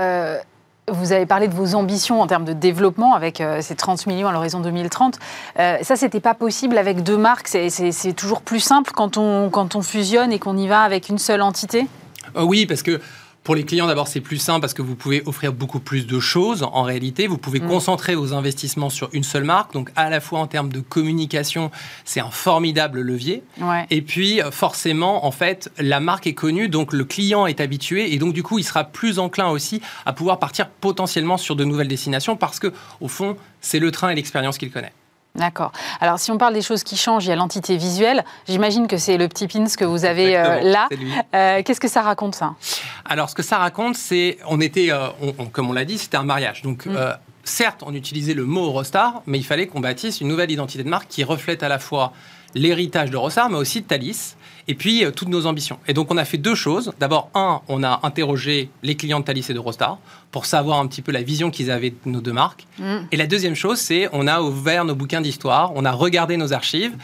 vous 0.89 1.11
avez 1.11 1.25
parlé 1.25 1.49
de 1.49 1.53
vos 1.53 1.75
ambitions 1.75 2.21
en 2.21 2.27
termes 2.27 2.45
de 2.45 2.53
développement 2.53 3.13
avec 3.13 3.43
ces 3.59 3.75
30 3.75 4.07
millions 4.07 4.29
à 4.29 4.31
l'horizon 4.31 4.61
2030. 4.61 5.19
Euh, 5.59 5.77
ça, 5.81 5.97
c'était 5.97 6.21
pas 6.21 6.33
possible 6.33 6.77
avec 6.77 7.03
deux 7.03 7.17
marques. 7.17 7.49
C'est 7.49 8.13
toujours 8.13 8.41
plus 8.41 8.61
simple 8.61 8.91
quand 8.95 9.17
on, 9.17 9.49
quand 9.49 9.75
on 9.75 9.81
fusionne 9.81 10.31
et 10.31 10.39
qu'on 10.39 10.57
y 10.57 10.67
va 10.67 10.81
avec 10.81 11.09
une 11.09 11.17
seule 11.17 11.41
entité? 11.41 11.87
Euh, 12.35 12.43
Oui, 12.43 12.65
parce 12.65 12.83
que 12.83 12.99
pour 13.47 13.55
les 13.55 13.63
clients, 13.63 13.87
d'abord, 13.87 14.09
c'est 14.09 14.19
plus 14.19 14.39
simple 14.39 14.59
parce 14.59 14.73
que 14.73 14.81
vous 14.81 14.95
pouvez 14.95 15.23
offrir 15.25 15.53
beaucoup 15.53 15.79
plus 15.79 16.05
de 16.05 16.19
choses. 16.19 16.63
En 16.63 16.83
réalité, 16.83 17.27
vous 17.27 17.37
pouvez 17.37 17.61
mm. 17.61 17.67
concentrer 17.67 18.13
vos 18.13 18.33
investissements 18.33 18.89
sur 18.89 19.09
une 19.13 19.23
seule 19.23 19.45
marque. 19.45 19.71
Donc, 19.71 19.89
à 19.95 20.09
la 20.09 20.19
fois 20.19 20.39
en 20.39 20.47
termes 20.47 20.69
de 20.69 20.81
communication, 20.81 21.71
c'est 22.03 22.19
un 22.19 22.29
formidable 22.29 22.99
levier. 22.99 23.43
Et 23.89 24.01
puis, 24.01 24.41
forcément, 24.51 25.25
en 25.25 25.31
fait, 25.31 25.71
la 25.77 26.01
marque 26.01 26.27
est 26.27 26.33
connue, 26.33 26.67
donc 26.67 26.91
le 26.91 27.05
client 27.05 27.45
est 27.45 27.61
habitué. 27.61 28.13
Et 28.13 28.17
donc, 28.17 28.33
du 28.33 28.43
coup, 28.43 28.59
il 28.59 28.63
sera 28.63 28.83
plus 28.83 29.17
enclin 29.17 29.47
aussi 29.47 29.81
à 30.05 30.11
pouvoir 30.11 30.39
partir 30.39 30.67
potentiellement 30.67 31.37
sur 31.37 31.55
de 31.55 31.63
nouvelles 31.63 31.87
destinations 31.87 32.35
parce 32.35 32.59
que, 32.59 32.73
au 32.99 33.07
fond, 33.07 33.37
c'est 33.61 33.79
le 33.79 33.91
train 33.91 34.09
et 34.09 34.15
l'expérience 34.15 34.57
qu'il 34.57 34.71
connaît. 34.71 34.91
D'accord. 35.37 35.71
Alors, 36.01 36.19
si 36.19 36.31
on 36.31 36.37
parle 36.37 36.53
des 36.53 36.61
choses 36.61 36.83
qui 36.83 36.97
changent, 36.97 37.25
il 37.25 37.29
y 37.29 37.31
a 37.31 37.35
l'entité 37.35 37.77
visuelle. 37.77 38.25
J'imagine 38.47 38.87
que 38.87 38.97
c'est 38.97 39.17
le 39.17 39.27
petit 39.27 39.47
pins 39.47 39.65
que 39.65 39.85
vous 39.85 40.03
avez 40.03 40.35
euh, 40.35 40.61
là. 40.61 40.89
Euh, 41.35 41.61
qu'est-ce 41.63 41.79
que 41.79 41.87
ça 41.87 42.01
raconte, 42.01 42.35
ça? 42.35 42.55
Alors, 43.05 43.29
ce 43.29 43.35
que 43.35 43.43
ça 43.43 43.57
raconte, 43.57 43.95
c'est, 43.95 44.39
on 44.47 44.59
était, 44.59 44.91
euh, 44.91 45.07
comme 45.51 45.69
on 45.69 45.73
l'a 45.73 45.85
dit, 45.85 45.99
c'était 45.99 46.17
un 46.17 46.23
mariage. 46.23 46.63
Donc, 46.63 46.87
mm. 46.87 46.97
certes, 47.43 47.83
on 47.85 47.93
utilisait 47.93 48.33
le 48.33 48.45
mot 48.45 48.65
Eurostar, 48.65 49.21
mais 49.27 49.37
il 49.37 49.43
fallait 49.43 49.67
qu'on 49.67 49.79
bâtisse 49.79 50.21
une 50.21 50.27
nouvelle 50.27 50.51
identité 50.51 50.83
de 50.83 50.89
marque 50.89 51.07
qui 51.07 51.23
reflète 51.23 51.61
à 51.61 51.69
la 51.69 51.77
fois 51.77 52.13
l'héritage 52.55 53.11
d'Eurostar, 53.11 53.49
mais 53.49 53.57
aussi 53.57 53.81
de 53.81 53.87
Thalys 53.87 54.35
et 54.67 54.75
puis 54.75 55.03
euh, 55.03 55.11
toutes 55.11 55.29
nos 55.29 55.45
ambitions. 55.45 55.79
Et 55.87 55.93
donc 55.93 56.11
on 56.11 56.17
a 56.17 56.25
fait 56.25 56.37
deux 56.37 56.55
choses. 56.55 56.93
D'abord, 56.99 57.29
un, 57.33 57.61
on 57.67 57.83
a 57.83 57.99
interrogé 58.03 58.69
les 58.83 58.95
clients 58.95 59.19
de 59.19 59.25
Thalys 59.25 59.45
et 59.49 59.53
d'Eurostar 59.53 59.99
pour 60.31 60.45
savoir 60.45 60.79
un 60.79 60.87
petit 60.87 61.01
peu 61.01 61.11
la 61.11 61.21
vision 61.21 61.51
qu'ils 61.51 61.71
avaient 61.71 61.91
de 61.91 61.95
nos 62.05 62.21
deux 62.21 62.33
marques. 62.33 62.67
Mm. 62.79 62.97
Et 63.11 63.17
la 63.17 63.27
deuxième 63.27 63.55
chose, 63.55 63.79
c'est 63.79 64.09
on 64.11 64.27
a 64.27 64.41
ouvert 64.41 64.85
nos 64.85 64.95
bouquins 64.95 65.21
d'histoire, 65.21 65.71
on 65.75 65.85
a 65.85 65.91
regardé 65.91 66.37
nos 66.37 66.53
archives 66.53 66.95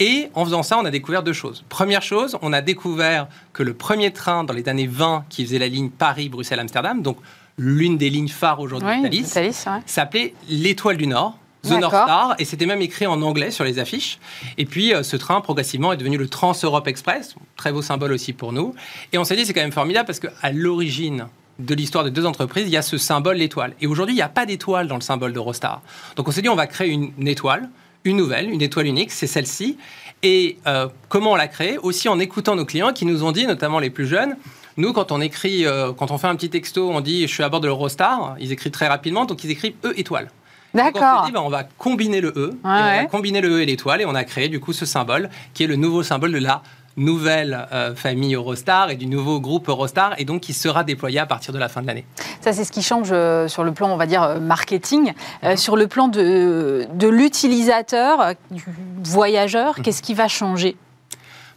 et 0.00 0.28
en 0.34 0.44
faisant 0.44 0.62
ça, 0.62 0.78
on 0.78 0.84
a 0.84 0.90
découvert 0.90 1.22
deux 1.22 1.32
choses. 1.32 1.64
Première 1.68 2.02
chose, 2.02 2.36
on 2.42 2.52
a 2.52 2.60
découvert 2.60 3.28
que 3.52 3.62
le 3.62 3.74
premier 3.74 4.12
train 4.12 4.44
dans 4.44 4.54
les 4.54 4.68
années 4.68 4.86
20 4.86 5.24
qui 5.28 5.44
faisait 5.44 5.58
la 5.58 5.68
ligne 5.68 5.90
Paris-Bruxelles-Amsterdam, 5.90 7.02
donc 7.02 7.18
l'une 7.58 7.98
des 7.98 8.10
lignes 8.10 8.28
phares 8.28 8.60
aujourd'hui 8.60 9.02
de 9.02 9.02
Thalys, 9.02 9.64
s'appelait 9.86 10.34
l'Étoile 10.48 10.96
du 10.96 11.06
Nord. 11.06 11.38
The 11.62 11.78
North 11.80 11.94
Star, 11.94 12.34
et 12.38 12.44
c'était 12.44 12.66
même 12.66 12.82
écrit 12.82 13.06
en 13.06 13.22
anglais 13.22 13.50
sur 13.50 13.64
les 13.64 13.78
affiches. 13.78 14.18
Et 14.58 14.64
puis 14.64 14.92
euh, 14.92 15.02
ce 15.02 15.16
train, 15.16 15.40
progressivement, 15.40 15.92
est 15.92 15.96
devenu 15.96 16.16
le 16.16 16.28
Trans-Europe 16.28 16.88
Express, 16.88 17.36
très 17.56 17.72
beau 17.72 17.82
symbole 17.82 18.12
aussi 18.12 18.32
pour 18.32 18.52
nous. 18.52 18.74
Et 19.12 19.18
on 19.18 19.24
s'est 19.24 19.36
dit, 19.36 19.46
c'est 19.46 19.52
quand 19.52 19.60
même 19.60 19.72
formidable 19.72 20.06
parce 20.06 20.18
qu'à 20.18 20.50
l'origine 20.52 21.26
de 21.58 21.74
l'histoire 21.74 22.02
des 22.02 22.10
deux 22.10 22.26
entreprises, 22.26 22.64
il 22.66 22.72
y 22.72 22.76
a 22.76 22.82
ce 22.82 22.98
symbole, 22.98 23.36
l'étoile. 23.36 23.74
Et 23.80 23.86
aujourd'hui, 23.86 24.14
il 24.14 24.16
n'y 24.16 24.22
a 24.22 24.28
pas 24.28 24.46
d'étoile 24.46 24.88
dans 24.88 24.96
le 24.96 25.02
symbole 25.02 25.32
d'Eurostar. 25.32 25.82
Donc 26.16 26.26
on 26.26 26.32
s'est 26.32 26.42
dit, 26.42 26.48
on 26.48 26.56
va 26.56 26.66
créer 26.66 26.90
une, 26.90 27.28
étoile, 27.28 27.68
une 28.04 28.16
nouvelle, 28.16 28.50
une 28.50 28.62
étoile 28.62 28.86
unique, 28.86 29.12
c'est 29.12 29.28
celle-ci. 29.28 29.78
Et 30.24 30.58
euh, 30.66 30.88
comment 31.08 31.32
on 31.32 31.36
l'a 31.36 31.48
créée? 31.48 31.78
Aussi 31.78 32.08
en 32.08 32.18
écoutant 32.18 32.56
nos 32.56 32.64
clients 32.64 32.92
qui 32.92 33.06
nous 33.06 33.22
ont 33.22 33.32
dit, 33.32 33.46
notamment 33.46 33.78
les 33.78 33.90
plus 33.90 34.06
jeunes, 34.06 34.36
nous, 34.76 34.92
quand 34.92 35.12
on 35.12 35.20
écrit, 35.20 35.66
euh, 35.66 35.92
quand 35.92 36.10
on 36.10 36.18
fait 36.18 36.28
un 36.28 36.34
petit 36.34 36.50
texto, 36.50 36.90
on 36.90 37.00
dit 37.00 37.22
je 37.22 37.32
suis 37.32 37.42
à 37.42 37.48
bord 37.48 37.60
de 37.60 37.66
l'Eurostar, 37.66 38.36
ils 38.40 38.52
écrivent 38.52 38.72
très 38.72 38.88
rapidement, 38.88 39.26
donc 39.26 39.44
ils 39.44 39.50
écrivent 39.50 39.74
E 39.84 39.92
étoile. 39.96 40.30
D'accord. 40.74 41.02
On 41.02 41.20
s'est 41.20 41.26
dit, 41.26 41.32
bah, 41.32 41.42
on 41.44 41.50
va 41.50 41.64
combiner 41.64 42.20
le 42.20 42.32
E, 42.36 42.58
on 42.64 42.68
va 42.68 43.04
combiner 43.06 43.40
le 43.40 43.48
E 43.58 43.62
et 43.62 43.66
l'étoile, 43.66 44.00
et 44.00 44.06
on 44.06 44.14
a 44.14 44.24
créé 44.24 44.48
du 44.48 44.60
coup 44.60 44.72
ce 44.72 44.86
symbole, 44.86 45.28
qui 45.54 45.64
est 45.64 45.66
le 45.66 45.76
nouveau 45.76 46.02
symbole 46.02 46.32
de 46.32 46.38
la 46.38 46.62
nouvelle 46.96 47.66
euh, 47.72 47.94
famille 47.94 48.34
Eurostar 48.34 48.90
et 48.90 48.96
du 48.96 49.06
nouveau 49.06 49.40
groupe 49.40 49.68
Eurostar, 49.68 50.14
et 50.18 50.24
donc 50.24 50.42
qui 50.42 50.52
sera 50.52 50.84
déployé 50.84 51.18
à 51.18 51.26
partir 51.26 51.52
de 51.52 51.58
la 51.58 51.68
fin 51.68 51.82
de 51.82 51.86
l'année. 51.86 52.04
Ça, 52.40 52.52
c'est 52.52 52.64
ce 52.64 52.72
qui 52.72 52.82
change 52.82 53.10
euh, 53.12 53.48
sur 53.48 53.64
le 53.64 53.72
plan, 53.72 53.88
on 53.88 53.96
va 53.96 54.06
dire, 54.06 54.22
euh, 54.22 54.40
marketing. 54.40 55.12
Mhm. 55.42 55.56
sur 55.56 55.76
le 55.76 55.86
plan 55.86 56.08
de, 56.08 56.86
de 56.92 57.08
l'utilisateur, 57.08 58.34
du 58.50 58.64
voyageur, 59.04 59.78
mhm. 59.78 59.84
qu'est-ce 59.84 60.02
qui 60.02 60.14
va 60.14 60.28
changer? 60.28 60.76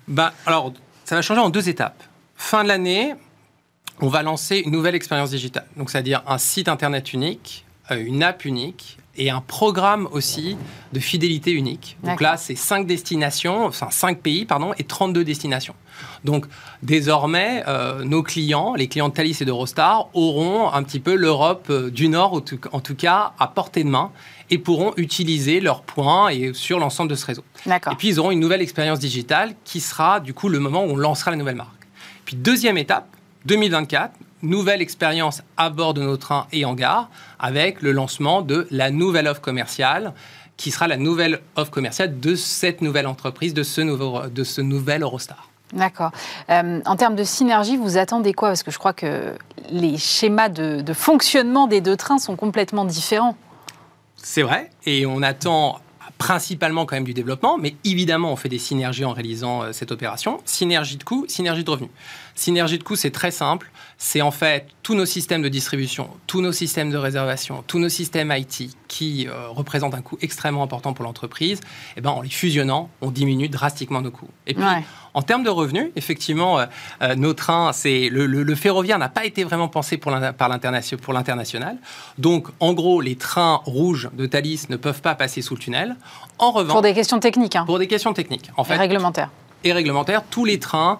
Bah, 0.07 0.33
Alors, 0.45 0.71
ça 1.03 1.15
va 1.15 1.21
changer 1.21 1.41
en 1.41 1.49
deux 1.49 1.69
étapes. 1.69 2.03
Fin 2.35 2.63
de 2.63 2.67
l'année, 2.67 3.15
on 4.01 4.07
va 4.07 4.23
lancer 4.23 4.57
une 4.57 4.71
nouvelle 4.71 4.95
expérience 4.95 5.31
digitale. 5.31 5.65
Donc, 5.77 5.89
c'est-à-dire 5.89 6.23
un 6.27 6.37
site 6.37 6.67
internet 6.67 7.13
unique, 7.13 7.65
une 7.89 8.23
app 8.23 8.45
unique, 8.45 8.97
et 9.17 9.29
un 9.29 9.41
programme 9.41 10.07
aussi 10.11 10.57
de 10.93 10.99
fidélité 10.99 11.51
unique. 11.51 11.97
Donc 12.03 12.21
là, 12.21 12.37
c'est 12.37 12.55
5 12.55 12.85
destinations, 12.85 13.65
enfin 13.65 13.87
5 13.89 14.19
pays, 14.19 14.45
pardon, 14.45 14.73
et 14.77 14.83
32 14.83 15.23
destinations. 15.23 15.75
Donc 16.23 16.45
désormais, 16.83 17.63
euh, 17.67 18.03
nos 18.03 18.23
clients, 18.23 18.75
les 18.75 18.87
clients 18.87 19.09
de 19.09 19.13
Thalys 19.13 19.37
et 19.41 19.45
d'Eurostar, 19.45 20.09
auront 20.13 20.71
un 20.71 20.83
petit 20.83 20.99
peu 20.99 21.15
l'Europe 21.15 21.67
euh, 21.69 21.89
du 21.89 22.09
Nord, 22.09 22.41
en 22.71 22.79
tout 22.79 22.95
cas, 22.95 23.33
à 23.39 23.47
portée 23.47 23.83
de 23.83 23.89
main 23.89 24.11
et 24.49 24.57
pourront 24.57 24.93
utiliser 24.97 25.59
leurs 25.59 25.81
points 25.81 26.29
et 26.29 26.53
sur 26.53 26.79
l'ensemble 26.79 27.09
de 27.09 27.15
ce 27.15 27.25
réseau. 27.25 27.43
Et 27.93 27.95
puis 27.95 28.09
ils 28.09 28.19
auront 28.19 28.31
une 28.31 28.39
nouvelle 28.39 28.61
expérience 28.61 28.99
digitale 28.99 29.55
qui 29.63 29.79
sera 29.79 30.19
du 30.19 30.33
coup 30.33 30.49
le 30.49 30.59
moment 30.59 30.83
où 30.83 30.89
on 30.91 30.97
lancera 30.97 31.31
la 31.31 31.37
nouvelle 31.37 31.55
marque. 31.55 31.71
Puis 32.25 32.35
deuxième 32.35 32.77
étape, 32.77 33.07
2024, 33.45 34.13
nouvelle 34.49 34.81
expérience 34.81 35.41
à 35.57 35.69
bord 35.69 35.93
de 35.93 36.01
nos 36.01 36.17
trains 36.17 36.47
et 36.51 36.65
en 36.65 36.73
gare 36.73 37.09
avec 37.39 37.81
le 37.81 37.91
lancement 37.91 38.41
de 38.41 38.67
la 38.71 38.91
nouvelle 38.91 39.27
offre 39.27 39.41
commerciale 39.41 40.13
qui 40.57 40.71
sera 40.71 40.87
la 40.87 40.97
nouvelle 40.97 41.41
offre 41.55 41.71
commerciale 41.71 42.19
de 42.19 42.35
cette 42.35 42.81
nouvelle 42.81 43.07
entreprise, 43.07 43.53
de 43.53 43.63
ce, 43.63 43.81
nouveau, 43.81 44.27
de 44.27 44.43
ce 44.43 44.61
nouvel 44.61 45.01
Eurostar. 45.01 45.49
D'accord. 45.73 46.11
Euh, 46.49 46.79
en 46.85 46.95
termes 46.95 47.15
de 47.15 47.23
synergie, 47.23 47.75
vous 47.75 47.97
attendez 47.97 48.33
quoi? 48.33 48.49
Parce 48.49 48.63
que 48.63 48.71
je 48.71 48.77
crois 48.77 48.93
que 48.93 49.35
les 49.69 49.97
schémas 49.97 50.49
de, 50.49 50.81
de 50.81 50.93
fonctionnement 50.93 51.67
des 51.67 51.81
deux 51.81 51.97
trains 51.97 52.19
sont 52.19 52.35
complètement 52.35 52.85
différents. 52.85 53.35
C'est 54.15 54.43
vrai, 54.43 54.69
et 54.85 55.05
on 55.05 55.21
attend 55.21 55.79
principalement 56.17 56.85
quand 56.85 56.95
même 56.95 57.03
du 57.03 57.13
développement, 57.13 57.57
mais 57.57 57.75
évidemment 57.83 58.31
on 58.31 58.35
fait 58.35 58.49
des 58.49 58.59
synergies 58.59 59.05
en 59.05 59.11
réalisant 59.11 59.63
euh, 59.63 59.71
cette 59.73 59.91
opération. 59.91 60.39
Synergie 60.45 60.97
de 60.97 61.03
coût, 61.03 61.25
synergie 61.27 61.63
de 61.63 61.69
revenus. 61.69 61.91
Synergie 62.35 62.77
de 62.77 62.83
coût, 62.83 62.95
c'est 62.95 63.11
très 63.11 63.31
simple. 63.31 63.71
C'est 64.07 64.21
en 64.21 64.29
fait 64.29 64.67
tous 64.83 64.93
nos 64.93 65.07
systèmes 65.07 65.41
de 65.41 65.49
distribution, 65.49 66.11
tous 66.27 66.39
nos 66.39 66.51
systèmes 66.51 66.91
de 66.91 66.97
réservation, 66.97 67.63
tous 67.65 67.79
nos 67.79 67.89
systèmes 67.89 68.31
IT 68.31 68.69
qui 68.87 69.27
euh, 69.27 69.47
représentent 69.49 69.95
un 69.95 70.01
coût 70.01 70.19
extrêmement 70.21 70.61
important 70.61 70.93
pour 70.93 71.03
l'entreprise. 71.03 71.57
Et 71.57 71.93
eh 71.97 72.01
ben, 72.01 72.11
en 72.11 72.21
les 72.21 72.29
fusionnant, 72.29 72.91
on 73.01 73.09
diminue 73.09 73.49
drastiquement 73.49 74.01
nos 74.01 74.11
coûts. 74.11 74.29
Et 74.45 74.53
puis, 74.53 74.63
en 75.15 75.21
termes 75.23 75.43
de 75.43 75.49
revenus, 75.49 75.87
effectivement, 75.95 76.59
euh, 76.59 76.65
euh, 77.01 77.15
nos 77.15 77.33
trains, 77.33 77.73
c'est 77.73 78.09
le, 78.11 78.55
ferroviaire 78.55 78.99
n'a 78.99 79.09
pas 79.09 79.25
été 79.25 79.43
vraiment 79.43 79.69
pensé 79.69 79.97
pour 79.97 80.11
l'international. 80.11 81.77
Donc, 82.19 82.49
en 82.59 82.73
gros, 82.73 83.01
les 83.01 83.15
trains 83.15 83.59
rouges 83.65 84.11
de 84.13 84.27
Thalys 84.27 84.67
ne 84.69 84.75
peuvent 84.75 85.01
pas 85.01 85.15
passer 85.15 85.41
sous 85.41 85.55
le 85.55 85.59
tunnel. 85.59 85.95
En 86.37 86.51
revanche, 86.51 86.73
pour 86.73 86.83
des 86.83 86.93
questions 86.93 87.19
techniques. 87.19 87.55
Hein. 87.55 87.63
Pour 87.65 87.79
des 87.79 87.87
questions 87.87 88.13
techniques. 88.13 88.51
En 88.55 88.63
fait, 88.63 88.75
réglementaires 88.75 89.31
et 89.65 89.73
réglementaire, 89.73 90.23
tous 90.29 90.45
les 90.45 90.59
trains, 90.59 90.99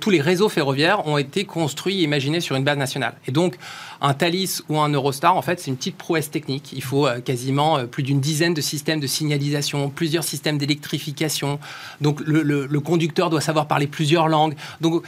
tous 0.00 0.10
les 0.10 0.20
réseaux 0.20 0.48
ferroviaires 0.48 1.06
ont 1.06 1.16
été 1.16 1.44
construits 1.44 2.00
et 2.00 2.02
imaginés 2.02 2.40
sur 2.40 2.56
une 2.56 2.64
base 2.64 2.76
nationale. 2.76 3.14
Et 3.26 3.32
donc, 3.32 3.56
un 4.00 4.12
Thalys 4.12 4.62
ou 4.68 4.78
un 4.80 4.88
Eurostar, 4.88 5.36
en 5.36 5.42
fait, 5.42 5.60
c'est 5.60 5.70
une 5.70 5.76
petite 5.76 5.96
prouesse 5.96 6.30
technique. 6.30 6.72
Il 6.72 6.82
faut 6.82 7.06
euh, 7.06 7.20
quasiment 7.20 7.78
euh, 7.78 7.84
plus 7.84 8.02
d'une 8.02 8.20
dizaine 8.20 8.52
de 8.52 8.60
systèmes 8.60 8.98
de 8.98 9.06
signalisation, 9.06 9.88
plusieurs 9.88 10.24
systèmes 10.24 10.58
d'électrification. 10.58 11.60
Donc, 12.00 12.20
le 12.20 12.80
conducteur 12.80 13.30
doit 13.30 13.40
savoir 13.40 13.68
parler 13.68 13.86
plusieurs 13.86 14.28
langues. 14.28 14.56
Donc, 14.80 15.04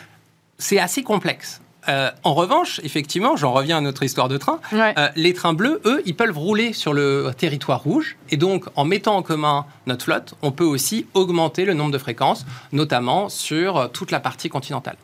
c'est 0.59 0.79
assez 0.79 1.03
complexe. 1.03 1.61
Euh, 1.89 2.11
en 2.22 2.35
revanche, 2.35 2.80
effectivement, 2.82 3.37
j'en 3.37 3.53
reviens 3.53 3.78
à 3.78 3.80
notre 3.80 4.03
histoire 4.03 4.28
de 4.28 4.37
train, 4.37 4.61
euh, 4.72 5.09
les 5.16 5.32
trains 5.35 5.53
bleus, 5.53 5.80
eux, 5.85 6.03
ils 6.07 6.16
peuvent 6.16 6.37
rouler 6.37 6.72
sur 6.72 6.93
le 6.93 7.32
territoire 7.37 7.82
rouge. 7.82 8.16
Et 8.30 8.37
donc, 8.37 8.64
en 8.76 8.85
mettant 8.85 9.16
en 9.16 9.22
commun 9.22 9.66
notre 9.87 10.05
flotte, 10.05 10.35
on 10.43 10.53
peut 10.53 10.64
aussi 10.64 11.07
augmenter 11.14 11.64
le 11.64 11.74
nombre 11.74 11.93
de 11.93 11.99
fréquences, 11.99 12.47
notamment 12.72 13.28
sur 13.28 13.76
euh, 13.76 13.89
toute 13.89 14.11
la 14.11 14.20
partie 14.20 14.49
continentale. 14.49 14.97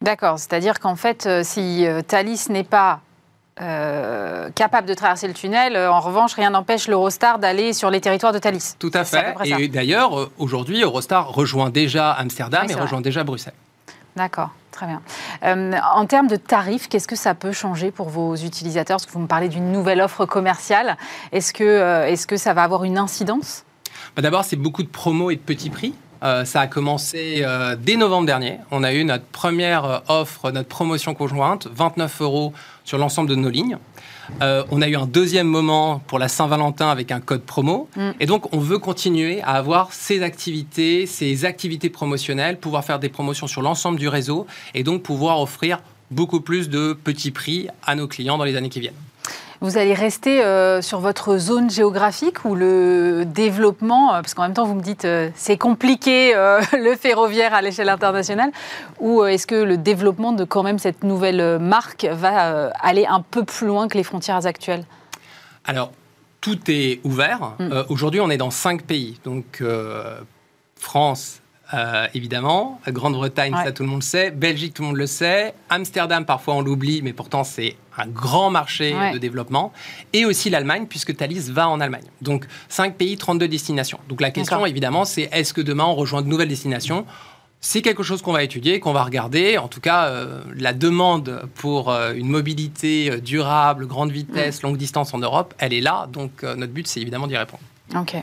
D'accord, 0.00 0.38
c'est-à-dire 0.38 0.78
qu'en 0.78 0.94
fait, 0.94 1.28
si 1.42 1.84
Thalys 2.06 2.46
n'est 2.50 2.62
pas 2.62 3.00
capable 4.54 4.86
de 4.86 4.94
traverser 4.94 5.26
le 5.26 5.34
tunnel. 5.34 5.76
En 5.76 5.98
revanche, 5.98 6.34
rien 6.34 6.50
n'empêche 6.50 6.86
l'Eurostar 6.86 7.40
d'aller 7.40 7.72
sur 7.72 7.90
les 7.90 8.00
territoires 8.00 8.32
de 8.32 8.38
Thalys. 8.38 8.76
Tout 8.78 8.92
à 8.94 9.02
fait. 9.02 9.34
et 9.44 9.66
d'ailleurs, 9.66 10.30
aujourd'hui, 10.38 10.80
Eurostar 10.80 11.32
rejoint 11.32 11.70
déjà 11.70 12.12
Amsterdam 12.12 12.68
et 12.70 12.74
rejoint 12.74 13.00
déjà 13.00 13.24
Bruxelles. 13.24 13.54
D'accord. 14.14 14.50
Très 14.78 14.86
bien. 14.86 15.02
Euh, 15.42 15.72
en 15.92 16.06
termes 16.06 16.28
de 16.28 16.36
tarifs, 16.36 16.88
qu'est-ce 16.88 17.08
que 17.08 17.16
ça 17.16 17.34
peut 17.34 17.50
changer 17.50 17.90
pour 17.90 18.10
vos 18.10 18.36
utilisateurs? 18.36 18.98
Parce 18.98 19.10
vous 19.10 19.18
me 19.18 19.26
parlez 19.26 19.48
d'une 19.48 19.72
nouvelle 19.72 20.00
offre 20.00 20.24
commerciale. 20.24 20.96
Est-ce 21.32 21.52
que, 21.52 21.64
euh, 21.64 22.36
ça 22.36 22.54
va 22.54 22.62
avoir 22.62 22.84
une 22.84 22.96
incidence? 22.96 23.64
Bah, 24.14 24.22
D'abord, 24.22 24.44
c'est 24.44 24.54
beaucoup 24.54 24.84
de 24.84 24.88
promos 24.88 25.32
et 25.32 25.34
de 25.34 25.40
petits 25.40 25.70
prix. 25.70 25.94
Euh, 26.22 26.44
ça 26.44 26.60
a 26.60 26.66
commencé 26.68 27.44
dès 27.80 27.96
novembre 27.96 28.26
dernier. 28.26 28.60
On 28.70 28.84
a 28.84 28.92
eu 28.92 29.02
notre 29.02 29.24
première 29.24 30.02
offre, 30.06 30.52
notre 30.52 30.68
promotion 30.68 31.12
conjointe, 31.12 31.66
29 31.72 32.22
euros 32.22 32.52
sur 32.84 32.98
l'ensemble 32.98 33.28
de 33.28 33.34
nos 33.34 33.50
lignes. 33.50 33.78
Euh, 34.42 34.64
on 34.70 34.82
a 34.82 34.88
eu 34.88 34.96
un 34.96 35.06
deuxième 35.06 35.46
moment 35.46 36.00
pour 36.06 36.18
la 36.18 36.28
Saint-Valentin 36.28 36.88
avec 36.88 37.10
un 37.12 37.20
code 37.20 37.42
promo. 37.42 37.88
Mm. 37.96 38.10
Et 38.20 38.26
donc, 38.26 38.54
on 38.54 38.58
veut 38.58 38.78
continuer 38.78 39.40
à 39.42 39.52
avoir 39.52 39.92
ces 39.92 40.22
activités, 40.22 41.06
ces 41.06 41.44
activités 41.44 41.90
promotionnelles, 41.90 42.58
pouvoir 42.58 42.84
faire 42.84 42.98
des 42.98 43.08
promotions 43.08 43.46
sur 43.46 43.62
l'ensemble 43.62 43.98
du 43.98 44.08
réseau 44.08 44.46
et 44.74 44.82
donc 44.82 45.02
pouvoir 45.02 45.40
offrir 45.40 45.80
beaucoup 46.10 46.40
plus 46.40 46.68
de 46.68 46.92
petits 46.92 47.30
prix 47.30 47.68
à 47.86 47.94
nos 47.94 48.08
clients 48.08 48.38
dans 48.38 48.44
les 48.44 48.56
années 48.56 48.70
qui 48.70 48.80
viennent. 48.80 48.94
Vous 49.60 49.76
allez 49.76 49.94
rester 49.94 50.44
euh, 50.44 50.80
sur 50.82 51.00
votre 51.00 51.36
zone 51.36 51.68
géographique 51.68 52.44
ou 52.44 52.54
le 52.54 53.24
développement, 53.26 54.14
euh, 54.14 54.20
parce 54.20 54.34
qu'en 54.34 54.42
même 54.42 54.54
temps 54.54 54.66
vous 54.66 54.74
me 54.74 54.82
dites 54.82 55.04
euh, 55.04 55.30
c'est 55.34 55.56
compliqué 55.56 56.32
le 56.72 56.94
ferroviaire 56.94 57.54
à 57.54 57.62
l'échelle 57.62 57.88
internationale, 57.88 58.52
ou 59.00 59.24
est-ce 59.24 59.46
que 59.46 59.56
le 59.56 59.76
développement 59.76 60.32
de 60.32 60.44
quand 60.44 60.62
même 60.62 60.78
cette 60.78 61.02
nouvelle 61.02 61.58
marque 61.58 62.04
va 62.04 62.70
aller 62.80 63.06
un 63.06 63.20
peu 63.20 63.44
plus 63.44 63.66
loin 63.66 63.88
que 63.88 63.96
les 63.96 64.04
frontières 64.04 64.46
actuelles? 64.46 64.84
Alors 65.64 65.92
tout 66.40 66.58
est 66.68 67.00
ouvert. 67.02 67.54
Mm. 67.58 67.82
Aujourd'hui 67.88 68.20
on 68.20 68.30
est 68.30 68.36
dans 68.36 68.52
cinq 68.52 68.82
pays, 68.82 69.18
donc 69.24 69.62
France, 70.76 71.40
euh, 71.74 72.06
évidemment. 72.14 72.80
Grande-Bretagne, 72.88 73.54
ça 73.54 73.72
tout 73.72 73.82
le 73.82 73.88
monde 73.88 74.00
le 74.00 74.04
sait. 74.04 74.30
Belgique, 74.30 74.74
tout 74.74 74.82
le 74.82 74.88
monde 74.88 74.96
le 74.96 75.06
sait. 75.06 75.54
Amsterdam, 75.68 76.24
parfois 76.24 76.54
on 76.54 76.60
l'oublie, 76.62 77.02
mais 77.02 77.12
pourtant 77.12 77.44
c'est 77.44 77.76
un 77.98 78.06
grand 78.06 78.50
marché 78.50 78.94
de 79.12 79.18
développement. 79.18 79.72
Et 80.12 80.24
aussi 80.24 80.50
l'Allemagne, 80.50 80.86
puisque 80.88 81.16
Thalys 81.16 81.50
va 81.50 81.68
en 81.68 81.80
Allemagne. 81.80 82.06
Donc 82.22 82.46
5 82.68 82.96
pays, 82.96 83.16
32 83.16 83.48
destinations. 83.48 83.98
Donc 84.08 84.20
la 84.20 84.30
question, 84.30 84.64
évidemment, 84.64 85.04
c'est 85.04 85.28
est-ce 85.32 85.52
que 85.52 85.60
demain 85.60 85.84
on 85.84 85.94
rejoint 85.94 86.22
de 86.22 86.28
nouvelles 86.28 86.48
destinations? 86.48 87.04
C'est 87.60 87.82
quelque 87.82 88.04
chose 88.04 88.22
qu'on 88.22 88.32
va 88.32 88.44
étudier, 88.44 88.78
qu'on 88.78 88.92
va 88.92 89.02
regarder. 89.02 89.58
En 89.58 89.66
tout 89.66 89.80
cas, 89.80 90.06
euh, 90.06 90.40
la 90.56 90.72
demande 90.72 91.42
pour 91.56 91.90
euh, 91.90 92.12
une 92.14 92.28
mobilité 92.28 93.20
durable, 93.20 93.86
grande 93.86 94.12
vitesse, 94.12 94.62
mm. 94.62 94.66
longue 94.66 94.76
distance 94.76 95.12
en 95.12 95.18
Europe, 95.18 95.54
elle 95.58 95.72
est 95.72 95.80
là. 95.80 96.08
Donc 96.12 96.44
notre 96.44 96.72
but, 96.72 96.86
c'est 96.86 97.00
évidemment 97.00 97.26
d'y 97.26 97.36
répondre. 97.36 97.62
Ok. 97.96 98.14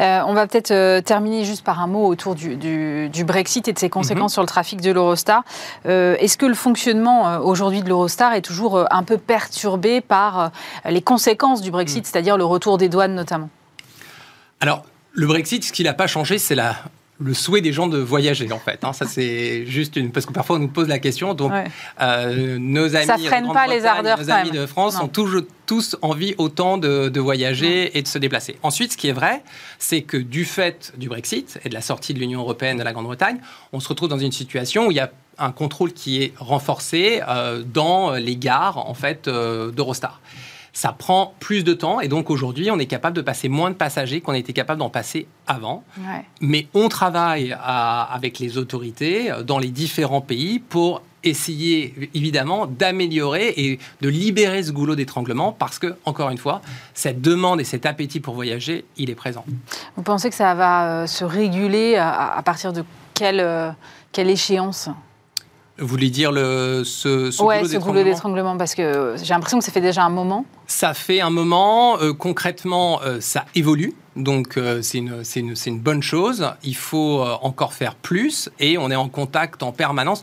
Euh, 0.00 0.20
on 0.26 0.34
va 0.34 0.46
peut-être 0.46 0.72
euh, 0.72 1.00
terminer 1.00 1.44
juste 1.44 1.64
par 1.64 1.80
un 1.80 1.86
mot 1.86 2.06
autour 2.06 2.34
du, 2.34 3.24
Brexit 3.24 3.68
et 3.68 3.72
de 3.72 3.78
ses 3.78 3.88
conséquences 3.88 4.32
mhm. 4.32 4.34
sur 4.34 4.42
le 4.42 4.48
trafic 4.48 4.80
de 4.80 4.90
l'Eurostar. 4.90 5.44
Euh, 5.86 6.16
est-ce 6.18 6.36
que 6.36 6.46
le 6.46 6.54
fonctionnement 6.54 7.38
aujourd'hui 7.38 7.82
de 7.82 7.88
l'Eurostar 7.88 8.34
est 8.34 8.40
toujours 8.40 8.84
un 8.90 9.02
peu 9.04 9.18
perturbé 9.18 10.00
par 10.00 10.50
les 10.84 11.02
conséquences 11.02 11.62
du 11.62 11.70
Brexit, 11.70 12.04
mhm. 12.04 12.10
c'est-à-dire 12.10 12.36
le 12.36 12.44
retour 12.44 12.78
des 12.78 12.88
douanes 12.88 13.14
notamment? 13.14 13.48
Alors, 14.60 14.84
le 15.12 15.26
Brexit, 15.26 15.64
ce 15.64 15.72
qui 15.72 15.84
n'a 15.84 15.94
pas 15.94 16.06
changé, 16.06 16.38
c'est 16.38 16.54
la 16.54 16.74
le 17.22 17.34
souhait 17.34 17.60
des 17.60 17.72
gens 17.72 17.86
de 17.86 17.98
voyager 17.98 18.50
en 18.52 18.58
fait. 18.58 18.84
Hein. 18.84 18.92
Ça 18.92 19.06
c'est 19.06 19.66
juste 19.66 19.96
une 19.96 20.10
parce 20.10 20.26
que 20.26 20.32
parfois 20.32 20.56
on 20.56 20.60
nous 20.60 20.68
pose 20.68 20.88
la 20.88 20.98
question. 20.98 21.34
Donc 21.34 21.52
euh, 22.00 22.58
nos 22.58 22.96
amis, 22.96 23.06
ça 23.06 23.18
freine 23.18 23.52
pas 23.52 23.66
les 23.66 23.84
ardeurs. 23.84 24.18
Nos 24.18 24.30
amis 24.30 24.50
de 24.50 24.66
France 24.66 24.98
ont 25.00 25.08
toujours 25.08 25.42
tous 25.66 25.96
envie 26.02 26.34
autant 26.38 26.76
de, 26.78 27.20
voyager 27.20 27.96
et 27.96 28.02
de 28.02 28.08
se 28.08 28.18
déplacer. 28.18 28.56
Ensuite, 28.62 28.92
ce 28.92 28.96
qui 28.96 29.08
est 29.08 29.12
vrai, 29.12 29.42
c'est 29.78 30.02
que 30.02 30.16
du 30.16 30.44
fait 30.44 30.92
du 30.96 31.08
Brexit 31.08 31.60
et 31.64 31.68
de 31.68 31.74
la 31.74 31.80
sortie 31.80 32.14
de 32.14 32.18
l'Union 32.18 32.40
européenne 32.40 32.76
de 32.76 32.82
la 32.82 32.92
Grande-Bretagne, 32.92 33.38
on 33.72 33.78
se 33.78 33.88
retrouve 33.88 34.08
dans 34.08 34.18
une 34.18 34.32
situation 34.32 34.88
où 34.88 34.90
il 34.90 34.96
y 34.96 35.00
a 35.00 35.10
un 35.38 35.52
contrôle 35.52 35.92
qui 35.92 36.22
est 36.22 36.32
renforcé 36.36 37.20
dans 37.72 38.12
les 38.12 38.36
gares 38.36 38.78
en 38.78 38.94
fait 38.94 39.28
d'Eurostar 39.28 40.20
ça 40.72 40.92
prend 40.92 41.34
plus 41.38 41.64
de 41.64 41.74
temps 41.74 42.00
et 42.00 42.08
donc 42.08 42.30
aujourd'hui, 42.30 42.70
on 42.70 42.78
est 42.78 42.86
capable 42.86 43.16
de 43.16 43.22
passer 43.22 43.48
moins 43.48 43.70
de 43.70 43.74
passagers 43.74 44.20
qu'on 44.20 44.32
était 44.32 44.52
capable 44.52 44.80
d'en 44.80 44.90
passer 44.90 45.26
avant. 45.46 45.84
Mais 46.40 46.66
on 46.74 46.88
travaille 46.88 47.56
avec 47.62 48.38
les 48.38 48.58
autorités 48.58 49.30
euh, 49.30 49.42
dans 49.42 49.58
les 49.58 49.68
différents 49.68 50.20
pays 50.20 50.58
pour 50.58 51.02
essayer 51.24 52.10
évidemment 52.14 52.66
d'améliorer 52.66 53.54
et 53.56 53.78
de 54.00 54.08
libérer 54.08 54.62
ce 54.62 54.72
goulot 54.72 54.96
d'étranglement 54.96 55.52
parce 55.52 55.78
que, 55.78 55.94
encore 56.04 56.30
une 56.30 56.38
fois, 56.38 56.62
cette 56.94 57.20
demande 57.20 57.60
et 57.60 57.64
cet 57.64 57.86
appétit 57.86 58.20
pour 58.20 58.34
voyager, 58.34 58.84
il 58.96 59.10
est 59.10 59.14
présent. 59.14 59.44
Vous 59.96 60.02
pensez 60.02 60.30
que 60.30 60.34
ça 60.34 60.54
va 60.54 61.02
euh, 61.02 61.06
se 61.06 61.24
réguler 61.24 61.96
à, 61.96 62.40
partir 62.44 62.72
de 62.72 62.84
quelle, 63.14 63.40
euh, 63.40 63.70
quelle 64.10 64.30
échéance? 64.30 64.88
Vous 65.82 65.88
voulez 65.88 66.10
dire 66.10 66.30
le, 66.32 66.82
ce, 66.84 67.30
ce 67.30 67.42
ouais, 67.42 67.62
goulot 67.78 68.04
d'étranglement 68.04 68.56
Parce 68.56 68.74
que 68.74 69.16
j'ai 69.20 69.34
l'impression 69.34 69.58
que 69.58 69.64
ça 69.64 69.72
fait 69.72 69.80
déjà 69.80 70.04
un 70.04 70.10
moment. 70.10 70.44
Ça 70.66 70.94
fait 70.94 71.20
un 71.20 71.30
moment. 71.30 71.98
Euh, 72.00 72.12
concrètement, 72.12 73.00
euh, 73.02 73.20
ça 73.20 73.44
évolue. 73.54 73.92
Donc, 74.14 74.56
euh, 74.56 74.80
c'est 74.82 74.98
une, 74.98 75.22
une, 75.36 75.54
une, 75.66 75.80
bonne 75.80 76.02
chose. 76.02 76.48
Il 76.62 76.76
faut 76.76 77.24
encore 77.42 77.74
faire 77.74 77.94
plus. 77.96 78.48
Et 78.60 78.78
on 78.78 78.90
est 78.90 78.96
en 78.96 79.08
contact 79.08 79.62
en 79.62 79.72
permanence. 79.72 80.22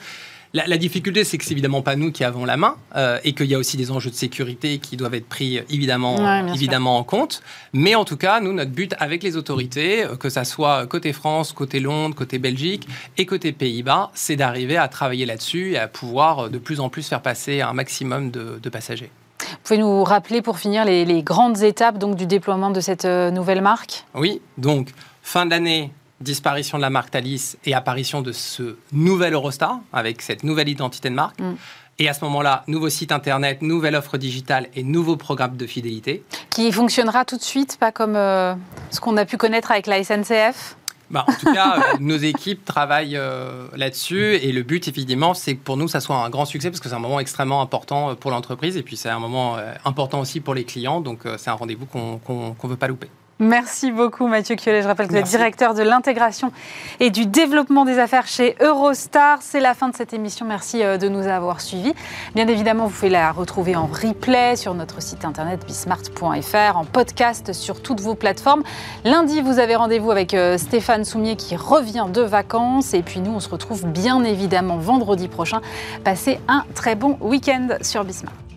La, 0.53 0.77
difficulté, 0.77 1.23
c'est 1.23 1.37
que 1.37 1.45
c'est 1.45 1.51
évidemment 1.51 1.83
pas 1.83 1.95
nous 1.95 2.11
qui 2.11 2.23
avons 2.23 2.43
la 2.43 2.57
main 2.57 2.75
euh, 2.95 3.19
et 3.23 3.33
qu'il 3.33 3.45
y 3.45 3.53
a 3.53 3.59
aussi 3.59 3.77
des 3.77 3.91
enjeux 3.91 4.09
de 4.09 4.15
sécurité 4.15 4.79
qui 4.79 4.97
doivent 4.97 5.13
être 5.13 5.29
pris 5.29 5.61
évidemment, 5.69 6.47
évidemment 6.47 6.97
en 6.97 7.03
compte. 7.03 7.43
Mais 7.71 7.93
en 7.93 8.03
tout 8.03 8.17
cas, 8.17 8.39
nous, 8.39 8.51
notre 8.51 8.71
but 8.71 8.95
avec 8.97 9.21
les 9.21 9.37
autorités, 9.37 10.05
euh, 10.05 10.15
que 10.15 10.29
ça 10.29 10.45
soit 10.45 10.87
côté 10.87 11.13
France, 11.13 11.53
côté 11.53 11.79
Londres, 11.79 12.15
côté 12.15 12.39
Belgique 12.39 12.87
et 13.19 13.27
côté 13.27 13.51
Pays-Bas, 13.51 14.09
c'est 14.15 14.37
d'arriver 14.37 14.75
à 14.75 14.87
travailler 14.87 15.27
là-dessus 15.27 15.73
et 15.73 15.77
à 15.77 15.87
pouvoir 15.87 16.39
euh, 16.39 16.49
de 16.49 16.57
plus 16.57 16.79
en 16.79 16.89
plus 16.89 17.07
faire 17.07 17.21
passer 17.21 17.61
un 17.61 17.73
maximum 17.73 18.31
de, 18.31 18.69
passagers. 18.69 19.11
Vous 19.39 19.57
pouvez 19.63 19.79
nous 19.79 20.03
rappeler 20.03 20.41
pour 20.41 20.57
finir 20.57 20.83
les, 20.83 21.05
les, 21.05 21.21
grandes 21.21 21.61
étapes 21.61 21.99
donc, 21.99 22.15
du 22.15 22.25
déploiement 22.25 22.71
de 22.71 22.81
cette 22.81 23.05
nouvelle 23.05 23.61
marque? 23.61 24.05
Oui, 24.15 24.41
donc 24.57 24.89
fin 25.21 25.45
d'année, 25.45 25.91
disparition 26.21 26.77
de 26.77 26.81
la 26.81 26.89
marque 26.89 27.11
Thalys 27.11 27.57
et 27.65 27.73
apparition 27.73 28.21
de 28.21 28.31
ce 28.31 28.77
nouvel 28.91 29.33
Eurostar 29.33 29.79
avec 29.93 30.21
cette 30.21 30.43
nouvelle 30.43 30.69
identité 30.69 31.09
de 31.09 31.15
marque. 31.15 31.39
Mm. 31.39 31.55
Et 32.01 32.07
à 32.07 32.13
ce 32.13 32.23
moment-là, 32.23 32.63
nouveau 32.67 32.87
site 32.87 33.11
internet, 33.11 33.61
nouvelle 33.61 33.95
offre 33.95 34.17
digitale 34.17 34.67
et 34.73 34.83
nouveau 34.83 35.17
programme 35.17 35.57
de 35.57 35.67
fidélité. 35.67 36.23
Qui 36.49 36.71
fonctionnera 36.71 37.25
tout 37.25 37.35
de 37.35 37.43
suite, 37.43 37.77
pas 37.77 37.91
comme 37.91 38.15
euh, 38.15 38.55
ce 38.89 39.01
qu'on 39.01 39.17
a 39.17 39.25
pu 39.25 39.35
connaître 39.35 39.71
avec 39.71 39.85
la 39.85 40.01
SNCF 40.03 40.75
bah, 41.11 41.25
en 41.27 41.33
tout 41.33 41.51
cas, 41.51 41.77
euh, 41.77 41.97
nos 41.99 42.17
équipes 42.17 42.63
travaillent 42.63 43.17
euh, 43.17 43.67
là-dessus 43.75 44.35
et 44.35 44.51
le 44.51 44.61
but, 44.61 44.87
évidemment, 44.87 45.33
c'est 45.33 45.55
que 45.55 45.63
pour 45.63 45.75
nous, 45.75 45.87
ça 45.87 46.01
soit 46.01 46.15
un 46.15 46.29
grand 46.29 46.45
succès 46.45 46.69
parce 46.69 46.79
que 46.79 46.87
c'est 46.87 46.93
un 46.93 46.99
moment 46.99 47.19
extrêmement 47.19 47.63
important 47.63 48.13
pour 48.15 48.29
l'entreprise 48.29 48.77
et 48.77 48.83
puis 48.83 48.95
c'est 48.95 49.09
un 49.09 49.17
moment 49.17 49.57
important 49.85 50.19
aussi 50.19 50.39
pour 50.39 50.53
les 50.53 50.65
clients. 50.65 51.01
Donc, 51.01 51.21
c'est 51.37 51.49
un 51.49 51.53
rendez-vous 51.53 51.87
qu'on 51.87 52.19
ne 52.63 52.69
veut 52.69 52.77
pas 52.77 52.87
louper. 52.87 53.09
Merci 53.41 53.93
beaucoup 53.93 54.27
Mathieu 54.27 54.55
Kiolet. 54.55 54.81
Je 54.81 54.87
rappelle 54.87 55.07
que 55.07 55.13
vous 55.13 55.17
êtes 55.17 55.25
directeur 55.25 55.73
de 55.73 55.81
l'intégration 55.81 56.51
et 56.99 57.09
du 57.09 57.25
développement 57.25 57.85
des 57.85 57.97
affaires 57.97 58.27
chez 58.27 58.57
Eurostar. 58.59 59.37
C'est 59.41 59.61
la 59.61 59.73
fin 59.73 59.87
de 59.87 59.95
cette 59.95 60.13
émission. 60.13 60.45
Merci 60.45 60.83
euh, 60.83 60.97
de 60.97 61.07
nous 61.07 61.25
avoir 61.25 61.61
suivis. 61.61 61.93
Bien 62.35 62.49
évidemment, 62.49 62.87
vous 62.87 62.93
pouvez 62.93 63.09
la 63.09 63.31
retrouver 63.31 63.77
en 63.77 63.85
replay 63.85 64.57
sur 64.57 64.73
notre 64.73 65.01
site 65.01 65.23
internet 65.23 65.65
bismart.fr, 65.65 66.75
en 66.75 66.83
podcast 66.83 67.53
sur 67.53 67.81
toutes 67.81 68.01
vos 68.01 68.15
plateformes. 68.15 68.63
Lundi, 69.05 69.39
vous 69.39 69.59
avez 69.59 69.77
rendez-vous 69.77 70.11
avec 70.11 70.33
euh, 70.33 70.57
Stéphane 70.57 71.05
Soumier 71.05 71.37
qui 71.37 71.55
revient 71.55 72.07
de 72.13 72.21
vacances. 72.21 72.93
Et 72.93 73.03
puis 73.03 73.21
nous, 73.21 73.31
on 73.31 73.39
se 73.39 73.47
retrouve 73.47 73.85
bien 73.85 74.21
évidemment 74.25 74.79
vendredi 74.79 75.29
prochain. 75.29 75.61
Passez 76.03 76.41
un 76.49 76.65
très 76.75 76.95
bon 76.95 77.17
week-end 77.21 77.69
sur 77.81 78.03
Bismart. 78.03 78.48